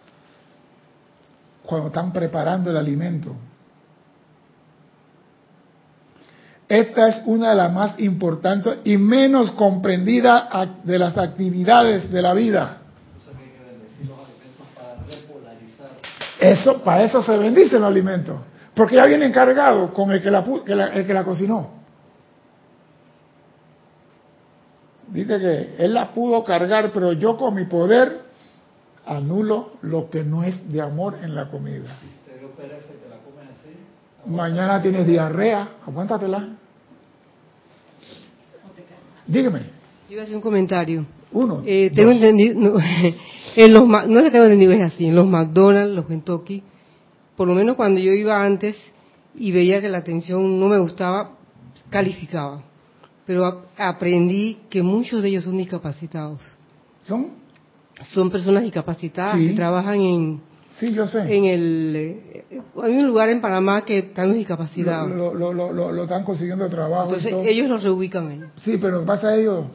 cuando 1.64 1.88
están 1.88 2.12
preparando 2.12 2.72
el 2.72 2.78
alimento. 2.78 3.36
Esta 6.68 7.08
es 7.10 7.22
una 7.28 7.50
de 7.52 7.56
las 7.56 7.72
más 7.72 8.00
importantes 8.00 8.80
y 8.86 8.98
menos 8.98 9.52
comprendidas 9.52 10.50
ac- 10.50 10.82
de 10.84 10.98
las 10.98 11.16
actividades 11.18 12.12
de 12.12 12.22
la 12.22 12.34
vida. 12.34 12.78
Eso, 16.40 16.84
para 16.84 17.04
eso 17.04 17.22
se 17.22 17.38
bendicen 17.38 17.82
los 17.82 17.90
alimentos. 17.90 18.38
Porque 18.74 18.96
ya 18.96 19.06
vienen 19.06 19.32
cargados 19.32 19.92
con 19.92 20.12
el 20.12 20.22
que 20.22 20.32
la, 20.32 20.44
que 20.66 20.76
la- 20.76 20.88
el 20.88 21.06
que 21.06 21.14
la 21.14 21.24
cocinó. 21.24 21.70
Dice 25.08 25.40
que 25.40 25.76
él 25.86 25.94
la 25.94 26.10
pudo 26.14 26.44
cargar, 26.44 26.90
pero 26.92 27.14
yo 27.14 27.38
con 27.38 27.54
mi 27.54 27.66
poder 27.66 28.22
anulo 29.06 29.74
lo 29.84 30.10
que 30.10 30.24
no 30.24 30.44
es 30.44 30.72
de 30.72 30.82
amor 30.82 31.18
en 31.22 31.36
la 31.36 31.48
comida. 31.50 31.96
Mañana 34.28 34.82
tienes 34.82 35.06
diarrea, 35.08 35.70
aguántatela. 35.86 36.50
Dígame, 39.28 39.60
Yo 40.08 40.14
iba 40.14 40.22
a 40.22 40.24
hacer 40.26 40.36
un 40.36 40.42
comentario. 40.42 41.06
uno. 41.32 41.62
Eh, 41.66 41.92
tengo 41.94 42.10
dos. 42.12 42.16
entendido, 42.22 42.60
no, 42.60 42.76
en 43.56 43.74
los, 43.74 43.88
no 43.88 44.20
es 44.20 44.26
que 44.26 44.32
tengo 44.32 44.46
entendido, 44.46 44.72
es 44.74 44.82
así, 44.94 45.08
en 45.08 45.16
los 45.16 45.28
McDonald's, 45.28 45.96
los 45.96 46.06
Kentucky, 46.06 46.64
por 47.36 47.48
lo 47.48 47.56
menos 47.56 47.76
cuando 47.76 48.00
yo 48.00 48.12
iba 48.14 48.44
antes 48.44 48.76
y 49.36 49.52
veía 49.52 49.82
que 49.82 49.90
la 49.90 49.98
atención 50.00 50.60
no 50.60 50.68
me 50.68 50.78
gustaba, 50.80 51.32
calificaba. 51.90 52.62
Pero 53.26 53.46
a- 53.46 53.64
aprendí 53.90 54.58
que 54.70 54.84
muchos 54.84 55.24
de 55.24 55.30
ellos 55.30 55.44
son 55.44 55.58
discapacitados. 55.58 56.40
¿Son? 57.00 57.30
Son 58.14 58.30
personas 58.30 58.64
discapacitadas 58.64 59.38
Sí. 59.40 59.48
que 59.48 59.54
trabajan 59.54 60.00
en, 60.02 60.42
Sí, 60.80 60.92
yo 60.92 61.08
sé. 61.08 61.20
en 61.22 61.46
el... 61.46 61.96
eh, 61.96 62.62
hay 62.84 62.98
un 62.98 63.08
lugar 63.08 63.30
en 63.30 63.40
Panamá 63.40 63.86
que 63.86 64.00
están 64.00 64.34
discapacitados. 64.34 65.10
Lo, 65.10 65.34
lo, 65.34 65.54
lo, 65.72 66.04
están 66.04 66.24
consiguiendo 66.24 66.68
trabajo. 66.68 67.16
Entonces 67.16 67.34
ellos 67.46 67.70
los 67.70 67.84
reubican 67.84 68.28
ahí. 68.28 68.42
Sí, 68.58 68.78
pero 68.78 68.96
lo 68.96 69.00
que 69.02 69.08
pasa 69.08 69.30
a 69.30 69.36
ellos, 69.36 69.66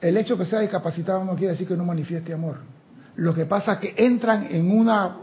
el 0.00 0.16
hecho 0.16 0.38
que 0.38 0.46
sea 0.46 0.60
discapacitado 0.60 1.24
no 1.24 1.34
quiere 1.34 1.52
decir 1.52 1.68
que 1.68 1.76
no 1.76 1.84
manifieste 1.84 2.32
amor. 2.32 2.56
Lo 3.16 3.34
que 3.34 3.44
pasa 3.44 3.74
es 3.74 3.78
que 3.80 3.94
entran 3.96 4.46
en 4.50 4.70
una, 4.70 5.16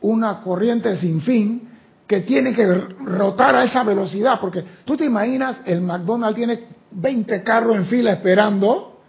una 0.00 0.40
corriente 0.40 0.96
sin 0.96 1.20
fin 1.20 1.68
que 2.06 2.20
tiene 2.20 2.52
que 2.52 2.66
rotar 2.66 3.54
a 3.54 3.64
esa 3.64 3.82
velocidad, 3.82 4.38
porque 4.40 4.64
tú 4.84 4.96
te 4.96 5.04
imaginas, 5.04 5.60
el 5.66 5.80
McDonald's 5.80 6.36
tiene 6.36 6.60
20 6.90 7.42
carros 7.42 7.76
en 7.76 7.86
fila 7.86 8.12
esperando 8.12 9.00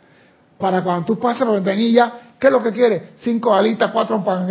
para 0.58 0.84
cuando 0.84 1.06
tú 1.06 1.20
pasas 1.20 1.48
la 1.48 1.54
ventanilla, 1.56 2.14
¿qué 2.40 2.48
es 2.48 2.54
lo 2.54 2.64
que 2.64 2.72
quiere? 2.72 3.10
Cinco 3.18 3.54
alitas, 3.54 3.92
cuatro 3.92 4.24
pan, 4.24 4.48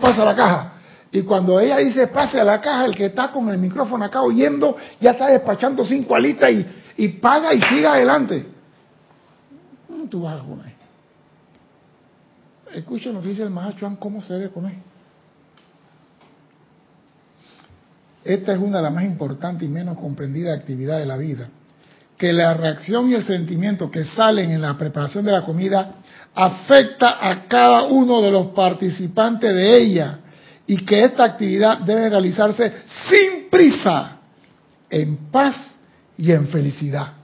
pasa 0.00 0.22
a 0.22 0.24
la 0.24 0.34
caja. 0.34 0.72
Y 1.12 1.22
cuando 1.22 1.58
ella 1.58 1.78
dice 1.78 2.06
pase 2.06 2.40
a 2.40 2.44
la 2.44 2.60
caja, 2.60 2.84
el 2.84 2.94
que 2.94 3.06
está 3.06 3.32
con 3.32 3.48
el 3.48 3.58
micrófono 3.58 4.04
acá 4.04 4.22
oyendo, 4.22 4.76
ya 5.00 5.12
está 5.12 5.26
despachando 5.26 5.84
cinco 5.84 6.14
alitas 6.14 6.50
y, 6.50 6.66
y 6.96 7.08
paga 7.08 7.52
y 7.52 7.60
sigue 7.60 7.86
adelante. 7.86 8.46
¿Cómo 9.88 10.06
tú 10.06 10.22
vas 10.22 10.40
a 10.40 10.44
comer? 10.44 10.72
Escuchen 12.72 13.14
lo 13.14 13.20
que 13.20 13.28
dice 13.28 13.42
el 13.42 13.50
Mahachuan, 13.50 13.96
cómo 13.96 14.22
se 14.22 14.34
debe 14.34 14.50
comer. 14.50 14.74
Esta 18.24 18.52
es 18.52 18.58
una 18.58 18.76
de 18.76 18.82
las 18.84 18.92
más 18.92 19.04
importantes 19.04 19.68
y 19.68 19.70
menos 19.70 19.96
comprendidas 19.96 20.58
actividades 20.58 21.02
de 21.02 21.06
la 21.06 21.16
vida. 21.16 21.48
Que 22.16 22.32
la 22.32 22.54
reacción 22.54 23.08
y 23.08 23.14
el 23.14 23.24
sentimiento 23.24 23.90
que 23.90 24.04
salen 24.04 24.50
en 24.50 24.60
la 24.60 24.76
preparación 24.76 25.24
de 25.24 25.32
la 25.32 25.42
comida 25.42 25.94
afecta 26.34 27.28
a 27.28 27.46
cada 27.46 27.84
uno 27.84 28.22
de 28.22 28.30
los 28.30 28.48
participantes 28.48 29.54
de 29.54 29.76
ella 29.78 30.18
y 30.66 30.84
que 30.84 31.04
esta 31.04 31.24
actividad 31.24 31.78
debe 31.78 32.08
realizarse 32.08 32.72
sin 33.08 33.50
prisa, 33.50 34.18
en 34.88 35.16
paz 35.30 35.56
y 36.16 36.30
en 36.30 36.48
felicidad. 36.48 37.14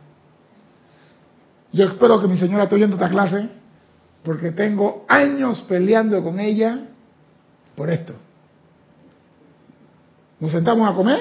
Yo 1.73 1.85
espero 1.85 2.21
que 2.21 2.27
mi 2.27 2.37
señora 2.37 2.65
esté 2.65 2.75
oyendo 2.75 2.97
esta 2.97 3.09
clase 3.09 3.49
porque 4.23 4.51
tengo 4.51 5.05
años 5.09 5.63
peleando 5.69 6.23
con 6.23 6.41
ella 6.41 6.81
por 7.77 7.91
esto. 7.91 8.15
Nos 10.41 10.51
sentamos 10.51 10.91
a 10.91 10.95
comer, 10.95 11.21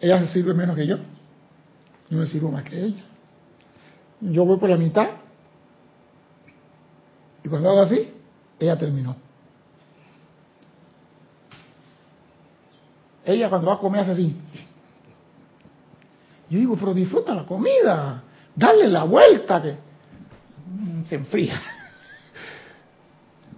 ella 0.00 0.20
se 0.20 0.32
sirve 0.32 0.52
menos 0.54 0.76
que 0.76 0.86
yo, 0.86 0.98
yo 2.10 2.18
me 2.18 2.26
sirvo 2.26 2.50
más 2.50 2.64
que 2.64 2.78
ella. 2.78 3.02
Yo 4.20 4.44
voy 4.44 4.58
por 4.58 4.68
la 4.68 4.76
mitad 4.76 5.21
y 7.44 7.48
cuando 7.48 7.70
hago 7.70 7.80
así, 7.82 8.12
ella 8.58 8.78
terminó. 8.78 9.16
Ella 13.24 13.48
cuando 13.48 13.68
va 13.68 13.74
a 13.74 13.78
comer 13.78 14.02
hace 14.02 14.12
así. 14.12 14.36
Yo 16.50 16.58
digo, 16.58 16.76
pero 16.76 16.92
disfruta 16.92 17.34
la 17.34 17.44
comida, 17.44 18.22
dale 18.54 18.88
la 18.88 19.04
vuelta 19.04 19.62
que 19.62 19.76
se 21.06 21.14
enfría. 21.14 21.60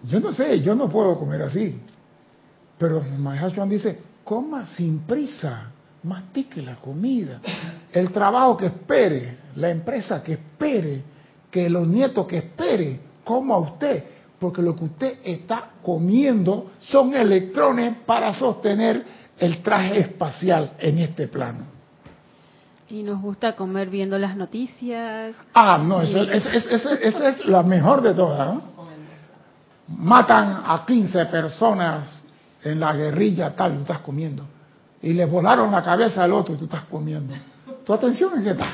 Yo 0.06 0.20
no 0.20 0.32
sé, 0.32 0.60
yo 0.60 0.74
no 0.74 0.88
puedo 0.88 1.18
comer 1.18 1.42
así. 1.42 1.80
Pero 2.78 3.00
Mahachuan 3.00 3.68
dice, 3.68 3.98
coma 4.22 4.66
sin 4.66 5.00
prisa, 5.00 5.70
mastique 6.02 6.60
la 6.62 6.76
comida. 6.76 7.40
El 7.90 8.12
trabajo 8.12 8.56
que 8.56 8.66
espere, 8.66 9.38
la 9.56 9.70
empresa 9.70 10.22
que 10.22 10.34
espere, 10.34 11.02
que 11.50 11.70
los 11.70 11.86
nietos 11.86 12.26
que 12.26 12.38
espere, 12.38 13.00
coma 13.24 13.58
usted. 13.58 14.04
Porque 14.38 14.60
lo 14.60 14.76
que 14.76 14.84
usted 14.84 15.18
está 15.24 15.70
comiendo 15.82 16.72
son 16.80 17.14
electrones 17.14 17.96
para 18.04 18.32
sostener 18.34 19.04
el 19.38 19.62
traje 19.62 20.00
espacial 20.00 20.72
en 20.78 20.98
este 20.98 21.28
plano. 21.28 21.64
Y 22.88 23.02
nos 23.02 23.20
gusta 23.20 23.56
comer 23.56 23.88
viendo 23.88 24.18
las 24.18 24.36
noticias. 24.36 25.34
Ah, 25.54 25.78
no, 25.82 26.02
esa 26.02 26.22
es, 26.22 26.46
es, 26.46 26.66
es, 26.66 26.86
esa 26.86 27.28
es 27.30 27.46
la 27.46 27.62
mejor 27.62 28.02
de 28.02 28.12
todas. 28.12 28.54
¿no? 28.54 28.62
Matan 29.88 30.62
a 30.66 30.84
15 30.86 31.26
personas 31.26 32.08
en 32.62 32.80
la 32.80 32.94
guerrilla 32.94 33.54
tal, 33.54 33.72
y 33.72 33.74
tú 33.76 33.80
estás 33.82 34.00
comiendo. 34.00 34.44
Y 35.02 35.12
le 35.12 35.24
volaron 35.24 35.72
la 35.72 35.82
cabeza 35.82 36.22
al 36.24 36.32
otro 36.32 36.54
y 36.54 36.58
tú 36.58 36.64
estás 36.64 36.84
comiendo. 36.84 37.34
Tu 37.84 37.92
atención 37.92 38.38
es 38.38 38.44
que 38.44 38.50
está. 38.50 38.72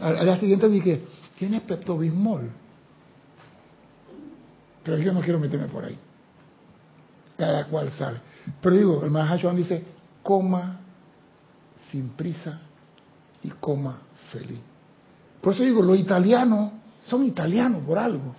Al, 0.00 0.18
al 0.18 0.24
día 0.24 0.36
siguiente 0.36 0.68
dije, 0.68 1.04
tienes 1.38 1.62
peptobismol. 1.62 2.50
Pero 4.88 5.02
yo 5.02 5.12
no 5.12 5.20
quiero 5.20 5.38
meterme 5.38 5.68
por 5.68 5.84
ahí. 5.84 5.98
Cada 7.36 7.66
cual 7.66 7.90
sabe. 7.92 8.16
Pero 8.58 8.74
digo, 8.74 9.04
el 9.04 9.10
Mahachuan 9.10 9.54
dice, 9.54 9.84
coma 10.22 10.78
sin 11.90 12.08
prisa 12.12 12.58
y 13.42 13.50
coma 13.50 13.98
feliz. 14.32 14.60
Por 15.42 15.52
eso 15.52 15.62
digo, 15.62 15.82
los 15.82 15.98
italianos 15.98 16.72
son 17.02 17.22
italianos 17.26 17.82
por 17.82 17.98
algo. 17.98 18.34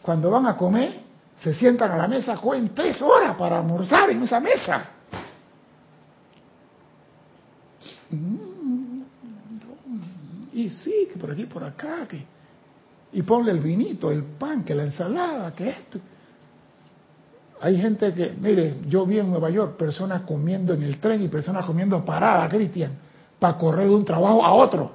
Cuando 0.00 0.30
van 0.30 0.46
a 0.46 0.56
comer, 0.56 1.00
se 1.38 1.52
sientan 1.52 1.90
a 1.90 1.98
la 1.98 2.08
mesa, 2.08 2.34
cogen 2.38 2.70
tres 2.74 3.02
horas 3.02 3.36
para 3.36 3.58
almorzar 3.58 4.08
en 4.08 4.22
esa 4.22 4.40
mesa. 4.40 4.84
Mm, 8.08 9.02
Y 10.54 10.70
sí, 10.70 11.08
que 11.12 11.18
por 11.18 11.30
aquí, 11.30 11.44
por 11.44 11.62
acá, 11.62 12.08
que... 12.08 12.37
Y 13.12 13.22
ponle 13.22 13.52
el 13.52 13.60
vinito, 13.60 14.10
el 14.10 14.22
pan, 14.22 14.64
que 14.64 14.74
la 14.74 14.84
ensalada, 14.84 15.54
que 15.54 15.70
esto. 15.70 15.98
Hay 17.60 17.80
gente 17.80 18.12
que, 18.12 18.34
mire, 18.40 18.76
yo 18.86 19.04
vi 19.04 19.18
en 19.18 19.30
Nueva 19.30 19.50
York 19.50 19.76
personas 19.76 20.22
comiendo 20.22 20.74
en 20.74 20.82
el 20.82 21.00
tren 21.00 21.22
y 21.22 21.28
personas 21.28 21.64
comiendo 21.64 22.04
parada, 22.04 22.48
Cristian, 22.48 22.92
para 23.38 23.56
correr 23.56 23.88
de 23.88 23.94
un 23.94 24.04
trabajo 24.04 24.44
a 24.44 24.52
otro. 24.52 24.92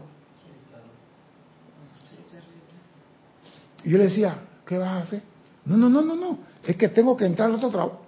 Y 3.84 3.90
yo 3.90 3.98
le 3.98 4.06
decía, 4.06 4.36
¿qué 4.66 4.78
vas 4.78 4.90
a 4.90 5.00
hacer? 5.00 5.22
No, 5.66 5.76
no, 5.76 5.90
no, 5.90 6.02
no, 6.02 6.16
no, 6.16 6.38
es 6.66 6.78
que 6.78 6.90
tengo 6.90 7.18
que 7.18 7.26
entrar 7.26 7.52
a 7.52 7.56
otro 7.56 7.70
trabajo. 7.70 8.02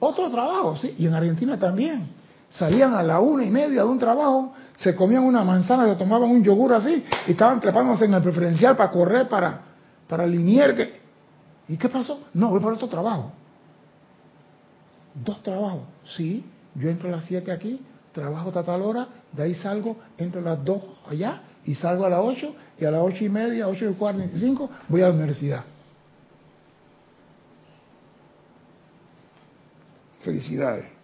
Otro 0.00 0.28
trabajo, 0.28 0.76
sí, 0.76 0.94
y 0.98 1.06
en 1.06 1.14
Argentina 1.14 1.58
también. 1.58 2.08
Salían 2.54 2.94
a 2.94 3.02
la 3.02 3.18
una 3.18 3.44
y 3.44 3.50
media 3.50 3.82
de 3.82 3.88
un 3.88 3.98
trabajo, 3.98 4.54
se 4.76 4.94
comían 4.94 5.24
una 5.24 5.42
manzana, 5.42 5.86
se 5.86 5.96
tomaban 5.96 6.30
un 6.30 6.42
yogur 6.42 6.72
así, 6.72 7.04
y 7.26 7.32
estaban 7.32 7.60
trepándose 7.60 8.04
en 8.04 8.14
el 8.14 8.22
preferencial 8.22 8.76
para 8.76 8.90
correr, 8.92 9.28
para, 9.28 9.60
para 10.08 10.24
Linier. 10.24 11.00
¿Y 11.68 11.76
qué 11.76 11.88
pasó? 11.88 12.28
No, 12.32 12.50
voy 12.50 12.60
para 12.60 12.74
otro 12.74 12.88
trabajo. 12.88 13.32
Dos 15.14 15.42
trabajos. 15.42 15.82
Sí, 16.16 16.44
yo 16.76 16.88
entro 16.88 17.08
a 17.08 17.12
las 17.12 17.24
7 17.24 17.50
aquí, 17.50 17.80
trabajo 18.12 18.48
hasta 18.48 18.62
tal 18.62 18.82
hora, 18.82 19.08
de 19.32 19.42
ahí 19.42 19.54
salgo, 19.56 19.96
entro 20.16 20.40
a 20.40 20.44
las 20.44 20.64
2 20.64 20.82
allá 21.10 21.42
y 21.64 21.74
salgo 21.74 22.04
a 22.04 22.10
las 22.10 22.20
8 22.20 22.54
y 22.78 22.84
a 22.84 22.90
las 22.92 23.00
ocho 23.02 23.24
y 23.24 23.28
media, 23.28 23.66
8 23.66 23.90
y 23.90 23.94
45 23.94 24.70
voy 24.88 25.02
a 25.02 25.08
la 25.08 25.14
universidad. 25.14 25.64
Felicidades. 30.20 30.94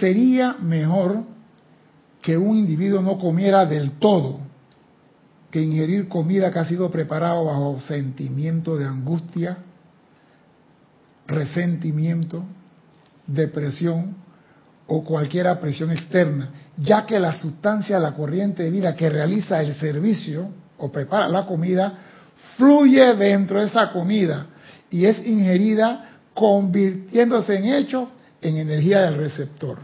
Sería 0.00 0.56
mejor 0.60 1.24
que 2.22 2.36
un 2.36 2.56
individuo 2.56 3.02
no 3.02 3.18
comiera 3.18 3.66
del 3.66 3.92
todo 3.92 4.40
que 5.50 5.60
ingerir 5.60 6.08
comida 6.08 6.50
que 6.50 6.58
ha 6.58 6.64
sido 6.64 6.90
preparada 6.90 7.40
bajo 7.42 7.80
sentimiento 7.80 8.76
de 8.76 8.86
angustia, 8.86 9.58
resentimiento, 11.26 12.44
depresión 13.26 14.16
o 14.86 15.04
cualquier 15.04 15.58
presión 15.60 15.90
externa, 15.90 16.50
ya 16.78 17.04
que 17.04 17.18
la 17.18 17.34
sustancia 17.34 17.98
la 17.98 18.14
corriente 18.14 18.62
de 18.62 18.70
vida 18.70 18.96
que 18.96 19.10
realiza 19.10 19.60
el 19.60 19.74
servicio 19.74 20.48
o 20.78 20.90
prepara 20.90 21.28
la 21.28 21.46
comida 21.46 21.92
fluye 22.56 23.14
dentro 23.16 23.60
de 23.60 23.66
esa 23.66 23.92
comida 23.92 24.46
y 24.90 25.04
es 25.04 25.24
ingerida 25.26 26.20
convirtiéndose 26.32 27.56
en 27.56 27.66
hecho 27.66 28.08
en 28.42 28.56
energía 28.56 29.02
del 29.02 29.16
receptor. 29.16 29.78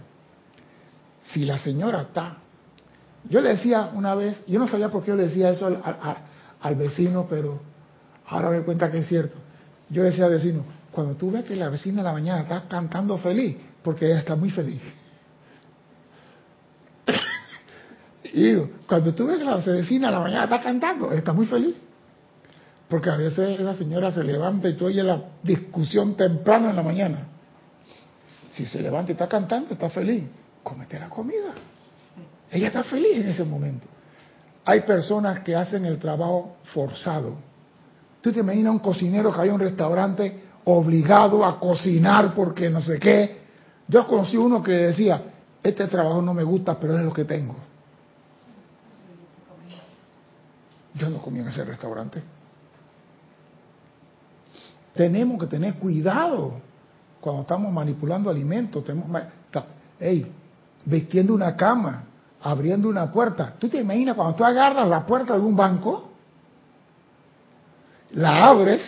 Si 1.29 1.45
la 1.45 1.59
señora 1.59 2.03
está, 2.03 2.39
yo 3.29 3.41
le 3.41 3.51
decía 3.51 3.91
una 3.93 4.15
vez, 4.15 4.45
yo 4.47 4.59
no 4.59 4.69
sabía 4.69 4.89
por 4.89 5.03
qué 5.03 5.11
yo 5.11 5.17
le 5.17 5.25
decía 5.25 5.51
eso 5.51 5.67
al, 6.61 6.75
vecino, 6.77 7.27
pero 7.29 7.61
ahora 8.27 8.51
me 8.51 8.61
cuenta 8.61 8.91
que 8.91 8.99
es 8.99 9.09
cierto. 9.09 9.37
Yo 9.89 10.03
le 10.03 10.11
decía 10.11 10.27
al 10.27 10.33
vecino, 10.33 10.65
cuando 10.93 11.15
tú 11.15 11.31
ves 11.31 11.45
que 11.45 11.57
la 11.57 11.69
vecina 11.69 11.99
de 11.99 12.05
la 12.05 12.13
mañana 12.13 12.43
está 12.43 12.65
cantando 12.69 13.19
feliz, 13.19 13.57
porque 13.83 14.07
ella 14.07 14.21
está 14.21 14.37
muy 14.37 14.51
feliz. 14.51 14.81
y 18.25 18.43
digo, 18.43 18.71
cuando 18.87 19.13
tú 19.15 19.27
ves 19.27 19.39
que 19.39 19.45
la 19.45 19.57
vecina 19.57 20.09
de 20.09 20.15
la 20.15 20.21
mañana 20.21 20.45
está 20.45 20.63
cantando, 20.63 21.13
está 21.13 21.33
muy 21.33 21.47
feliz. 21.47 21.75
Porque 22.89 23.11
a 23.11 23.17
veces 23.17 23.59
la 23.59 23.75
señora 23.75 24.13
se 24.13 24.23
levanta 24.23 24.69
y 24.69 24.75
tú 24.75 24.87
oyes 24.87 25.05
la 25.05 25.21
discusión 25.43 26.15
temprano 26.15 26.71
en 26.71 26.77
la 26.77 26.83
mañana. 26.85 27.36
Si 28.57 28.65
se 28.65 28.81
levanta 28.81 29.13
y 29.13 29.15
está 29.15 29.29
cantando, 29.29 29.75
está 29.75 29.91
feliz. 29.91 30.25
Comete 30.63 30.99
la 30.99 31.11
comida. 31.11 31.53
Ella 32.51 32.69
está 32.69 32.83
feliz 32.83 33.19
en 33.19 33.29
ese 33.29 33.45
momento. 33.45 33.87
Hay 34.65 34.81
personas 34.81 35.41
que 35.41 35.55
hacen 35.55 35.85
el 35.85 35.99
trabajo 35.99 36.57
forzado. 36.73 37.35
Tú 38.23 38.33
te 38.33 38.41
imaginas 38.41 38.73
un 38.73 38.79
cocinero 38.79 39.31
que 39.31 39.41
hay 39.43 39.49
en 39.49 39.55
un 39.55 39.61
restaurante 39.61 40.43
obligado 40.65 41.45
a 41.45 41.61
cocinar 41.61 42.35
porque 42.35 42.71
no 42.71 42.81
sé 42.81 42.99
qué. 42.99 43.43
Yo 43.87 44.07
conocí 44.07 44.39
uno 44.39 44.63
que 44.63 44.73
decía, 44.73 45.21
este 45.63 45.87
trabajo 45.87 46.23
no 46.23 46.33
me 46.33 46.43
gusta, 46.43 46.81
pero 46.81 46.97
es 46.97 47.05
lo 47.05 47.13
que 47.13 47.27
tengo. 47.27 47.55
Yo 50.95 51.11
no 51.11 51.19
comí 51.19 51.41
en 51.41 51.49
ese 51.49 51.63
restaurante. 51.63 52.23
Tenemos 54.95 55.39
que 55.39 55.47
tener 55.47 55.75
cuidado 55.75 56.55
cuando 57.21 57.43
estamos 57.43 57.73
manipulando 57.73 58.31
alimentos. 58.31 58.85
Tenemos, 58.85 59.09
hey, 59.99 60.33
vistiendo 60.85 61.35
una 61.35 61.57
cama, 61.57 62.05
abriendo 62.43 62.89
una 62.89 63.11
puerta. 63.11 63.55
¿Tú 63.59 63.69
te 63.69 63.81
imaginas 63.81 64.15
cuando 64.15 64.37
tú 64.37 64.45
agarras 64.45 64.89
la 64.89 65.05
puerta 65.05 65.35
de 65.35 65.41
un 65.41 65.57
banco? 65.57 66.11
La 68.13 68.47
abres, 68.47 68.83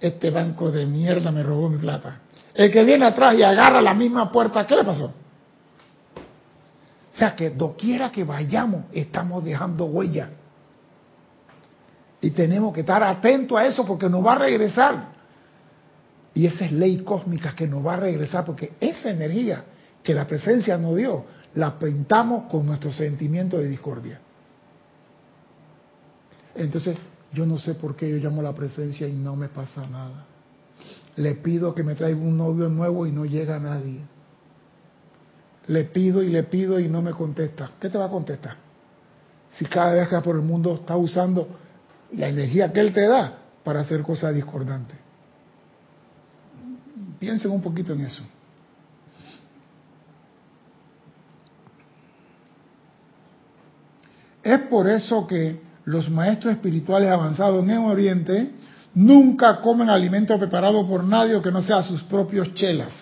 este 0.00 0.30
banco 0.30 0.70
de 0.70 0.86
mierda 0.86 1.30
me 1.30 1.42
robó 1.42 1.68
mi 1.68 1.78
plata. 1.78 2.20
El 2.54 2.72
que 2.72 2.82
viene 2.84 3.04
atrás 3.04 3.34
y 3.36 3.42
agarra 3.42 3.80
la 3.80 3.94
misma 3.94 4.32
puerta, 4.32 4.66
¿qué 4.66 4.74
le 4.74 4.84
pasó? 4.84 5.12
O 7.12 7.16
sea 7.18 7.34
que 7.36 7.50
doquiera 7.50 8.10
que 8.10 8.24
vayamos, 8.24 8.84
estamos 8.92 9.44
dejando 9.44 9.84
huella. 9.86 10.30
Y 12.20 12.30
tenemos 12.30 12.72
que 12.72 12.80
estar 12.80 13.02
atentos 13.02 13.58
a 13.58 13.66
eso 13.66 13.84
porque 13.86 14.08
nos 14.08 14.24
va 14.24 14.32
a 14.32 14.38
regresar. 14.38 15.17
Y 16.38 16.46
esa 16.46 16.66
es 16.66 16.70
ley 16.70 16.98
cósmica 16.98 17.52
que 17.56 17.66
nos 17.66 17.84
va 17.84 17.94
a 17.94 17.96
regresar 17.96 18.44
porque 18.44 18.74
esa 18.78 19.10
energía 19.10 19.64
que 20.04 20.14
la 20.14 20.24
presencia 20.24 20.78
nos 20.78 20.94
dio, 20.94 21.24
la 21.54 21.76
pintamos 21.76 22.48
con 22.48 22.64
nuestro 22.64 22.92
sentimiento 22.92 23.58
de 23.58 23.66
discordia. 23.66 24.20
Entonces, 26.54 26.96
yo 27.32 27.44
no 27.44 27.58
sé 27.58 27.74
por 27.74 27.96
qué 27.96 28.08
yo 28.08 28.18
llamo 28.18 28.40
a 28.40 28.44
la 28.44 28.54
presencia 28.54 29.08
y 29.08 29.14
no 29.14 29.34
me 29.34 29.48
pasa 29.48 29.84
nada. 29.88 30.26
Le 31.16 31.34
pido 31.34 31.74
que 31.74 31.82
me 31.82 31.96
traiga 31.96 32.20
un 32.20 32.38
novio 32.38 32.68
nuevo 32.68 33.04
y 33.04 33.10
no 33.10 33.24
llega 33.24 33.58
nadie. 33.58 33.98
Le 35.66 35.84
pido 35.86 36.22
y 36.22 36.28
le 36.28 36.44
pido 36.44 36.78
y 36.78 36.88
no 36.88 37.02
me 37.02 37.10
contesta. 37.10 37.72
¿Qué 37.80 37.90
te 37.90 37.98
va 37.98 38.04
a 38.04 38.10
contestar? 38.10 38.54
Si 39.54 39.64
cada 39.64 39.92
vez 39.92 40.06
que 40.06 40.20
por 40.20 40.36
el 40.36 40.42
mundo 40.42 40.72
está 40.74 40.96
usando 40.96 41.48
la 42.12 42.28
energía 42.28 42.72
que 42.72 42.78
él 42.78 42.94
te 42.94 43.08
da 43.08 43.38
para 43.64 43.80
hacer 43.80 44.02
cosas 44.02 44.36
discordantes. 44.36 45.07
Piensen 47.18 47.50
un 47.50 47.60
poquito 47.60 47.92
en 47.92 48.02
eso. 48.02 48.22
Es 54.42 54.60
por 54.60 54.88
eso 54.88 55.26
que 55.26 55.60
los 55.84 56.08
maestros 56.08 56.54
espirituales 56.54 57.10
avanzados 57.10 57.62
en 57.64 57.70
el 57.70 57.78
Oriente 57.78 58.50
nunca 58.94 59.60
comen 59.60 59.90
alimento 59.90 60.38
preparado 60.38 60.86
por 60.86 61.04
nadie 61.04 61.42
que 61.42 61.50
no 61.50 61.60
sea 61.60 61.82
sus 61.82 62.02
propios 62.04 62.54
chelas. 62.54 62.94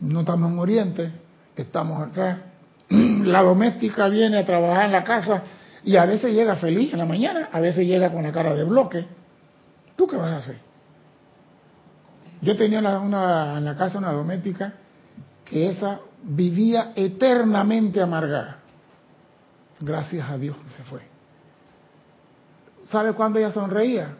No 0.00 0.20
estamos 0.20 0.52
en 0.52 0.58
Oriente, 0.58 1.12
estamos 1.56 2.08
acá. 2.08 2.42
La 2.88 3.42
doméstica 3.42 4.08
viene 4.08 4.38
a 4.38 4.44
trabajar 4.44 4.86
en 4.86 4.92
la 4.92 5.04
casa 5.04 5.42
y 5.82 5.96
a 5.96 6.04
veces 6.04 6.32
llega 6.32 6.56
feliz 6.56 6.92
en 6.92 6.98
la 6.98 7.06
mañana, 7.06 7.48
a 7.52 7.60
veces 7.60 7.86
llega 7.86 8.10
con 8.10 8.22
la 8.22 8.32
cara 8.32 8.54
de 8.54 8.64
bloque 8.64 9.19
¿Tú 10.00 10.06
qué 10.06 10.16
vas 10.16 10.32
a 10.32 10.36
hacer? 10.38 10.56
Yo 12.40 12.56
tenía 12.56 12.78
una, 12.78 13.58
en 13.58 13.64
la 13.66 13.76
casa 13.76 13.98
una 13.98 14.12
doméstica 14.12 14.72
que 15.44 15.68
esa 15.68 16.00
vivía 16.22 16.94
eternamente 16.96 18.00
amargada. 18.00 18.60
Gracias 19.78 20.26
a 20.26 20.38
Dios 20.38 20.56
que 20.56 20.70
se 20.70 20.82
fue. 20.84 21.02
¿Sabe 22.84 23.12
cuándo 23.12 23.40
ella 23.40 23.52
sonreía? 23.52 24.16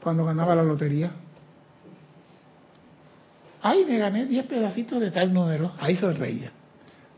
Cuando 0.00 0.24
ganaba 0.24 0.54
la 0.54 0.62
lotería. 0.62 1.10
Ay, 3.60 3.84
me 3.86 3.98
gané 3.98 4.26
10 4.26 4.46
pedacitos 4.46 5.00
de 5.00 5.10
tal 5.10 5.34
número. 5.34 5.72
Ahí 5.80 5.96
sonreía. 5.96 6.52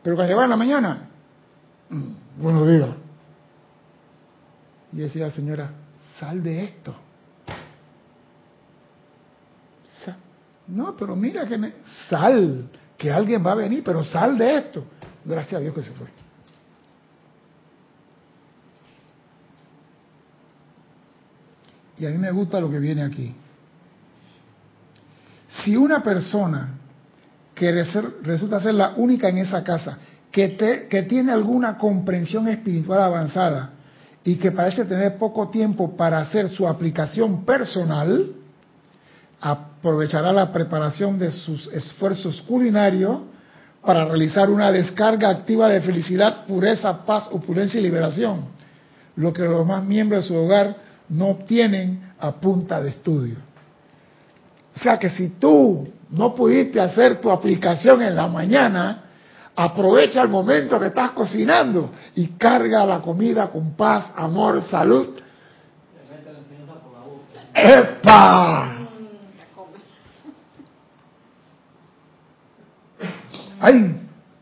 Pero 0.03 0.17
cuando 0.17 0.31
llegaba 0.31 0.45
en 0.45 0.51
la 0.51 0.57
mañana, 0.57 1.09
mm, 1.91 2.13
buenos 2.39 2.67
días. 2.67 2.89
Y 4.93 4.97
decía 5.01 5.31
señora, 5.31 5.71
sal 6.19 6.43
de 6.43 6.65
esto. 6.65 6.97
No, 10.69 10.97
pero 10.97 11.15
mira 11.15 11.47
que 11.47 11.73
sal, 12.09 12.69
que 12.97 13.11
alguien 13.11 13.45
va 13.47 13.53
a 13.53 13.57
venir, 13.57 13.83
pero 13.85 14.03
sal 14.03 14.37
de 14.37 14.57
esto. 14.59 14.85
Gracias 15.25 15.61
a 15.61 15.63
Dios 15.63 15.75
que 15.75 15.83
se 15.83 15.93
fue. 15.93 16.07
Y 21.99 22.07
a 22.07 22.11
mí 22.11 22.19
me 22.19 22.31
gusta 22.31 22.61
lo 22.61 22.71
que 22.71 22.79
viene 22.79 23.03
aquí. 23.03 23.35
Si 25.49 25.77
una 25.77 26.03
persona 26.03 26.75
que 27.55 27.73
resulta 28.23 28.61
ser 28.61 28.75
la 28.75 28.95
única 28.97 29.29
en 29.29 29.39
esa 29.39 29.65
casa, 29.65 29.99
que, 30.31 30.87
que 30.91 31.03
tiene 31.05 31.33
alguna 31.33 31.79
comprensión 31.79 32.49
espiritual 32.49 33.03
avanzada 33.03 33.71
y 34.23 34.35
que 34.35 34.53
parece 34.53 34.85
tener 34.85 35.17
poco 35.17 35.49
tiempo 35.49 35.97
para 35.97 36.19
hacer 36.19 36.51
su 36.51 36.69
aplicación 36.69 37.47
personal, 37.47 38.33
aprovechará 39.87 40.33
la 40.33 40.53
preparación 40.53 41.17
de 41.17 41.31
sus 41.31 41.69
esfuerzos 41.69 42.43
culinarios 42.43 43.21
para 43.85 44.05
realizar 44.05 44.51
una 44.51 44.73
descarga 44.73 45.29
activa 45.29 45.69
de 45.69 45.81
felicidad, 45.81 46.45
pureza, 46.45 47.07
paz, 47.07 47.29
opulencia 47.31 47.79
y 47.79 47.85
liberación, 47.85 48.47
lo 49.15 49.33
que 49.33 49.43
los 49.43 49.61
demás 49.61 49.85
miembros 49.85 50.25
de 50.25 50.29
su 50.29 50.35
hogar 50.35 50.75
no 51.09 51.29
obtienen 51.29 52.13
a 52.19 52.33
punta 52.33 52.83
de 52.83 52.91
estudio. 52.91 53.37
O 54.75 54.79
sea 54.81 54.99
que 54.99 55.09
si 55.11 55.29
tú 55.39 55.87
no 56.11 56.35
pudiste 56.35 56.81
hacer 56.81 57.21
tu 57.21 57.31
aplicación 57.31 58.03
en 58.03 58.17
la 58.17 58.27
mañana, 58.27 59.05
aprovecha 59.55 60.21
el 60.21 60.29
momento 60.29 60.81
que 60.81 60.87
estás 60.87 61.13
cocinando 61.13 61.93
y 62.17 62.27
carga 62.31 62.85
la 62.85 63.01
comida 63.01 63.47
con 63.51 63.77
paz, 63.77 64.13
amor, 64.17 64.61
salud. 64.65 65.11
¡Epa! 67.55 68.76
Ay, 73.67 74.01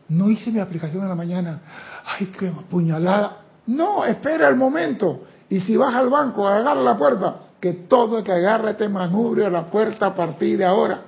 no 0.09 0.29
hice 0.29 0.51
mi 0.51 0.59
aplicación 0.59 1.01
en 1.01 1.09
la 1.09 1.15
mañana, 1.15 1.59
ay, 2.05 2.27
qué 2.37 2.51
puñalada. 2.69 3.37
No, 3.65 4.05
espera 4.05 4.47
el 4.47 4.55
momento. 4.55 5.23
Y 5.49 5.59
si 5.61 5.75
vas 5.75 5.95
al 5.95 6.09
banco, 6.09 6.47
agarra 6.47 6.75
la 6.75 6.95
puerta, 6.95 7.35
que 7.59 7.73
todo 7.73 8.19
el 8.19 8.23
que 8.23 8.31
agarre 8.31 8.71
este 8.71 8.87
manubrio 8.87 9.47
a 9.47 9.49
la 9.49 9.65
puerta 9.65 10.07
a 10.07 10.15
partir 10.15 10.59
de 10.59 10.65
ahora. 10.65 11.01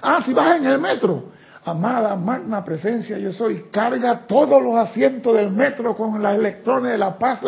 Ah, 0.00 0.20
si 0.24 0.32
vas 0.32 0.56
en 0.56 0.66
el 0.66 0.78
metro, 0.78 1.30
amada 1.64 2.14
magna 2.14 2.64
presencia, 2.64 3.18
yo 3.18 3.32
soy, 3.32 3.64
carga 3.72 4.20
todos 4.20 4.62
los 4.62 4.76
asientos 4.76 5.34
del 5.34 5.50
metro 5.50 5.96
con 5.96 6.22
las 6.22 6.36
electrones 6.36 6.92
de 6.92 6.98
la 6.98 7.18
paz. 7.18 7.40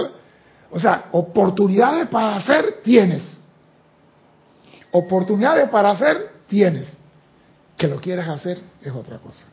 O 0.72 0.80
sea, 0.80 1.04
oportunidades 1.12 2.08
para 2.08 2.36
hacer 2.36 2.80
tienes. 2.82 3.44
Oportunidades 4.90 5.68
para 5.68 5.90
hacer 5.90 6.32
tienes. 6.48 6.88
Que 7.76 7.86
lo 7.86 8.00
quieras 8.00 8.28
hacer 8.28 8.58
es 8.82 8.92
otra 8.92 9.18
cosa. 9.18 9.46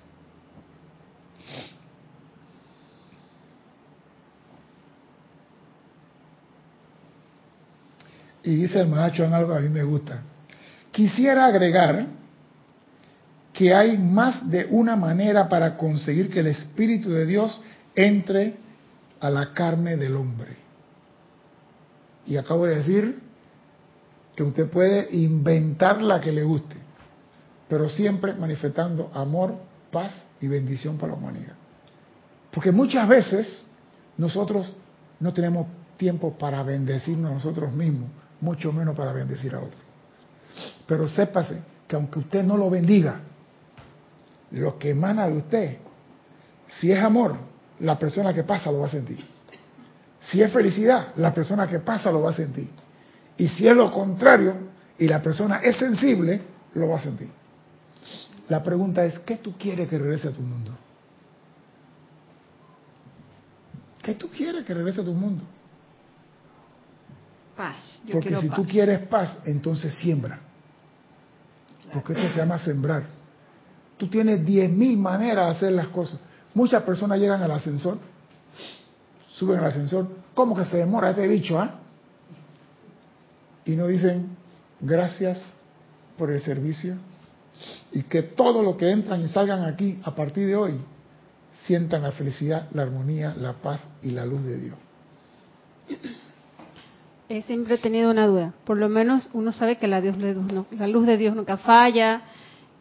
Y 8.44 8.56
dice 8.56 8.82
el 8.82 8.88
en 8.88 9.34
algo 9.34 9.54
a 9.54 9.60
mí 9.60 9.70
me 9.70 9.84
gusta. 9.84 10.22
Quisiera 10.92 11.46
agregar 11.46 12.06
que 13.54 13.74
hay 13.74 13.98
más 13.98 14.50
de 14.50 14.66
una 14.70 14.96
manera 14.96 15.48
para 15.48 15.78
conseguir 15.78 16.30
que 16.30 16.40
el 16.40 16.48
Espíritu 16.48 17.10
de 17.10 17.26
Dios 17.26 17.62
entre 17.96 18.56
a 19.20 19.30
la 19.30 19.54
carne 19.54 19.96
del 19.96 20.16
hombre. 20.16 20.58
Y 22.26 22.36
acabo 22.36 22.66
de 22.66 22.76
decir 22.76 23.20
que 24.36 24.44
usted 24.44 24.70
puede 24.70 25.16
inventar 25.16 26.02
la 26.02 26.20
que 26.20 26.32
le 26.32 26.44
guste, 26.44 26.76
pero 27.70 27.90
siempre 27.90 28.34
manifestando 28.34 29.12
amor, 29.14 29.56
paz 29.92 30.28
y 30.42 30.48
bendición 30.48 30.98
para 30.98 31.14
la 31.14 31.20
humanidad. 31.20 31.54
Porque 32.52 32.72
muchas 32.72 33.08
veces 33.08 33.66
nosotros 34.18 34.68
no 35.20 35.34
tenemos 35.34 35.68
tiempo 35.98 36.38
para 36.38 36.64
bendecirnos 36.64 37.32
a 37.32 37.34
nosotros 37.36 37.72
mismos, 37.72 38.10
mucho 38.44 38.72
menos 38.72 38.96
para 38.96 39.14
bendecir 39.14 39.56
a 39.56 39.60
otros. 39.60 39.82
Pero 40.86 41.08
sépase 41.08 41.64
que 41.88 41.96
aunque 41.96 42.20
usted 42.20 42.44
no 42.44 42.58
lo 42.58 42.70
bendiga, 42.70 43.22
lo 44.52 44.78
que 44.78 44.92
emana 44.92 45.28
de 45.28 45.38
usted, 45.38 45.78
si 46.80 46.92
es 46.92 47.02
amor, 47.04 47.36
la 47.80 47.98
persona 47.98 48.34
que 48.34 48.44
pasa 48.44 48.72
lo 48.72 48.82
va 48.82 48.88
a 48.88 48.90
sentir. 48.90 49.24
Si 50.30 50.42
es 50.42 50.52
felicidad, 50.52 51.14
la 51.16 51.34
persona 51.34 51.68
que 51.68 51.80
pasa 51.80 52.12
lo 52.12 52.22
va 52.22 52.32
a 52.32 52.34
sentir. 52.34 52.70
Y 53.38 53.48
si 53.48 53.68
es 53.68 53.76
lo 53.76 53.92
contrario 53.92 54.56
y 54.98 55.08
la 55.08 55.22
persona 55.22 55.58
es 55.64 55.78
sensible, 55.78 56.42
lo 56.76 56.90
va 56.90 56.98
a 56.98 57.02
sentir. 57.02 57.30
La 58.50 58.62
pregunta 58.62 59.04
es, 59.06 59.18
¿qué 59.20 59.38
tú 59.38 59.58
quieres 59.58 59.88
que 59.88 59.98
regrese 59.98 60.28
a 60.28 60.32
tu 60.32 60.42
mundo? 60.42 60.72
¿Qué 64.02 64.16
tú 64.16 64.30
quieres 64.30 64.66
que 64.66 64.74
regrese 64.74 65.02
a 65.02 65.06
tu 65.06 65.14
mundo? 65.14 65.46
Paz. 67.56 67.76
Yo 68.06 68.14
Porque 68.14 68.36
si 68.36 68.48
paz. 68.48 68.56
tú 68.56 68.66
quieres 68.66 69.00
paz, 69.08 69.40
entonces 69.46 69.94
siembra. 69.96 70.40
Porque 71.94 72.14
esto 72.14 72.28
se 72.30 72.38
llama 72.38 72.58
sembrar. 72.58 73.04
Tú 73.98 74.08
tienes 74.08 74.44
diez 74.46 74.70
mil 74.72 74.98
maneras 74.98 75.46
de 75.46 75.52
hacer 75.52 75.72
las 75.74 75.88
cosas. 75.88 76.20
Muchas 76.54 76.84
personas 76.84 77.20
llegan 77.20 77.42
al 77.42 77.52
ascensor, 77.52 78.00
suben 79.30 79.60
al 79.60 79.66
ascensor, 79.66 80.08
¿cómo 80.34 80.56
que 80.56 80.66
se 80.66 80.78
demora 80.78 81.12
este 81.12 81.28
bicho, 81.28 81.60
ah? 81.60 81.80
Y 83.66 83.76
no 83.76 83.88
dicen 83.88 84.36
gracias 84.80 85.42
por 86.18 86.32
el 86.32 86.42
servicio 86.42 86.98
y 87.92 88.04
que 88.04 88.24
todo 88.24 88.62
lo 88.62 88.76
que 88.78 88.92
entran 88.92 89.22
y 89.22 89.28
salgan 89.28 89.64
aquí 89.64 90.00
a 90.04 90.14
partir 90.14 90.48
de 90.48 90.56
hoy 90.56 90.80
sientan 91.66 92.02
la 92.02 92.12
felicidad, 92.12 92.68
la 92.74 92.84
armonía, 92.84 93.34
la 93.38 93.54
paz 93.54 93.88
y 94.02 94.12
la 94.12 94.26
luz 94.26 94.44
de 94.44 94.58
Dios. 94.60 94.76
He 97.30 97.42
siempre 97.44 97.78
tenido 97.78 98.12
una 98.12 98.28
duda. 98.28 98.54
Por 98.66 98.78
lo 98.78 98.90
menos 98.90 99.30
uno 99.34 99.52
sabe 99.52 99.78
que 99.78 99.88
la, 99.88 100.02
Dios, 100.02 100.16
la 100.18 100.88
luz 100.88 101.06
la 101.06 101.12
de 101.12 101.18
Dios 101.18 101.36
nunca 101.36 101.58
falla 101.58 102.22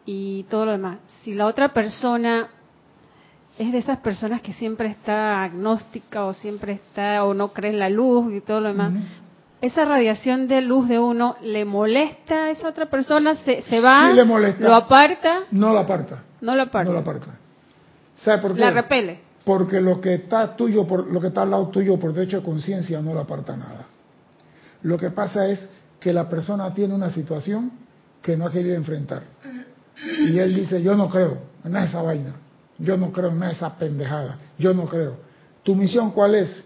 y 0.05 0.43
todo 0.43 0.65
lo 0.65 0.71
demás. 0.71 0.97
Si 1.23 1.33
la 1.33 1.45
otra 1.47 1.73
persona 1.73 2.49
es 3.57 3.71
de 3.71 3.77
esas 3.77 3.99
personas 3.99 4.41
que 4.41 4.53
siempre 4.53 4.89
está 4.89 5.43
agnóstica 5.43 6.25
o 6.25 6.33
siempre 6.33 6.73
está 6.73 7.23
o 7.23 7.33
no 7.33 7.53
cree 7.53 7.71
en 7.71 7.79
la 7.79 7.89
luz 7.89 8.33
y 8.33 8.41
todo 8.41 8.61
lo 8.61 8.69
demás, 8.69 8.91
esa 9.61 9.85
radiación 9.85 10.47
de 10.47 10.61
luz 10.61 10.89
de 10.89 10.99
uno 10.99 11.37
le 11.41 11.63
molesta 11.63 12.45
a 12.45 12.49
esa 12.49 12.67
otra 12.67 12.87
persona, 12.87 13.35
se, 13.35 13.61
se 13.61 13.79
va, 13.79 14.09
Sí 14.09 14.15
le 14.15 14.25
molesta. 14.25 14.67
lo 14.67 14.75
aparta, 14.75 15.43
No 15.51 15.71
la 15.71 15.81
aparta. 15.81 16.23
no 16.41 16.55
lo 16.55 16.63
aparta, 16.63 16.89
No 16.89 16.93
la 16.95 17.01
aparta. 17.01 17.27
¿Sabe 18.17 18.41
por 18.41 18.53
qué? 18.55 18.59
la 18.59 18.71
repele. 18.71 19.19
Porque 19.45 19.79
lo 19.79 20.01
que 20.01 20.15
está 20.15 20.55
tuyo, 20.55 20.85
por, 20.87 21.11
lo 21.11 21.19
que 21.21 21.27
está 21.27 21.43
al 21.43 21.51
lado 21.51 21.67
tuyo 21.69 21.97
por 21.99 22.11
derecho 22.13 22.37
de 22.37 22.43
conciencia 22.43 23.01
no 23.01 23.13
le 23.13 23.19
aparta 23.21 23.55
nada. 23.55 23.85
Lo 24.83 24.97
que 24.97 25.09
pasa 25.11 25.47
es 25.47 25.67
que 25.99 26.13
la 26.13 26.29
persona 26.29 26.73
tiene 26.73 26.93
una 26.93 27.09
situación 27.09 27.71
que 28.21 28.37
no 28.37 28.45
ha 28.45 28.51
querido 28.51 28.75
enfrentar. 28.75 29.23
Y 30.19 30.37
él 30.37 30.55
dice, 30.55 30.81
yo 30.81 30.95
no 30.95 31.09
creo 31.09 31.37
en 31.63 31.75
esa 31.75 32.01
vaina. 32.01 32.35
Yo 32.77 32.97
no 32.97 33.11
creo 33.11 33.31
en 33.31 33.43
esa 33.43 33.77
pendejada. 33.77 34.37
Yo 34.57 34.73
no 34.73 34.85
creo. 34.85 35.17
¿Tu 35.63 35.75
misión 35.75 36.11
cuál 36.11 36.35
es? 36.35 36.65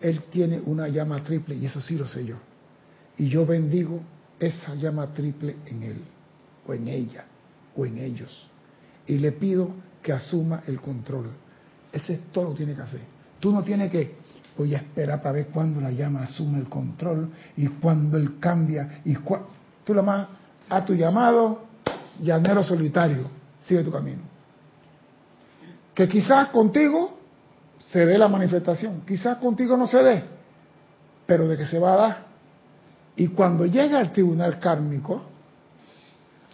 Él 0.00 0.22
tiene 0.30 0.60
una 0.64 0.88
llama 0.88 1.22
triple 1.24 1.56
y 1.56 1.66
eso 1.66 1.80
sí 1.80 1.96
lo 1.96 2.06
sé 2.06 2.24
yo. 2.24 2.36
Y 3.16 3.28
yo 3.28 3.44
bendigo 3.44 4.00
esa 4.38 4.74
llama 4.76 5.12
triple 5.12 5.56
en 5.66 5.82
él, 5.82 6.04
o 6.66 6.72
en 6.72 6.86
ella, 6.86 7.24
o 7.76 7.84
en 7.84 7.98
ellos. 7.98 8.48
Y 9.06 9.18
le 9.18 9.32
pido 9.32 9.72
que 10.02 10.12
asuma 10.12 10.62
el 10.68 10.80
control. 10.80 11.30
Ese 11.92 12.14
es 12.14 12.20
todo 12.32 12.44
lo 12.44 12.50
que 12.50 12.58
tiene 12.58 12.74
que 12.74 12.82
hacer. 12.82 13.00
Tú 13.40 13.50
no 13.50 13.64
tienes 13.64 13.90
que, 13.90 14.16
voy 14.58 14.74
a 14.74 14.78
esperar 14.78 15.22
para 15.22 15.32
ver 15.34 15.46
cuándo 15.46 15.80
la 15.80 15.90
llama 15.90 16.22
asume 16.24 16.58
el 16.58 16.68
control 16.68 17.30
y 17.56 17.66
cuándo 17.68 18.16
él 18.18 18.38
cambia. 18.40 19.00
y 19.04 19.14
cua- 19.14 19.42
Tú 19.84 19.94
lo 19.94 20.02
más 20.02 20.26
a 20.68 20.84
tu 20.84 20.94
llamado, 20.94 21.62
llanero 22.20 22.62
solitario, 22.62 23.30
sigue 23.62 23.82
tu 23.82 23.90
camino. 23.92 24.22
Que 25.94 26.08
quizás 26.08 26.48
contigo 26.48 27.18
se 27.78 28.04
dé 28.04 28.18
la 28.18 28.28
manifestación, 28.28 29.02
quizás 29.06 29.38
contigo 29.38 29.76
no 29.76 29.86
se 29.86 30.02
dé, 30.02 30.24
pero 31.26 31.48
de 31.48 31.56
que 31.56 31.66
se 31.66 31.78
va 31.78 31.94
a 31.94 31.96
dar. 31.96 32.26
Y 33.16 33.28
cuando 33.28 33.64
llega 33.66 33.98
al 33.98 34.12
tribunal 34.12 34.58
kármico, 34.60 35.22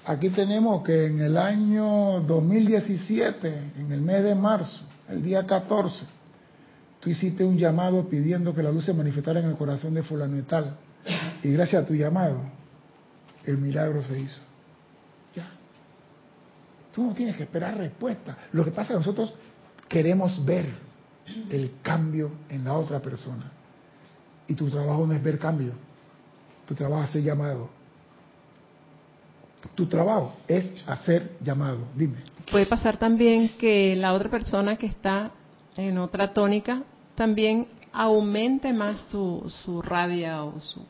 aquí 0.07 0.31
tenemos 0.31 0.83
que 0.85 1.07
en 1.07 1.21
el 1.21 1.37
año 1.37 2.21
2017, 2.21 3.73
en 3.79 3.93
el 3.93 4.01
mes 4.01 4.23
de 4.23 4.35
marzo, 4.35 4.81
el 5.09 5.23
día 5.23 5.45
14, 5.45 6.07
tú 7.05 7.11
hiciste 7.11 7.45
un 7.45 7.59
llamado 7.59 8.09
pidiendo 8.09 8.55
que 8.55 8.63
la 8.63 8.73
luz 8.73 8.87
se 8.87 8.95
manifestara 8.95 9.39
en 9.39 9.51
el 9.51 9.57
corazón 9.57 9.93
de 9.93 10.03
fulano 10.03 10.39
y. 10.39 10.45
Y 11.43 11.53
gracias 11.53 11.85
a 11.85 11.87
tu 11.87 11.95
llamado, 11.95 12.41
el 13.45 13.59
milagro 13.59 14.03
se 14.03 14.19
hizo. 14.19 14.41
Ya. 15.35 15.47
Tú 16.95 17.05
no 17.05 17.13
tienes 17.13 17.37
que 17.37 17.43
esperar 17.43 17.77
respuesta. 17.77 18.39
Lo 18.53 18.65
que 18.65 18.71
pasa 18.71 18.83
es 18.83 18.89
que 18.89 18.95
nosotros 18.95 19.35
queremos 19.87 20.43
ver 20.47 20.67
el 21.51 21.73
cambio 21.83 22.31
en 22.49 22.65
la 22.65 22.73
otra 22.73 23.01
persona. 23.01 23.53
Y 24.49 24.55
tu 24.55 24.71
trabajo 24.71 25.07
no 25.07 25.13
es 25.13 25.23
ver 25.23 25.39
cambio. 25.39 25.73
Tu 26.67 26.75
trabajo 26.75 27.03
es 27.03 27.11
hacer 27.11 27.23
llamado. 27.23 27.69
Tu 29.75 29.85
trabajo 29.87 30.37
es 30.49 30.75
hacer 30.87 31.37
llamado. 31.43 31.81
Dime. 31.95 32.17
Puede 32.51 32.65
pasar 32.65 32.97
también 32.97 33.59
que 33.59 33.95
la 33.95 34.15
otra 34.15 34.31
persona 34.31 34.77
que 34.77 34.87
está 34.87 35.33
en 35.77 35.99
otra 35.99 36.33
tónica 36.33 36.83
también 37.15 37.67
aumente 37.93 38.73
más 38.73 39.01
su, 39.09 39.51
su 39.65 39.81
rabia 39.83 40.43
o, 40.45 40.59
su, 40.61 40.85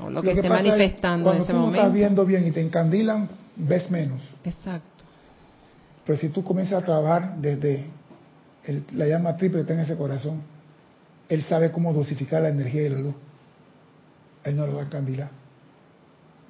o 0.00 0.10
lo 0.10 0.20
que, 0.22 0.32
esté 0.32 0.46
es, 0.46 0.48
manifestando 0.50 1.30
en 1.30 1.38
cuando 1.38 1.44
ese 1.44 1.52
tú 1.52 1.58
no 1.58 1.64
momento. 1.66 1.80
estás 1.82 1.94
viendo 1.94 2.26
bien 2.26 2.46
y 2.46 2.50
te 2.50 2.60
encandilan, 2.60 3.28
ves 3.56 3.90
menos. 3.90 4.22
Exacto. 4.42 5.04
Pero 6.04 6.18
si 6.18 6.28
tú 6.30 6.42
comienzas 6.42 6.82
a 6.82 6.84
trabajar 6.84 7.36
desde 7.36 7.86
el- 8.64 8.84
la 8.92 9.06
llama 9.06 9.36
triple 9.36 9.58
que 9.58 9.62
está 9.62 9.74
en 9.74 9.80
ese 9.80 9.96
corazón, 9.96 10.42
él 11.28 11.42
sabe 11.44 11.70
cómo 11.70 11.92
dosificar 11.92 12.42
la 12.42 12.48
energía 12.50 12.82
y 12.82 12.88
la 12.90 12.98
luz. 12.98 13.14
Él 14.44 14.56
no 14.56 14.66
lo 14.66 14.74
va 14.74 14.82
a 14.82 14.84
encandilar. 14.86 15.30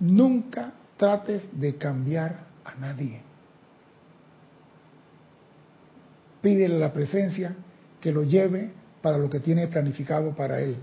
Nunca 0.01 0.73
trates 0.97 1.59
de 1.61 1.77
cambiar 1.77 2.41
a 2.65 2.75
nadie. 2.77 3.21
Pídele 6.43 6.77
a 6.77 6.79
la 6.79 6.93
presencia 6.93 7.55
que 8.01 8.13
lo 8.13 8.23
lleve 8.23 8.73
para 9.05 9.19
lo 9.19 9.29
que 9.29 9.41
tiene 9.41 9.69
planificado 9.69 10.35
para 10.35 10.61
él. 10.61 10.79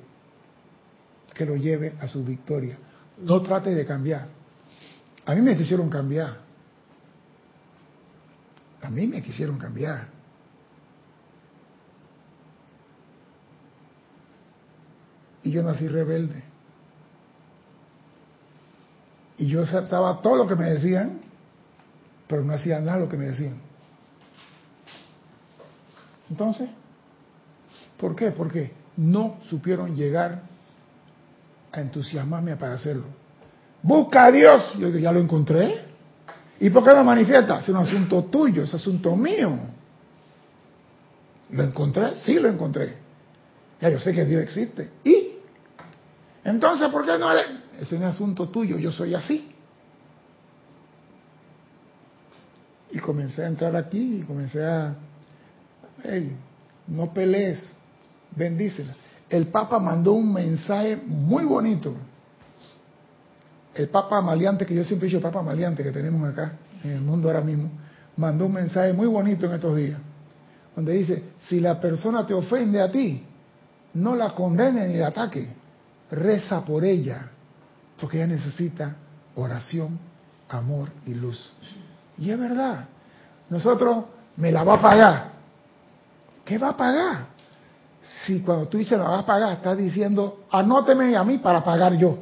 Que 1.34 1.44
lo 1.44 1.56
lleve 1.56 1.96
a 2.00 2.08
su 2.08 2.24
victoria. 2.24 2.78
No 3.18 3.42
trate 3.42 3.74
de 3.74 3.84
cambiar. 3.84 4.28
A 5.26 5.34
mí 5.34 5.42
me 5.42 5.58
quisieron 5.58 5.90
cambiar. 5.90 6.38
A 8.80 8.92
mí 8.92 9.08
me 9.08 9.24
quisieron 9.24 9.58
cambiar. 9.58 10.06
Y 15.42 15.50
yo 15.50 15.64
nací 15.64 15.88
rebelde. 15.88 16.44
Y 19.40 19.48
yo 19.48 19.64
aceptaba 19.64 20.22
todo 20.22 20.36
lo 20.36 20.48
que 20.48 20.56
me 20.56 20.70
decían, 20.70 21.22
pero 22.28 22.44
no 22.44 22.54
hacía 22.54 22.80
nada 22.82 23.00
lo 23.00 23.10
que 23.10 23.18
me 23.18 23.26
decían. 23.26 23.60
Entonces, 26.30 26.70
¿por 28.02 28.16
qué? 28.16 28.32
Porque 28.32 28.72
no 28.98 29.38
supieron 29.48 29.96
llegar 29.96 30.42
a 31.72 31.80
entusiasmarme 31.80 32.58
para 32.58 32.74
hacerlo. 32.74 33.06
Busca 33.84 34.26
a 34.26 34.32
Dios. 34.32 34.74
Yo 34.78 34.88
digo, 34.88 35.00
ya 35.00 35.12
lo 35.12 35.20
encontré. 35.20 35.86
¿Y 36.60 36.70
por 36.72 36.84
qué 36.84 36.94
no 36.94 37.04
manifiesta? 37.04 37.60
Es 37.60 37.70
un 37.70 37.78
asunto 37.78 38.26
tuyo, 38.26 38.64
es 38.64 38.74
asunto 38.74 39.16
mío. 39.16 39.58
¿Lo 41.52 41.64
encontré? 41.64 42.16
Sí, 42.16 42.40
lo 42.40 42.50
encontré. 42.50 42.98
Ya 43.80 43.90
yo 43.90 44.00
sé 44.00 44.14
que 44.14 44.26
Dios 44.26 44.42
existe. 44.44 44.90
¿Y? 45.04 45.36
Entonces, 46.44 46.90
¿por 46.90 47.06
qué 47.06 47.18
no? 47.18 47.32
Es 47.80 47.92
un 47.92 48.04
asunto 48.04 48.50
tuyo, 48.50 48.78
yo 48.78 48.92
soy 48.92 49.14
así. 49.16 49.54
Y 52.92 53.00
comencé 53.00 53.44
a 53.44 53.48
entrar 53.48 53.76
aquí 53.76 54.18
y 54.18 54.22
comencé 54.22 54.64
a, 54.64 54.96
hey, 56.04 56.36
no 56.88 57.14
pelees, 57.14 57.76
bendícela. 58.36 58.94
El 59.30 59.48
Papa 59.48 59.80
mandó 59.80 60.14
un 60.14 60.34
mensaje 60.34 60.98
muy 61.06 61.46
bonito 61.46 61.96
el 63.74 63.88
Papa 63.88 64.22
Maleante, 64.22 64.66
que 64.66 64.76
yo 64.76 64.84
siempre 64.84 65.08
he 65.08 65.12
dicho 65.12 65.22
Papa 65.22 65.42
Maleante 65.42 65.84
que 65.84 65.92
tenemos 65.92 66.30
acá 66.30 66.54
en 66.84 66.92
el 66.92 67.02
mundo 67.02 67.30
ahora 67.30 67.42
mismo, 67.42 67.70
mandó 68.18 68.46
un 68.46 68.54
mensaje 68.54 68.94
muy 68.94 69.08
bonito 69.08 69.46
en 69.46 69.54
estos 69.54 69.76
días, 69.76 70.00
donde 70.76 70.94
dice, 70.94 71.24
si 71.40 71.60
la 71.60 71.80
persona 71.80 72.26
te 72.26 72.34
ofende 72.34 72.82
a 72.82 72.92
ti, 72.92 73.26
no 73.94 74.16
la 74.16 74.34
condene 74.36 74.88
ni 74.88 74.98
la 74.98 75.08
ataque, 75.08 75.54
reza 76.10 76.66
por 76.66 76.84
ella, 76.84 77.30
porque 78.00 78.18
ella 78.18 78.28
necesita 78.28 78.96
oración, 79.36 80.00
amor 80.50 80.90
y 81.06 81.14
luz. 81.14 81.54
Y 82.18 82.30
es 82.30 82.40
verdad, 82.40 82.86
nosotros 83.50 84.06
me 84.36 84.52
la 84.52 84.64
va 84.64 84.76
a 84.76 84.82
pagar. 84.82 85.32
¿Qué 86.44 86.58
va 86.58 86.70
a 86.70 86.78
pagar? 86.78 87.28
Si 88.26 88.42
cuando 88.42 88.68
tú 88.68 88.78
dices 88.78 88.98
la 88.98 89.06
vas 89.06 89.24
a 89.24 89.26
pagar, 89.26 89.54
estás 89.54 89.78
diciendo, 89.78 90.46
anóteme 90.52 91.16
a 91.16 91.24
mí 91.24 91.38
para 91.40 91.64
pagar 91.64 91.98
yo. 91.98 92.20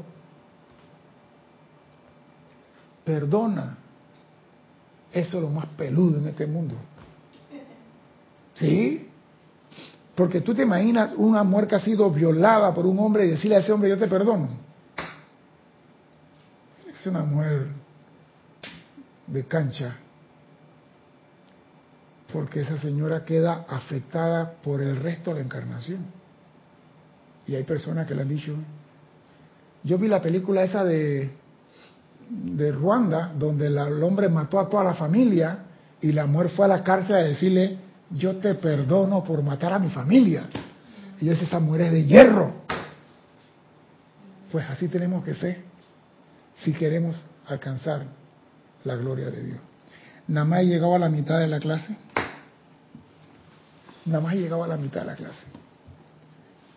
Perdona. 3.04 3.78
Eso 5.12 5.38
es 5.38 5.44
lo 5.44 5.50
más 5.50 5.66
peludo 5.78 6.20
en 6.20 6.28
este 6.28 6.46
mundo. 6.46 6.76
¿Sí? 8.56 9.10
Porque 10.16 10.42
tú 10.42 10.54
te 10.54 10.64
imaginas 10.64 11.14
una 11.16 11.44
mujer 11.44 11.68
que 11.68 11.76
ha 11.76 11.80
sido 11.80 12.10
violada 12.12 12.74
por 12.74 12.86
un 12.86 13.00
hombre 13.00 13.26
y 13.26 13.30
decirle 13.30 13.56
a 13.56 13.60
ese 13.60 13.72
hombre, 13.72 13.90
yo 13.90 13.98
te 13.98 14.08
perdono. 14.08 14.50
Es 16.94 17.08
una 17.08 17.24
mujer 17.24 17.68
de 19.28 19.46
cancha. 19.46 19.96
Porque 22.32 22.62
esa 22.62 22.78
señora 22.78 23.26
queda 23.26 23.66
afectada 23.68 24.54
por 24.64 24.82
el 24.82 24.98
resto 24.98 25.32
de 25.32 25.40
la 25.40 25.46
encarnación. 25.46 26.06
Y 27.48 27.56
hay 27.56 27.64
personas 27.64 28.08
que 28.08 28.14
le 28.14 28.22
han 28.22 28.30
dicho. 28.30 28.56
Yo 29.84 29.98
vi 29.98 30.08
la 30.08 30.22
película 30.22 30.64
esa 30.64 30.84
de, 30.84 31.32
de 32.30 32.72
Ruanda, 32.72 33.34
donde 33.38 33.68
el 33.68 34.04
hombre 34.04 34.30
mató 34.30 34.60
a 34.60 34.70
toda 34.70 34.84
la 34.84 34.94
familia 34.94 35.60
y 36.02 36.12
la 36.12 36.26
mujer 36.26 36.50
fue 36.52 36.66
a 36.66 36.70
la 36.70 36.84
cárcel 36.84 37.16
a 37.16 37.20
decirle, 37.20 37.78
yo 38.12 38.38
te 38.38 38.56
perdono 38.56 39.24
por 39.24 39.42
matar 39.44 39.74
a 39.74 39.80
mi 39.80 39.90
familia. 39.90 40.46
Y 41.20 41.26
yo 41.26 41.32
decía, 41.32 41.48
esa 41.48 41.60
mujer 41.60 41.82
es 41.82 41.92
de 41.92 42.06
hierro. 42.06 42.54
Pues 44.52 44.70
así 44.70 44.88
tenemos 44.88 45.24
que 45.24 45.34
ser 45.34 45.62
si 46.64 46.74
queremos 46.74 47.22
alcanzar 47.48 48.04
la 48.84 48.96
gloria 48.96 49.30
de 49.30 49.44
Dios. 49.44 49.69
Nada 50.30 50.46
más 50.46 50.60
he 50.60 50.66
llegado 50.66 50.94
a 50.94 51.00
la 51.00 51.10
mitad 51.10 51.40
de 51.40 51.48
la 51.48 51.60
clase. 51.60 51.98
Nada 54.06 54.22
más 54.22 54.36
he 54.36 54.38
llegado 54.38 54.64
a 54.64 54.68
la 54.68 54.78
mitad 54.78 55.02
de 55.02 55.08
la 55.08 55.16
clase. 55.16 55.44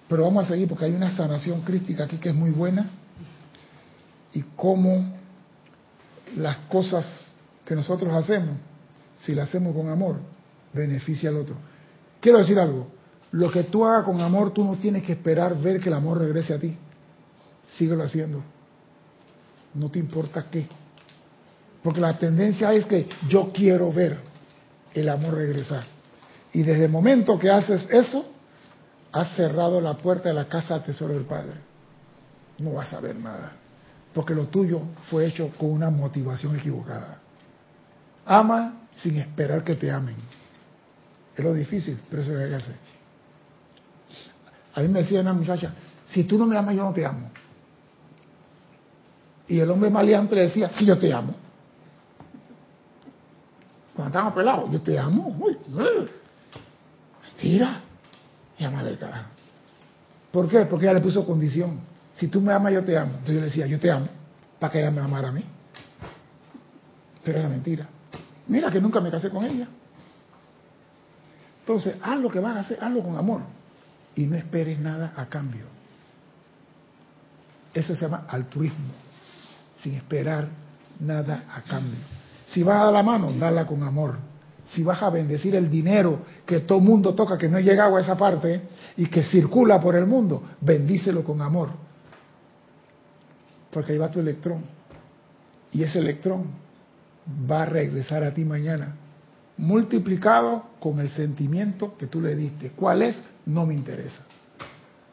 Pero 0.09 0.25
vamos 0.25 0.45
a 0.45 0.49
seguir 0.49 0.69
porque 0.69 0.87
hay 0.87 0.95
una 0.95 1.15
sanación 1.15 1.61
crítica 1.61 2.05
aquí 2.05 2.17
que 2.17 2.31
es 2.31 2.35
muy 2.35 2.51
buena. 2.51 2.87
Y 4.33 4.43
cómo 4.57 5.07
las 6.35 6.57
cosas 6.69 7.05
que 7.67 7.75
nosotros 7.75 8.15
hacemos, 8.15 8.57
si 9.21 9.35
las 9.35 9.51
hacemos 9.51 9.77
con 9.77 9.91
amor, 9.91 10.17
beneficia 10.73 11.29
al 11.29 11.37
otro. 11.37 11.55
Quiero 12.21 12.39
decir 12.39 12.59
algo, 12.59 12.89
lo 13.33 13.51
que 13.51 13.65
tú 13.65 13.85
hagas 13.85 14.05
con 14.05 14.19
amor, 14.23 14.55
tú 14.55 14.65
no 14.65 14.77
tienes 14.77 15.03
que 15.03 15.13
esperar 15.13 15.61
ver 15.61 15.79
que 15.79 15.91
el 15.91 15.95
amor 15.95 16.19
regrese 16.19 16.55
a 16.55 16.59
ti. 16.59 16.75
Síguelo 17.77 18.03
haciendo. 18.03 18.43
No 19.75 19.91
te 19.91 19.99
importa 19.99 20.47
qué. 20.51 20.67
Porque 21.83 22.01
la 22.01 22.17
tendencia 22.17 22.73
es 22.73 22.87
que 22.87 23.09
yo 23.29 23.53
quiero 23.53 23.93
ver 23.93 24.19
el 24.95 25.09
amor 25.09 25.35
regresar. 25.35 25.85
Y 26.53 26.63
desde 26.63 26.85
el 26.85 26.91
momento 26.91 27.39
que 27.39 27.51
haces 27.51 27.89
eso, 27.91 28.25
has 29.11 29.35
cerrado 29.35 29.81
la 29.81 29.95
puerta 29.95 30.29
de 30.29 30.35
la 30.35 30.47
casa 30.47 30.75
al 30.75 30.85
tesoro 30.85 31.15
del 31.15 31.25
Padre. 31.25 31.55
No 32.59 32.75
vas 32.75 32.93
a 32.93 33.01
ver 33.01 33.17
nada. 33.17 33.53
Porque 34.15 34.35
lo 34.35 34.47
tuyo 34.47 34.81
fue 35.11 35.27
hecho 35.27 35.51
con 35.59 35.71
una 35.71 35.91
motivación 35.91 36.57
equivocada. 36.57 37.19
Ama 38.27 38.83
sin 38.97 39.17
esperar 39.19 39.65
que 39.65 39.75
te 39.75 39.91
amen. 39.91 40.17
Es 41.35 41.43
lo 41.43 41.55
difícil, 41.55 41.99
pero 42.11 42.23
eso 42.23 42.33
es 42.33 42.41
lo 42.41 42.49
que 42.49 42.63
hacer. 42.63 42.77
A 44.75 44.81
mí 44.81 44.89
me 44.89 45.01
decía 45.01 45.21
una 45.21 45.33
muchacha, 45.33 45.73
si 46.07 46.25
tú 46.25 46.39
no 46.39 46.47
me 46.47 46.57
amas, 46.57 46.77
yo 46.77 46.85
no 46.85 46.93
te 46.93 47.05
amo. 47.05 47.31
Y 49.49 49.59
el 49.59 49.71
hombre 49.71 49.91
maleante 49.91 50.35
le 50.35 50.43
decía, 50.43 50.69
sí, 50.69 50.87
yo 50.87 50.99
te 50.99 51.13
amo. 51.13 51.35
Cuando 53.95 54.09
estábamos 54.09 54.35
pelados, 54.35 54.71
yo 54.71 54.81
te 54.81 54.99
amo. 54.99 55.37
Uy, 55.39 55.57
Mentira. 57.25 57.81
Llama 58.59 58.85
del 58.85 58.99
carajo. 58.99 59.29
¿Por 60.31 60.49
qué? 60.49 60.65
Porque 60.67 60.87
ella 60.87 60.95
le 60.95 61.01
puso 61.01 61.27
condición. 61.27 61.81
Si 62.15 62.29
tú 62.29 62.41
me 62.41 62.53
amas, 62.53 62.73
yo 62.73 62.85
te 62.85 62.97
amo. 62.97 63.11
Entonces 63.11 63.35
yo 63.35 63.41
le 63.41 63.47
decía, 63.47 63.67
yo 63.67 63.79
te 63.79 63.91
amo, 63.91 64.07
para 64.59 64.73
que 64.73 64.81
ella 64.81 64.91
me 64.91 65.01
amara 65.01 65.29
a 65.29 65.33
mí. 65.33 65.45
Pero 67.23 67.39
era 67.39 67.49
mentira. 67.49 67.89
Mira 68.47 68.71
que 68.71 68.81
nunca 68.81 69.01
me 69.01 69.11
casé 69.11 69.31
con 69.31 69.45
ella. 69.45 69.69
Entonces, 71.61 71.97
haz 72.03 72.19
lo 72.19 72.29
que 72.29 72.41
vas 72.41 72.57
a 72.57 72.61
hacer, 72.61 72.79
hazlo 72.83 73.03
con 73.03 73.17
amor. 73.17 73.43
Y 74.15 74.27
no 74.27 74.37
esperes 74.37 74.79
nada 74.79 75.13
a 75.17 75.27
cambio. 75.27 75.65
Eso 77.73 77.95
se 77.95 78.03
llama 78.03 78.25
altruismo. 78.29 78.93
Sin 79.83 79.95
esperar 79.95 80.49
nada 81.01 81.45
a 81.49 81.63
cambio. 81.63 81.99
Si 82.53 82.63
vas 82.63 82.83
a 82.83 82.85
dar 82.85 82.93
la 82.93 83.03
mano, 83.03 83.33
dala 83.33 83.67
con 83.67 83.83
amor. 83.83 84.17
Si 84.67 84.83
vas 84.83 85.03
a 85.03 85.11
bendecir 85.11 85.57
el 85.57 85.71
dinero 85.71 86.21
que 86.45 86.61
todo 86.61 86.81
mundo 86.81 87.15
toca, 87.15 87.39
que 87.39 87.49
no 87.49 87.57
ha 87.57 87.61
llegado 87.61 87.97
a 87.97 88.01
esa 88.01 88.17
parte 88.17 88.61
y 88.97 89.07
que 89.07 89.23
circula 89.23 89.81
por 89.81 89.97
el 89.97 90.07
mundo, 90.07 90.43
bendícelo 90.61 91.25
con 91.25 91.41
amor. 91.41 91.71
Porque 93.71 93.93
ahí 93.93 93.99
va 93.99 94.11
tu 94.11 94.21
electrón. 94.21 94.65
Y 95.73 95.83
ese 95.83 95.99
electrón 95.99 96.45
va 97.51 97.63
a 97.63 97.67
regresar 97.67 98.23
a 98.23 98.35
ti 98.35 98.45
mañana 98.45 98.97
multiplicado 99.57 100.65
con 100.81 101.01
el 101.01 101.09
sentimiento 101.11 101.97
que 101.97 102.07
tú 102.07 102.21
le 102.21 102.35
diste. 102.35 102.73
¿Cuál 102.73 103.03
es? 103.03 103.17
No 103.47 103.65
me 103.65 103.75
interesa. 103.75 104.25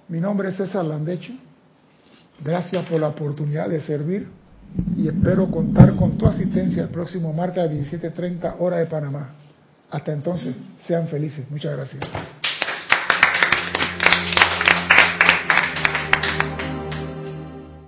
Mi 0.07 0.19
nombre 0.19 0.49
es 0.49 0.57
César 0.57 0.83
Landecho. 0.83 1.33
Gracias 2.43 2.85
por 2.85 2.99
la 2.99 3.09
oportunidad 3.09 3.69
de 3.69 3.81
servir 3.81 4.27
y 4.95 5.07
espero 5.07 5.49
contar 5.49 5.95
con 5.95 6.17
tu 6.17 6.27
asistencia 6.27 6.83
el 6.83 6.89
próximo 6.89 7.33
martes 7.33 7.63
a 7.63 7.67
las 7.67 7.73
17.30 7.73 8.55
hora 8.59 8.77
de 8.77 8.85
Panamá. 8.85 9.35
Hasta 9.89 10.13
entonces, 10.13 10.55
sean 10.85 11.07
felices. 11.07 11.49
Muchas 11.49 11.75
gracias. 11.75 12.03